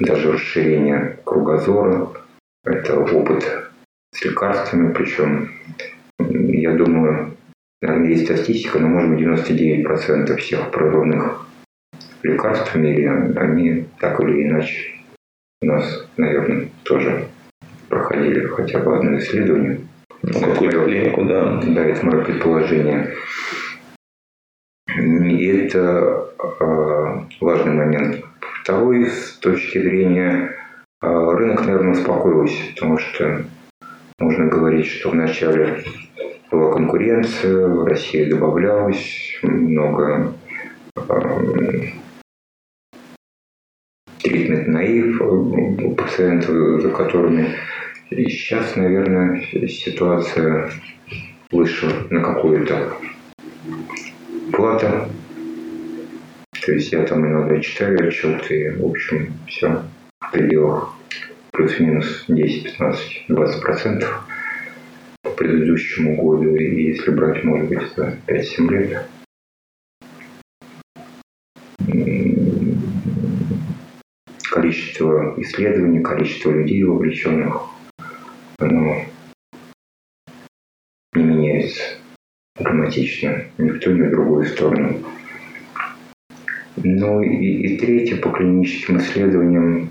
даже 0.00 0.32
расширения 0.32 1.18
кругозора, 1.24 2.08
это 2.64 2.98
опыт 2.98 3.63
с 4.14 4.24
лекарствами, 4.24 4.92
причем 4.92 5.50
я 6.18 6.72
думаю, 6.72 7.36
наверное, 7.82 8.10
есть 8.10 8.24
статистика, 8.24 8.78
но 8.78 8.88
может 8.88 9.10
быть 9.10 9.20
99% 9.20 10.36
всех 10.36 10.70
прорывных 10.70 11.46
лекарств 12.22 12.74
в 12.74 12.78
мире, 12.78 13.10
они 13.36 13.86
так 13.98 14.20
или 14.20 14.44
иначе 14.44 14.92
у 15.62 15.66
нас, 15.66 16.08
наверное, 16.16 16.68
тоже 16.84 17.26
проходили 17.88 18.46
хотя 18.46 18.78
бы 18.78 18.96
одно 18.96 19.18
исследование. 19.18 19.80
Ну, 20.22 20.40
какую-то 20.40 20.84
клинику, 20.84 21.24
да. 21.24 21.60
Да, 21.62 21.84
это 21.84 22.06
мое 22.06 22.24
предположение. 22.24 23.14
И 24.88 25.46
это 25.46 26.30
э, 26.60 27.20
важный 27.40 27.72
момент. 27.72 28.24
Второй, 28.62 29.06
с 29.06 29.38
точки 29.38 29.78
зрения 29.78 30.54
э, 31.02 31.06
рынок, 31.06 31.66
наверное, 31.66 31.92
успокоился, 31.92 32.62
потому 32.74 32.98
что 32.98 33.44
можно 34.18 34.46
говорить, 34.46 34.86
что 34.86 35.10
вначале 35.10 35.84
была 36.50 36.72
конкуренция, 36.72 37.66
в 37.66 37.84
России 37.84 38.24
добавлялось 38.24 39.38
много 39.42 40.32
э, 40.96 41.80
тритмент 44.22 44.68
наив 44.68 45.96
пациентов, 45.96 46.82
за 46.82 46.90
которыми 46.90 47.54
и 48.10 48.28
сейчас, 48.28 48.76
наверное, 48.76 49.40
ситуация 49.66 50.70
вышла 51.50 51.90
на 52.10 52.20
какую-то 52.20 52.96
плату. 54.52 54.86
То 56.64 56.72
есть 56.72 56.92
я 56.92 57.04
там 57.04 57.26
иногда 57.26 57.60
читаю 57.60 58.08
отчеты, 58.08 58.76
в 58.78 58.86
общем, 58.86 59.32
все 59.48 59.82
в 60.20 60.32
пределах 60.32 60.93
плюс-минус 61.54 62.24
10, 62.26 62.64
15, 62.64 63.24
20 63.28 63.62
процентов. 63.62 64.26
к 65.22 65.36
предыдущему 65.36 66.16
году, 66.16 66.54
и 66.54 66.88
если 66.88 67.10
брать, 67.10 67.44
может 67.44 67.68
быть, 67.68 67.82
за 67.96 68.18
5-7 68.26 68.70
лет, 68.70 69.06
количество 74.50 75.34
исследований, 75.38 76.00
количество 76.00 76.50
людей 76.50 76.82
вовлеченных, 76.84 77.62
оно 78.58 79.04
не 81.14 81.22
меняется 81.22 81.82
драматично 82.58 83.44
ни 83.58 83.70
в 83.70 83.80
ту, 83.80 83.92
ни 83.92 84.02
в 84.02 84.10
другую 84.10 84.46
сторону. 84.46 85.00
Ну 86.76 87.22
и, 87.22 87.28
и 87.28 87.78
третье, 87.78 88.16
по 88.16 88.30
клиническим 88.30 88.98
исследованиям, 88.98 89.90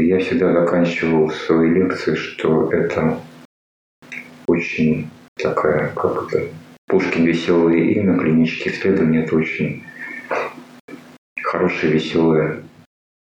я 0.00 0.18
всегда 0.18 0.52
заканчивал 0.52 1.30
свои 1.30 1.70
лекции, 1.70 2.14
что 2.14 2.70
это 2.72 3.18
очень 4.46 5.08
такая, 5.36 5.88
как 5.94 6.32
это, 6.32 6.48
Пушкин 6.88 7.24
веселое 7.24 7.78
имя, 7.78 8.18
клинические 8.18 8.74
исследования– 8.74 9.22
это 9.24 9.36
очень 9.36 9.82
хорошее, 11.42 11.92
веселое 11.92 12.62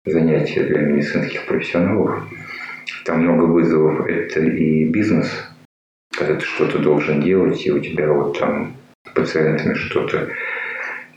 занятие 0.05 0.63
для 0.63 0.81
медицинских 0.81 1.45
профессионалов. 1.45 2.23
Там 3.05 3.21
много 3.21 3.43
вызовов. 3.45 4.07
Это 4.07 4.39
и 4.39 4.85
бизнес, 4.85 5.31
когда 6.17 6.35
ты 6.35 6.41
что-то 6.45 6.79
должен 6.79 7.21
делать, 7.21 7.65
и 7.65 7.71
у 7.71 7.79
тебя 7.79 8.11
вот 8.11 8.39
там 8.39 8.75
с 9.07 9.11
пациентами 9.13 9.73
что-то 9.73 10.29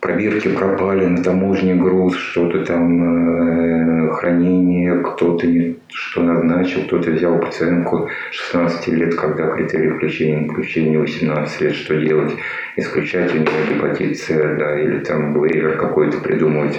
пробирки 0.03 0.49
пропали 0.49 1.07
на 1.07 1.23
таможне 1.23 1.77
груз, 1.77 2.17
что-то 2.17 2.67
там 2.67 4.09
э, 4.09 4.11
хранение, 4.11 5.01
кто-то 5.01 5.47
не, 5.47 5.77
что 5.89 6.23
назначил, 6.25 6.83
кто-то 6.83 7.13
взял 7.13 7.39
пациентку 7.39 8.11
16 8.33 8.89
лет, 8.89 9.15
когда 9.15 9.47
критерий 9.47 9.91
включения, 9.91 10.49
включения 10.49 10.99
18 10.99 11.61
лет, 11.61 11.75
что 11.75 11.95
делать, 11.95 12.33
исключать 12.77 13.33
у 13.33 13.39
нее 13.39 13.49
гепатит 13.71 14.19
С, 14.19 14.27
да, 14.29 14.81
или 14.81 14.99
там 14.99 15.33
блейвер 15.33 15.79
какой-то 15.79 16.19
придумывать. 16.19 16.79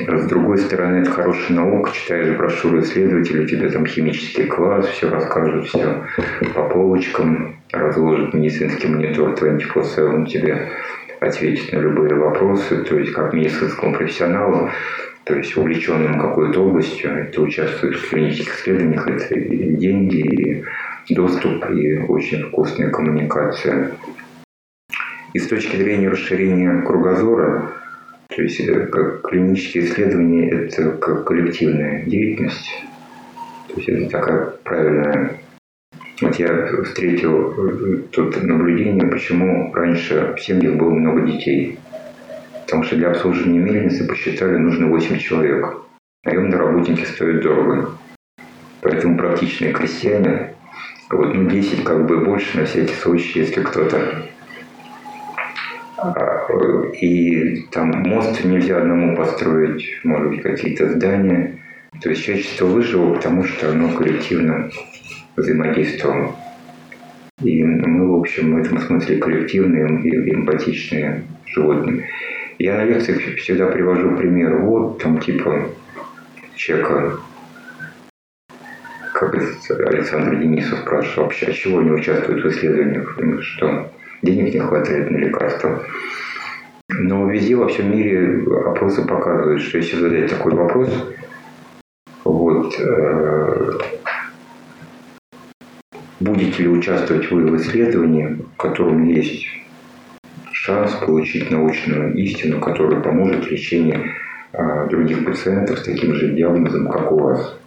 С 0.00 0.26
другой 0.26 0.56
стороны, 0.56 1.02
это 1.02 1.10
хорошая 1.10 1.58
наука, 1.58 1.92
читаешь 1.92 2.34
брошюру 2.34 2.80
исследователя, 2.80 3.46
тебе 3.46 3.68
там 3.68 3.84
химический 3.84 4.46
класс, 4.46 4.86
все 4.86 5.10
расскажут, 5.10 5.66
все 5.66 6.06
по 6.54 6.62
полочкам, 6.62 7.56
разложит 7.72 8.32
медицинский 8.32 8.88
монитор 8.88 9.34
24-7 9.34 10.26
тебе 10.26 10.70
ответить 11.22 11.72
на 11.72 11.78
любые 11.78 12.14
вопросы, 12.14 12.84
то 12.84 12.98
есть 12.98 13.12
как 13.12 13.32
медицинскому 13.32 13.94
профессионалу, 13.94 14.70
то 15.24 15.34
есть 15.34 15.56
увлеченным 15.56 16.18
какой-то 16.18 16.60
областью, 16.60 17.30
ты 17.32 17.40
участвуешь 17.40 18.00
в 18.00 18.10
клинических 18.10 18.58
исследованиях, 18.58 19.06
это 19.08 19.34
и 19.34 19.76
деньги, 19.76 20.64
и 21.06 21.14
доступ, 21.14 21.64
и 21.70 21.98
очень 21.98 22.42
вкусная 22.48 22.90
коммуникация. 22.90 23.92
И 25.32 25.38
с 25.38 25.46
точки 25.46 25.76
зрения 25.76 26.08
расширения 26.08 26.82
кругозора, 26.82 27.72
то 28.28 28.42
есть 28.42 28.60
э, 28.60 28.86
как 28.86 29.22
клинические 29.22 29.84
исследования– 29.84 30.50
это 30.50 30.90
как 30.92 31.24
коллективная 31.24 32.04
деятельность, 32.04 32.84
то 33.68 33.74
есть 33.76 33.88
это 33.88 34.10
такая 34.10 34.46
правильная 34.64 35.38
вот 36.20 36.36
я 36.36 36.82
встретил 36.84 37.52
э, 37.52 37.96
тут 38.12 38.42
наблюдение, 38.42 39.06
почему 39.06 39.72
раньше 39.72 40.34
в 40.36 40.40
семьях 40.40 40.76
было 40.76 40.90
много 40.90 41.22
детей. 41.22 41.78
Потому 42.64 42.84
что 42.84 42.96
для 42.96 43.10
обслуживания 43.10 43.58
мельницы 43.58 44.06
посчитали 44.06 44.56
нужно 44.56 44.88
8 44.88 45.18
человек. 45.18 45.76
Наемные 46.24 46.58
работники 46.58 47.04
стоят 47.04 47.42
дорого. 47.42 47.90
Поэтому 48.82 49.16
практичные 49.16 49.72
крестьяне, 49.72 50.54
вот, 51.10 51.34
ну, 51.34 51.48
10 51.48 51.84
как 51.84 52.06
бы 52.06 52.24
больше 52.24 52.58
на 52.58 52.64
всякий 52.64 52.94
случай, 52.94 53.40
если 53.40 53.62
кто-то 53.62 54.28
а, 55.98 56.46
и 57.00 57.62
там 57.70 57.90
мост 58.02 58.44
нельзя 58.44 58.78
одному 58.78 59.16
построить, 59.16 60.00
может 60.04 60.30
быть, 60.30 60.42
какие-то 60.42 60.88
здания. 60.90 61.58
То 62.00 62.10
есть 62.10 62.24
человечество 62.24 62.66
выжило, 62.66 63.14
потому 63.14 63.44
что 63.44 63.70
оно 63.70 63.90
коллективно 63.90 64.70
взаимодействовал. 65.36 66.34
И 67.42 67.64
мы, 67.64 68.16
в 68.16 68.20
общем, 68.20 68.54
в 68.54 68.58
этом 68.58 68.78
смысле 68.80 69.18
коллективные 69.18 70.02
и 70.02 70.34
эмпатичные 70.34 71.24
животные. 71.46 72.08
Я 72.58 72.76
на 72.76 72.84
лекциях 72.84 73.20
всегда 73.36 73.66
привожу 73.66 74.16
пример. 74.16 74.58
Вот 74.58 75.02
там 75.02 75.18
типа 75.18 75.68
человека, 76.54 77.18
как 79.14 79.34
Александр 79.34 80.36
Денисов 80.36 80.80
спрашивал, 80.80 81.24
вообще, 81.24 81.46
а 81.46 81.52
чего 81.52 81.82
не 81.82 81.90
участвуют 81.90 82.44
в 82.44 82.48
исследованиях? 82.50 83.18
Что 83.40 83.90
денег 84.22 84.54
не 84.54 84.60
хватает 84.60 85.10
на 85.10 85.16
лекарства. 85.16 85.82
Но 86.88 87.28
везде 87.28 87.56
во 87.56 87.68
всем 87.68 87.90
мире 87.90 88.44
опросы 88.66 89.06
показывают, 89.06 89.62
что 89.62 89.78
если 89.78 89.96
задать 89.96 90.30
такой 90.30 90.54
вопрос, 90.54 90.90
вот, 92.24 92.78
э, 92.78 93.78
Будете 96.22 96.62
ли 96.62 96.68
участвовать 96.68 97.28
вы 97.32 97.48
в 97.48 97.56
исследовании, 97.56 98.38
в 98.54 98.56
котором 98.56 99.08
есть 99.08 99.44
шанс 100.52 100.92
получить 100.92 101.50
научную 101.50 102.14
истину, 102.14 102.60
которая 102.60 103.00
поможет 103.00 103.44
в 103.44 103.50
лечении 103.50 103.98
а, 104.52 104.86
других 104.86 105.24
пациентов 105.24 105.80
с 105.80 105.82
таким 105.82 106.14
же 106.14 106.32
диагнозом, 106.32 106.86
как 106.86 107.10
у 107.10 107.18
вас. 107.18 107.58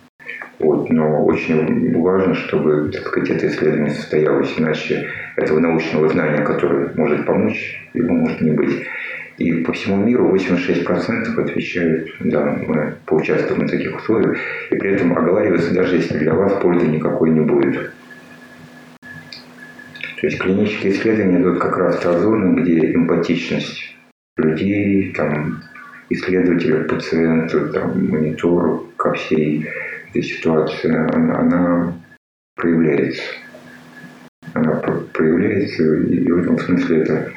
Вот. 0.59 0.89
Но 0.89 1.25
очень 1.25 2.01
важно, 2.01 2.33
чтобы 2.33 2.91
так 2.93 3.07
сказать, 3.07 3.31
это 3.31 3.47
исследование 3.47 3.93
состоялось, 3.93 4.53
иначе 4.55 5.09
этого 5.35 5.59
научного 5.59 6.07
знания, 6.07 6.41
которое 6.45 6.93
может 6.95 7.25
помочь, 7.25 7.85
его 7.93 8.13
может 8.13 8.39
не 8.39 8.51
быть. 8.51 8.85
И 9.37 9.51
по 9.65 9.73
всему 9.73 9.97
миру 9.97 10.33
86% 10.33 11.37
отвечают, 11.37 12.07
да, 12.21 12.57
мы 12.65 12.95
поучаствуем 13.05 13.67
в 13.67 13.69
таких 13.69 13.97
условиях, 13.97 14.37
и 14.71 14.75
при 14.77 14.91
этом 14.91 15.11
оговаривается, 15.11 15.73
даже 15.73 15.97
если 15.97 16.19
для 16.19 16.33
вас 16.33 16.53
пользы 16.61 16.87
никакой 16.87 17.31
не 17.31 17.41
будет. 17.41 17.91
То 20.25 20.29
есть 20.29 20.41
клинические 20.41 20.91
исследования 20.91 21.39
идут 21.39 21.59
как 21.59 21.77
раз 21.77 21.99
та 21.99 22.17
зона, 22.17 22.59
где 22.59 22.95
эмпатичность 22.95 23.95
людей, 24.37 25.13
там, 25.13 25.61
исследователя 26.09 26.83
к 26.83 26.87
пациенту, 26.87 27.69
там, 27.71 28.07
монитору 28.07 28.89
ко 28.97 29.13
всей 29.13 29.67
этой 30.09 30.23
ситуации, 30.23 30.89
она, 30.89 31.37
она 31.37 31.93
проявляется. 32.55 33.21
Она 34.53 34.81
проявляется, 35.13 35.83
и 35.83 36.31
в 36.31 36.39
этом 36.39 36.57
смысле 36.57 37.01
это 37.01 37.31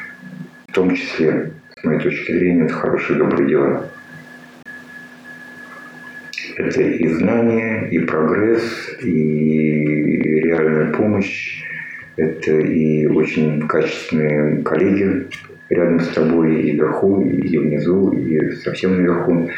в 0.68 0.72
том 0.72 0.94
числе, 0.94 1.52
с 1.78 1.84
моей 1.84 2.00
точки 2.00 2.32
зрения, 2.32 2.64
это 2.64 2.72
хорошие 2.72 3.18
добрые 3.18 3.50
дела. 3.50 3.90
Это 6.56 6.80
и 6.80 7.06
знание, 7.06 7.90
и 7.90 7.98
прогресс, 7.98 8.96
и 9.02 9.84
реальная 10.40 10.90
помощь, 10.94 11.67
это 12.18 12.50
и 12.50 13.06
очень 13.06 13.66
качественные 13.68 14.62
коллеги 14.62 15.28
рядом 15.68 16.00
с 16.00 16.08
тобой 16.08 16.62
и 16.62 16.72
вверху, 16.72 17.22
и 17.22 17.58
внизу, 17.58 18.10
и 18.10 18.50
совсем 18.56 18.96
наверху. 18.96 19.48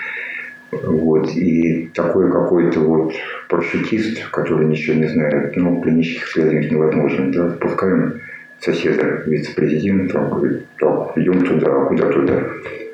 Вот. 0.70 1.30
И 1.34 1.90
такой 1.94 2.30
какой-то 2.30 2.80
вот 2.80 3.14
парашютист, 3.48 4.28
который 4.30 4.66
ничего 4.66 4.96
не 4.98 5.06
знает, 5.06 5.56
ну, 5.56 5.80
клинических 5.80 6.28
исследований 6.28 6.70
невозможно. 6.70 7.32
Да? 7.32 7.50
Спускаем 7.54 8.20
соседа, 8.60 9.22
вице-президента, 9.26 10.20
он 10.20 10.30
говорит, 10.30 10.62
так, 10.78 11.16
идем 11.16 11.44
туда, 11.44 11.66
а 11.68 11.86
куда 11.86 12.12
туда? 12.12 12.46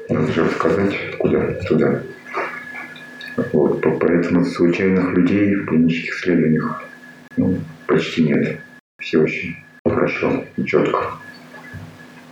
Надо 0.09 0.32
же 0.32 0.44
рассказать, 0.44 0.94
куда 1.18 1.40
туда. 1.68 2.02
Вот. 3.52 3.84
Поэтому 4.01 4.44
случайных 4.44 5.12
людей 5.12 5.56
в 5.56 5.66
клинических 5.66 6.14
исследованиях 6.14 6.84
ну, 7.36 7.59
почти 7.86 8.22
нет 8.22 8.60
все 8.98 9.18
очень 9.18 9.56
хорошо 9.85 10.44
и 10.56 10.64
четко. 10.64 11.12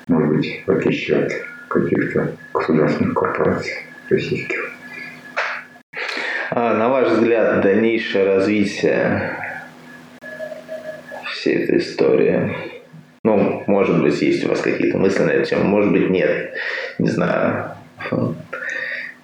Может 0.09 0.37
быть, 0.37 0.63
в 0.67 0.71
отличие 0.71 1.25
от 1.25 1.33
каких-то 1.69 2.37
государственных 2.53 3.15
корпораций 3.15 3.75
российских. 4.09 4.71
А, 6.51 6.75
на 6.75 6.89
ваш 6.89 7.09
взгляд, 7.09 7.63
дальнейшее 7.63 8.25
развитие 8.37 9.37
всей 11.33 11.65
этой 11.65 11.79
истории? 11.79 12.55
Ну, 13.25 13.65
может 13.67 14.03
быть, 14.03 14.21
есть 14.21 14.45
у 14.45 14.49
вас 14.49 14.61
какие-то 14.61 14.99
мысли 14.99 15.23
на 15.23 15.31
эту 15.31 15.49
тему, 15.49 15.65
может 15.65 15.91
быть, 15.91 16.11
нет. 16.11 16.55
Не 16.99 17.09
знаю. 17.09 17.71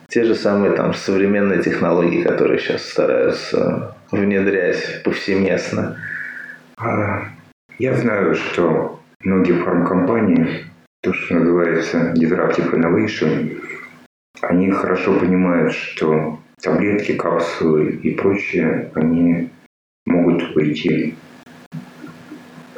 Те 0.09 0.25
же 0.25 0.35
самые 0.35 0.73
там 0.73 0.93
современные 0.95 1.63
технологии, 1.63 2.23
которые 2.23 2.59
сейчас 2.59 2.85
стараются 2.89 3.95
внедрять 4.11 5.03
повсеместно. 5.05 5.99
Я 6.83 7.95
знаю, 7.95 8.35
что 8.35 9.01
многие 9.23 9.53
фармкомпании, 9.53 10.65
то, 11.03 11.13
что 11.13 11.35
называется 11.35 12.15
disruptive 12.17 12.73
innovation, 12.73 13.61
они 14.41 14.71
хорошо 14.71 15.19
понимают, 15.19 15.75
что 15.75 16.39
таблетки, 16.63 17.13
капсулы 17.13 17.91
и 17.91 18.15
прочее, 18.15 18.91
они 18.95 19.51
могут 20.07 20.57
уйти 20.57 21.17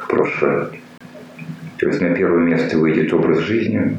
прошлое. 0.09 0.71
То 1.77 1.87
есть 1.87 2.01
на 2.01 2.13
первое 2.13 2.41
место 2.41 2.77
выйдет 2.77 3.13
образ 3.13 3.39
жизни. 3.39 3.97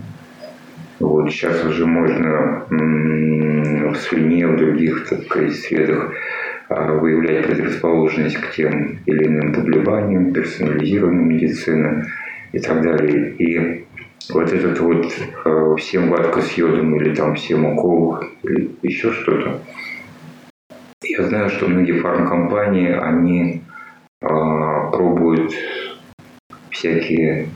Вот 1.00 1.30
сейчас 1.30 1.64
уже 1.64 1.86
можно 1.86 2.66
в 2.68 3.96
СМИ, 3.96 4.44
в 4.44 4.56
других, 4.58 5.08
так 5.08 5.24
сказать, 5.24 5.54
средах 5.54 6.12
выявлять 6.68 7.46
предрасположенность 7.46 8.36
к 8.36 8.52
тем 8.54 8.98
или 9.06 9.26
иным 9.26 9.54
заболеваниям, 9.54 10.32
персонализированной 10.32 11.24
медицины 11.24 12.06
и 12.52 12.58
так 12.58 12.82
далее. 12.82 13.34
И 13.38 13.84
вот 14.32 14.52
этот 14.52 14.80
вот 14.80 15.06
э, 15.44 15.74
всем 15.78 16.10
ватка 16.10 16.40
с 16.40 16.52
йодом 16.52 16.96
или 16.96 17.14
там 17.14 17.34
всем 17.34 17.66
укол 17.66 18.18
или 18.42 18.70
еще 18.82 19.12
что-то. 19.12 19.60
Я 21.02 21.22
знаю, 21.24 21.50
что 21.50 21.68
многие 21.68 22.00
фармкомпании, 22.00 22.92
они 22.92 23.62
э, 24.22 24.26
пробуют 24.26 25.52
всякие, 26.70 27.48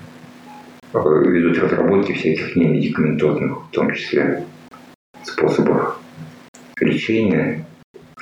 ведут 0.92 1.58
разработки 1.58 2.12
всяких 2.12 2.54
немедикаментозных, 2.56 3.66
в 3.66 3.70
том 3.70 3.90
числе, 3.92 4.44
способов 5.22 5.98
лечения, 6.80 7.64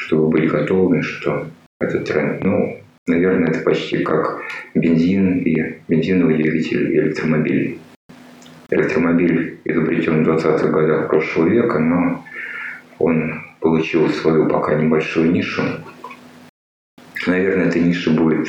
чтобы 0.07 0.29
были 0.29 0.47
готовы, 0.47 1.03
что 1.03 1.49
этот 1.81 2.07
тренд, 2.07 2.43
ну, 2.45 2.79
наверное, 3.09 3.51
это 3.51 3.61
почти 3.61 3.99
как 3.99 4.41
бензин 4.75 5.39
и 5.39 5.81
бензиновый 5.89 6.37
двигатель 6.37 6.93
и 6.93 6.99
электромобиль. 6.99 7.79
Электромобиль 8.71 9.59
изобретен 9.65 10.25
в 10.25 10.29
20-х 10.29 10.69
годах 10.69 11.09
прошлого 11.09 11.49
века, 11.49 11.79
но 11.81 12.25
он 12.99 13.43
получил 13.61 14.09
свою 14.11 14.49
пока 14.49 14.75
небольшую 14.75 15.33
нишу. 15.33 15.63
Наверное, 17.27 17.67
эта 17.67 17.81
ниша 17.81 18.11
будет 18.11 18.49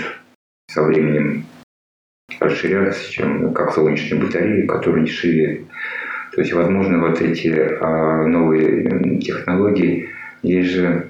со 0.70 0.84
временем 0.84 1.44
расширяться, 2.40 3.12
чем 3.12 3.52
как 3.54 3.74
солнечные 3.74 4.22
батареи, 4.22 4.68
которые 4.68 5.08
дешевее. 5.08 5.66
То 6.34 6.42
есть, 6.42 6.54
возможно, 6.54 7.00
вот 7.00 7.20
эти 7.20 7.50
а, 7.82 8.28
новые 8.28 9.20
технологии, 9.20 10.10
здесь 10.44 10.68
же 10.68 11.07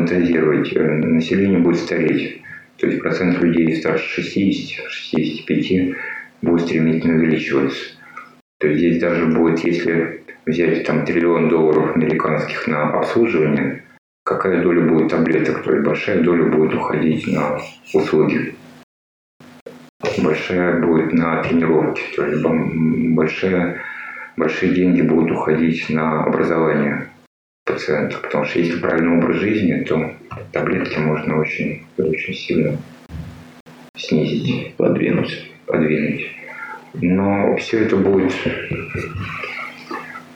пофантазировать, 0.00 0.72
э, 0.74 0.82
население 0.82 1.58
будет 1.58 1.78
стареть. 1.78 2.42
То 2.78 2.86
есть 2.86 3.00
процент 3.00 3.40
людей 3.40 3.76
старше 3.76 4.22
60-65 4.22 5.96
будет 6.42 6.62
стремительно 6.62 7.16
увеличиваться. 7.16 7.96
То 8.58 8.68
есть 8.68 8.78
здесь 8.80 9.00
даже 9.00 9.26
будет, 9.26 9.60
если 9.60 10.22
взять 10.46 10.86
там 10.86 11.04
триллион 11.04 11.48
долларов 11.48 11.96
американских 11.96 12.66
на 12.66 12.90
обслуживание, 12.90 13.84
какая 14.24 14.62
доля 14.62 14.82
будет 14.82 15.10
таблеток, 15.10 15.62
то 15.62 15.72
есть 15.72 15.84
большая 15.84 16.22
доля 16.22 16.44
будет 16.44 16.74
уходить 16.74 17.26
на 17.26 17.58
услуги. 17.92 18.54
Большая 20.22 20.80
будет 20.80 21.12
на 21.12 21.42
тренировки, 21.42 22.02
то 22.16 22.26
есть 22.26 22.42
большая, 22.42 23.82
большие 24.36 24.72
деньги 24.72 25.02
будут 25.02 25.30
уходить 25.32 25.88
на 25.90 26.24
образование 26.24 27.08
пациента. 27.72 28.18
Потому 28.18 28.44
что 28.44 28.58
если 28.58 28.78
правильный 28.78 29.18
образ 29.18 29.36
жизни, 29.36 29.84
то 29.84 30.12
таблетки 30.52 30.98
можно 30.98 31.38
очень, 31.40 31.82
очень 31.98 32.34
сильно 32.34 32.76
снизить. 33.96 34.74
Подвинуть. 34.76 35.50
Подвинуть. 35.66 36.26
Но 36.94 37.56
все 37.56 37.84
это 37.84 37.96
будет 37.96 38.32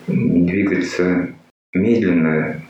двигаться 0.06 1.31
медленно. 1.73 2.61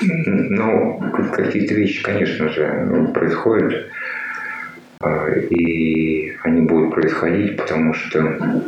Но 0.00 0.98
какие-то 1.32 1.74
вещи, 1.74 2.02
конечно 2.02 2.48
же, 2.48 3.10
происходят. 3.14 3.90
А, 5.00 5.28
и 5.30 6.32
они 6.42 6.62
будут 6.62 6.94
происходить, 6.94 7.56
потому 7.56 7.92
что 7.94 8.64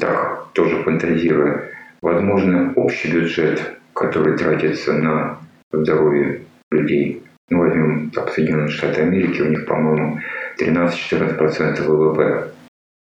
так, 0.00 0.52
тоже 0.52 0.82
фантазируя, 0.82 1.70
возможно, 2.02 2.72
общий 2.76 3.10
бюджет, 3.10 3.78
который 3.94 4.36
тратится 4.36 4.92
на 4.92 5.38
здоровье 5.72 6.42
людей, 6.70 7.22
ну, 7.48 7.60
возьмем 7.60 8.10
так, 8.10 8.30
Соединенные 8.30 8.68
Штаты 8.68 9.02
Америки, 9.02 9.40
у 9.40 9.48
них, 9.48 9.66
по-моему, 9.66 10.20
13-14% 10.58 11.82
ВВП. 11.82 12.50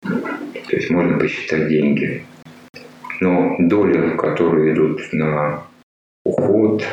То 0.01 0.75
есть 0.75 0.89
можно 0.89 1.17
посчитать 1.17 1.67
деньги. 1.67 2.23
Но 3.21 3.55
доли, 3.59 4.15
которые 4.17 4.73
идут 4.73 5.01
на 5.13 5.63
уход, 6.25 6.85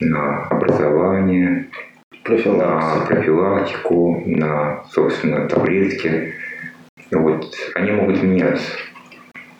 на 0.00 0.46
образование, 0.48 1.68
на 2.26 3.06
профилактику, 3.06 4.22
на, 4.26 4.84
собственно, 4.90 5.48
таблетки, 5.48 6.34
вот, 7.10 7.54
они 7.74 7.92
могут 7.92 8.22
меняться. 8.22 8.70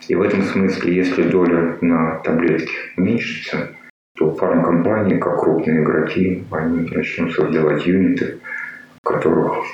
И 0.07 0.15
в 0.15 0.21
этом 0.21 0.43
смысле, 0.43 0.95
если 0.95 1.23
доля 1.23 1.77
на 1.81 2.19
таблетки 2.19 2.71
уменьшится, 2.95 3.71
то 4.15 4.33
фармкомпании, 4.35 5.17
как 5.17 5.39
крупные 5.39 5.81
игроки, 5.81 6.43
они 6.51 6.89
начнут 6.91 7.33
создавать 7.33 7.85
юниты, 7.85 8.39
в 9.01 9.07
которых 9.07 9.65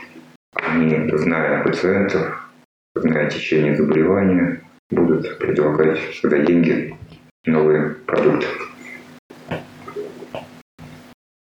они, 0.54 1.10
зная 1.18 1.64
пациентов, 1.64 2.50
зная 2.96 3.30
течение 3.30 3.76
заболевания, 3.76 4.62
будут 4.90 5.38
предлагать 5.38 6.00
за 6.24 6.40
деньги 6.40 6.96
новые 7.46 7.96
продукты. 8.06 8.48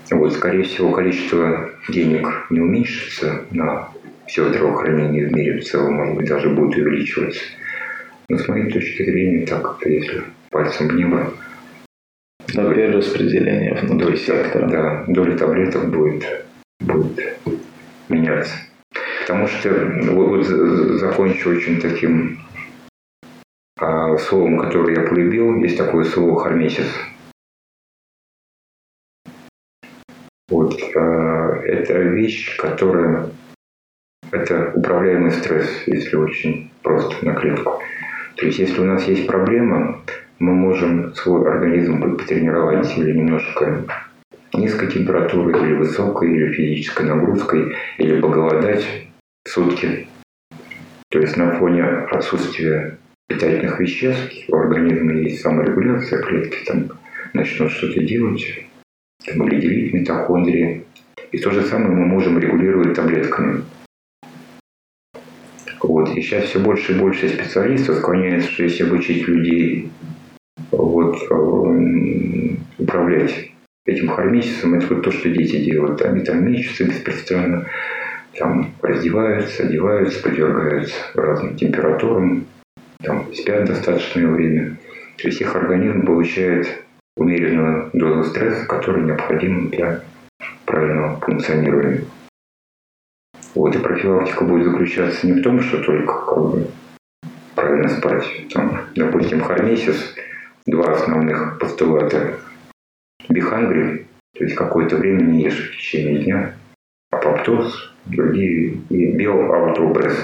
Вот, 0.10 0.34
скорее 0.34 0.64
всего, 0.64 0.92
количество 0.92 1.70
денег 1.88 2.28
не 2.50 2.60
уменьшится 2.60 3.46
на 3.52 3.90
все 4.28 4.50
здравоохранение 4.50 5.28
в 5.28 5.34
мире 5.34 5.60
в 5.60 5.64
целом, 5.64 5.94
может 5.94 6.16
быть, 6.16 6.28
даже 6.28 6.50
будет 6.50 6.78
увеличиваться. 6.78 7.42
Но 8.32 8.38
с 8.38 8.48
моей 8.48 8.72
точки 8.72 9.04
зрения, 9.04 9.46
так, 9.46 9.78
если 9.84 10.24
пальцем 10.52 10.88
в 10.88 10.94
небо, 10.94 11.34
но 12.54 12.74
перераспределение 12.74 13.74
внутри 13.74 14.06
доля, 14.06 14.16
сектора. 14.16 14.70
Да, 14.70 15.04
доля 15.10 15.38
таблеток 15.38 15.90
будет, 15.90 16.46
будет 16.80 17.38
меняться. 18.08 18.54
Потому 19.20 19.48
что 19.48 19.70
вот, 20.14 20.30
вот 20.30 20.46
закончу 20.46 21.50
очень 21.50 21.82
таким 21.82 22.40
а, 23.78 24.18
словом, 24.18 24.60
которое 24.60 25.02
я 25.02 25.10
полюбил. 25.10 25.58
Есть 25.58 25.78
такое 25.78 26.06
слово 26.06 26.40
«хармесис». 26.40 26.88
Вот, 30.48 30.80
а, 30.96 31.58
это 31.66 32.00
вещь, 32.00 32.56
которая 32.56 33.30
это 34.32 34.72
управляемый 34.74 35.32
стресс, 35.32 35.68
если 35.86 36.16
очень 36.16 36.72
просто 36.82 37.26
на 37.26 37.34
клетку. 37.34 37.82
То 38.42 38.48
есть, 38.48 38.58
если 38.58 38.82
у 38.82 38.86
нас 38.86 39.08
есть 39.08 39.28
проблема, 39.28 40.02
мы 40.40 40.56
можем 40.56 41.14
свой 41.14 41.48
организм 41.48 42.02
потренировать 42.18 42.98
или 42.98 43.12
немножко 43.12 43.86
низкой 44.52 44.92
температурой, 44.92 45.64
или 45.64 45.74
высокой, 45.76 46.34
или 46.34 46.52
физической 46.52 47.06
нагрузкой, 47.06 47.76
или 48.00 48.20
поголодать 48.20 48.84
сутки. 49.48 50.08
То 51.12 51.20
есть 51.20 51.38
на 51.38 51.52
фоне 51.52 51.84
отсутствия 51.84 52.98
питательных 53.28 53.80
веществ 53.80 54.34
у 54.48 54.56
организма 54.56 55.14
есть 55.14 55.42
саморегуляция, 55.42 56.24
клетки 56.24 56.66
там 56.66 56.90
начнут 57.36 57.72
что-то 57.72 58.02
делать, 58.02 58.44
там, 59.24 59.48
или 59.48 59.62
делить 59.62 59.94
митохондрии. 59.94 60.84
И 61.32 61.38
то 61.38 61.52
же 61.52 61.62
самое 61.62 61.92
мы 61.92 62.08
можем 62.08 62.40
регулировать 62.40 62.96
таблетками. 62.96 63.62
Вот. 65.82 66.10
И 66.16 66.22
сейчас 66.22 66.46
все 66.46 66.60
больше 66.60 66.94
и 66.94 67.00
больше 67.00 67.30
специалистов 67.30 67.98
склоняются, 67.98 68.52
обучить 68.84 69.28
людей 69.28 69.90
вот, 70.72 71.18
э, 71.30 72.56
управлять 72.78 73.52
этим 73.86 74.10
хормисисом, 74.10 74.76
это 74.76 74.94
вот 74.94 75.04
то, 75.04 75.12
что 75.12 75.30
дети 75.30 75.64
делают. 75.64 76.02
Они 76.02 76.24
там 76.24 76.46
мечутся 76.46 76.86
беспрестанно, 76.86 77.68
там 78.38 78.72
раздеваются, 78.82 79.64
одеваются, 79.64 80.22
подвергаются 80.22 80.96
разным 81.16 81.56
температурам, 81.56 82.46
там 83.04 83.34
спят 83.34 83.66
достаточное 83.66 84.28
время. 84.28 84.78
То 85.18 85.28
есть 85.28 85.42
их 85.42 85.56
организм 85.56 86.06
получает 86.06 86.84
умеренную 87.18 87.90
дозу 87.94 88.30
стресса, 88.30 88.66
которая 88.66 89.04
необходима 89.04 89.70
для 89.70 90.02
правильного 90.66 91.20
функционирования. 91.20 92.02
Вот, 93.54 93.76
и 93.76 93.80
профилактика 93.80 94.46
будет 94.46 94.72
заключаться 94.72 95.28
не 95.28 95.34
в 95.34 95.44
том, 95.44 95.62
что 95.62 95.84
только 95.84 96.26
как 96.26 96.40
бы 96.40 96.68
правильно 97.56 97.90
спать. 97.90 98.26
Там, 98.54 98.82
допустим, 98.96 99.42
хормесис– 99.42 100.16
два 100.66 100.94
основных 100.94 101.60
постулата. 101.60 102.40
Hungry, 103.30 104.06
то 104.38 104.44
есть 104.44 104.56
какое-то 104.56 104.98
время 104.98 105.24
не 105.24 105.44
ешь 105.44 105.72
в 105.72 105.78
течение 105.78 106.24
дня, 106.24 106.54
апоптоз, 107.12 107.94
другие, 108.06 108.78
и 108.90 109.12
биоаутобресс, 109.12 110.18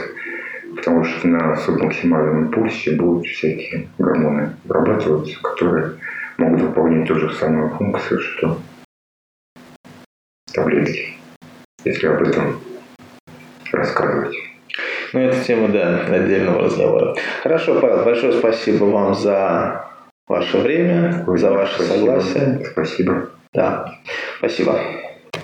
потому 0.76 1.04
что 1.04 1.28
на 1.28 1.56
субмаксимальном 1.58 2.52
пульсе 2.52 2.96
будут 2.96 3.26
всякие 3.28 3.88
гормоны 3.98 4.56
вырабатываться, 4.66 5.42
которые 5.42 5.94
могут 6.38 6.62
выполнять 6.62 7.08
ту 7.08 7.16
же 7.16 7.34
самую 7.34 7.70
функцию, 7.72 8.20
что 8.20 8.60
таблетки, 10.54 11.14
если 11.84 12.08
об 12.08 12.22
этом 12.22 12.60
рассказывать. 13.78 14.36
Ну, 15.14 15.20
это 15.22 15.44
тема, 15.44 15.70
да, 15.70 16.02
отдельного 16.08 16.64
разговора. 16.64 17.16
Хорошо, 17.42 17.80
Павел, 17.80 18.04
большое 18.04 18.34
спасибо 18.34 18.86
вам 18.86 19.16
за 19.16 19.86
ваше 20.28 20.58
время, 20.58 21.24
Ой, 21.28 21.38
за 21.38 21.52
ваше 21.52 21.76
спасибо. 21.76 21.98
согласие. 21.98 22.66
Спасибо. 22.72 23.30
Да, 23.54 24.00
спасибо. 24.40 24.80